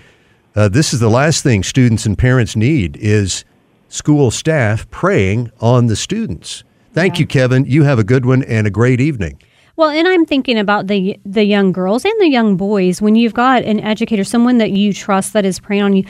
uh, 0.55 0.67
this 0.67 0.95
is 0.95 0.99
the 0.99 1.11
last 1.11 1.43
thing 1.43 1.61
students 1.61 2.07
and 2.07 2.17
parents 2.17 2.55
need 2.55 2.97
is 2.97 3.45
school 3.87 4.31
staff 4.31 4.89
preying 4.89 5.51
on 5.61 5.85
the 5.85 5.95
students. 5.95 6.63
Thank 6.93 7.19
you, 7.19 7.27
Kevin. 7.27 7.65
You 7.65 7.83
have 7.83 7.99
a 7.99 8.03
good 8.03 8.25
one 8.25 8.41
and 8.45 8.65
a 8.65 8.71
great 8.71 8.99
evening. 8.99 9.39
Well, 9.77 9.89
and 9.89 10.07
I'm 10.07 10.25
thinking 10.25 10.57
about 10.57 10.87
the 10.87 11.19
the 11.23 11.43
young 11.43 11.71
girls 11.71 12.03
and 12.03 12.19
the 12.19 12.29
young 12.29 12.57
boys 12.57 12.99
when 12.99 13.15
you've 13.15 13.35
got 13.35 13.63
an 13.63 13.79
educator, 13.79 14.23
someone 14.23 14.57
that 14.57 14.71
you 14.71 14.91
trust 14.91 15.33
that 15.33 15.45
is 15.45 15.59
preying 15.59 15.83
on 15.83 15.95
you, 15.95 16.03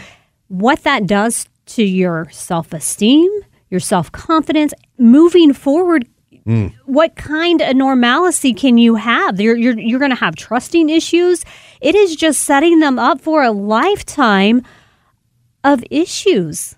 what 0.47 0.84
that 0.84 1.05
does 1.05 1.47
to 1.68 1.84
your 1.84 2.30
self-esteem, 2.32 3.30
your 3.70 3.82
self-confidence 3.82 4.74
moving 4.97 5.51
forward. 5.53 6.07
Mm. 6.45 6.74
What 6.86 7.18
kind 7.18 7.59
of 7.59 7.76
normalcy 7.76 8.53
can 8.53 8.78
you 8.78 8.95
have? 8.95 9.41
You're 9.41 9.57
you're, 9.57 9.78
you're 9.78 9.99
going 9.99 10.11
to 10.11 10.15
have 10.15 10.38
trusting 10.38 10.88
issues. 10.88 11.43
It 11.82 11.93
is 11.93 12.15
just 12.15 12.43
setting 12.43 12.80
them 12.80 12.97
up 12.97 13.20
for 13.20 13.43
a 13.43 13.51
lifetime 13.51 14.63
of 15.65 15.84
issues. 15.91 16.78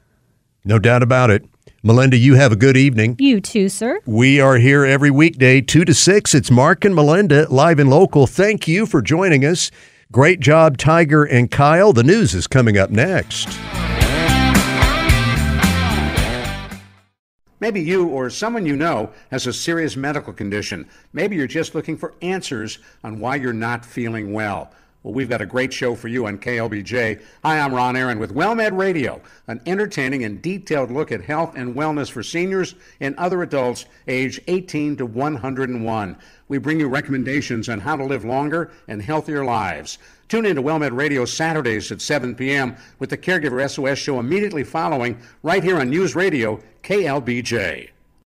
No 0.66 0.80
doubt 0.80 1.04
about 1.04 1.30
it. 1.30 1.46
Melinda, 1.82 2.18
you 2.18 2.36
have 2.36 2.52
a 2.52 2.58
good 2.58 2.76
evening. 2.76 3.16
You 3.20 3.40
too, 3.40 3.70
sir. 3.70 4.02
We 4.06 4.42
are 4.42 4.58
here 4.58 4.84
every 4.84 5.10
weekday, 5.10 5.62
2 5.62 5.86
to 5.86 5.94
6. 5.94 6.36
It's 6.36 6.52
Mark 6.52 6.84
and 6.84 6.94
Melinda, 6.94 7.48
live 7.50 7.80
and 7.80 7.90
local. 7.90 8.28
Thank 8.28 8.68
you 8.68 8.86
for 8.86 9.02
joining 9.02 9.46
us. 9.46 9.72
Great 10.12 10.42
job, 10.42 10.78
Tiger 10.78 11.24
and 11.24 11.50
Kyle. 11.50 11.94
The 11.94 12.04
news 12.04 12.34
is 12.34 12.48
coming 12.48 12.78
up 12.78 12.90
next. 12.90 13.48
Maybe 17.62 17.80
you 17.82 18.10
or 18.10 18.30
someone 18.30 18.66
you 18.66 18.76
know 18.76 19.12
has 19.32 19.48
a 19.48 19.54
serious 19.54 19.96
medical 19.96 20.34
condition. 20.34 20.86
Maybe 21.14 21.38
you're 21.38 21.48
just 21.48 21.76
looking 21.76 21.96
for 21.96 22.14
answers 22.22 22.80
on 23.06 23.20
why 23.20 23.36
you're 23.36 23.54
not 23.54 23.86
feeling 23.86 24.34
well. 24.34 24.72
Well, 25.02 25.14
we've 25.14 25.30
got 25.30 25.40
a 25.40 25.46
great 25.46 25.72
show 25.72 25.96
for 25.96 26.10
you 26.10 26.28
on 26.28 26.40
KLBJ. 26.40 27.22
Hi, 27.44 27.60
I'm 27.60 27.74
Ron 27.74 27.96
Aaron 27.96 28.20
with 28.20 28.36
WellMed 28.36 28.78
Radio, 28.78 29.22
an 29.48 29.62
entertaining 29.66 30.26
and 30.26 30.42
detailed 30.42 30.92
look 30.92 31.10
at 31.10 31.24
health 31.24 31.56
and 31.56 31.74
wellness 31.74 32.12
for 32.12 32.22
seniors 32.22 32.76
and 33.00 33.16
other 33.16 33.42
adults 33.42 33.86
age 34.10 34.42
18 34.48 34.98
to 34.98 35.06
101. 35.06 36.18
We 36.50 36.58
bring 36.58 36.82
you 36.82 36.90
recommendations 36.90 37.70
on 37.70 37.80
how 37.80 37.96
to 37.96 38.04
live 38.04 38.26
longer 38.26 38.72
and 38.90 39.02
healthier 39.02 39.46
lives. 39.46 40.00
Tune 40.28 40.46
in 40.46 40.58
to 40.58 40.62
WellMed 40.62 40.98
Radio 40.98 41.24
Saturdays 41.24 41.94
at 41.94 42.02
7 42.02 42.36
p.m. 42.36 42.76
with 43.00 43.10
the 43.10 43.18
Caregiver 43.18 43.70
SOS 43.70 44.00
show 44.00 44.20
immediately 44.20 44.66
following 44.66 45.18
right 45.44 45.64
here 45.64 45.80
on 45.80 45.90
News 45.90 46.14
Radio 46.14 46.60
KLBJ. 46.84 47.92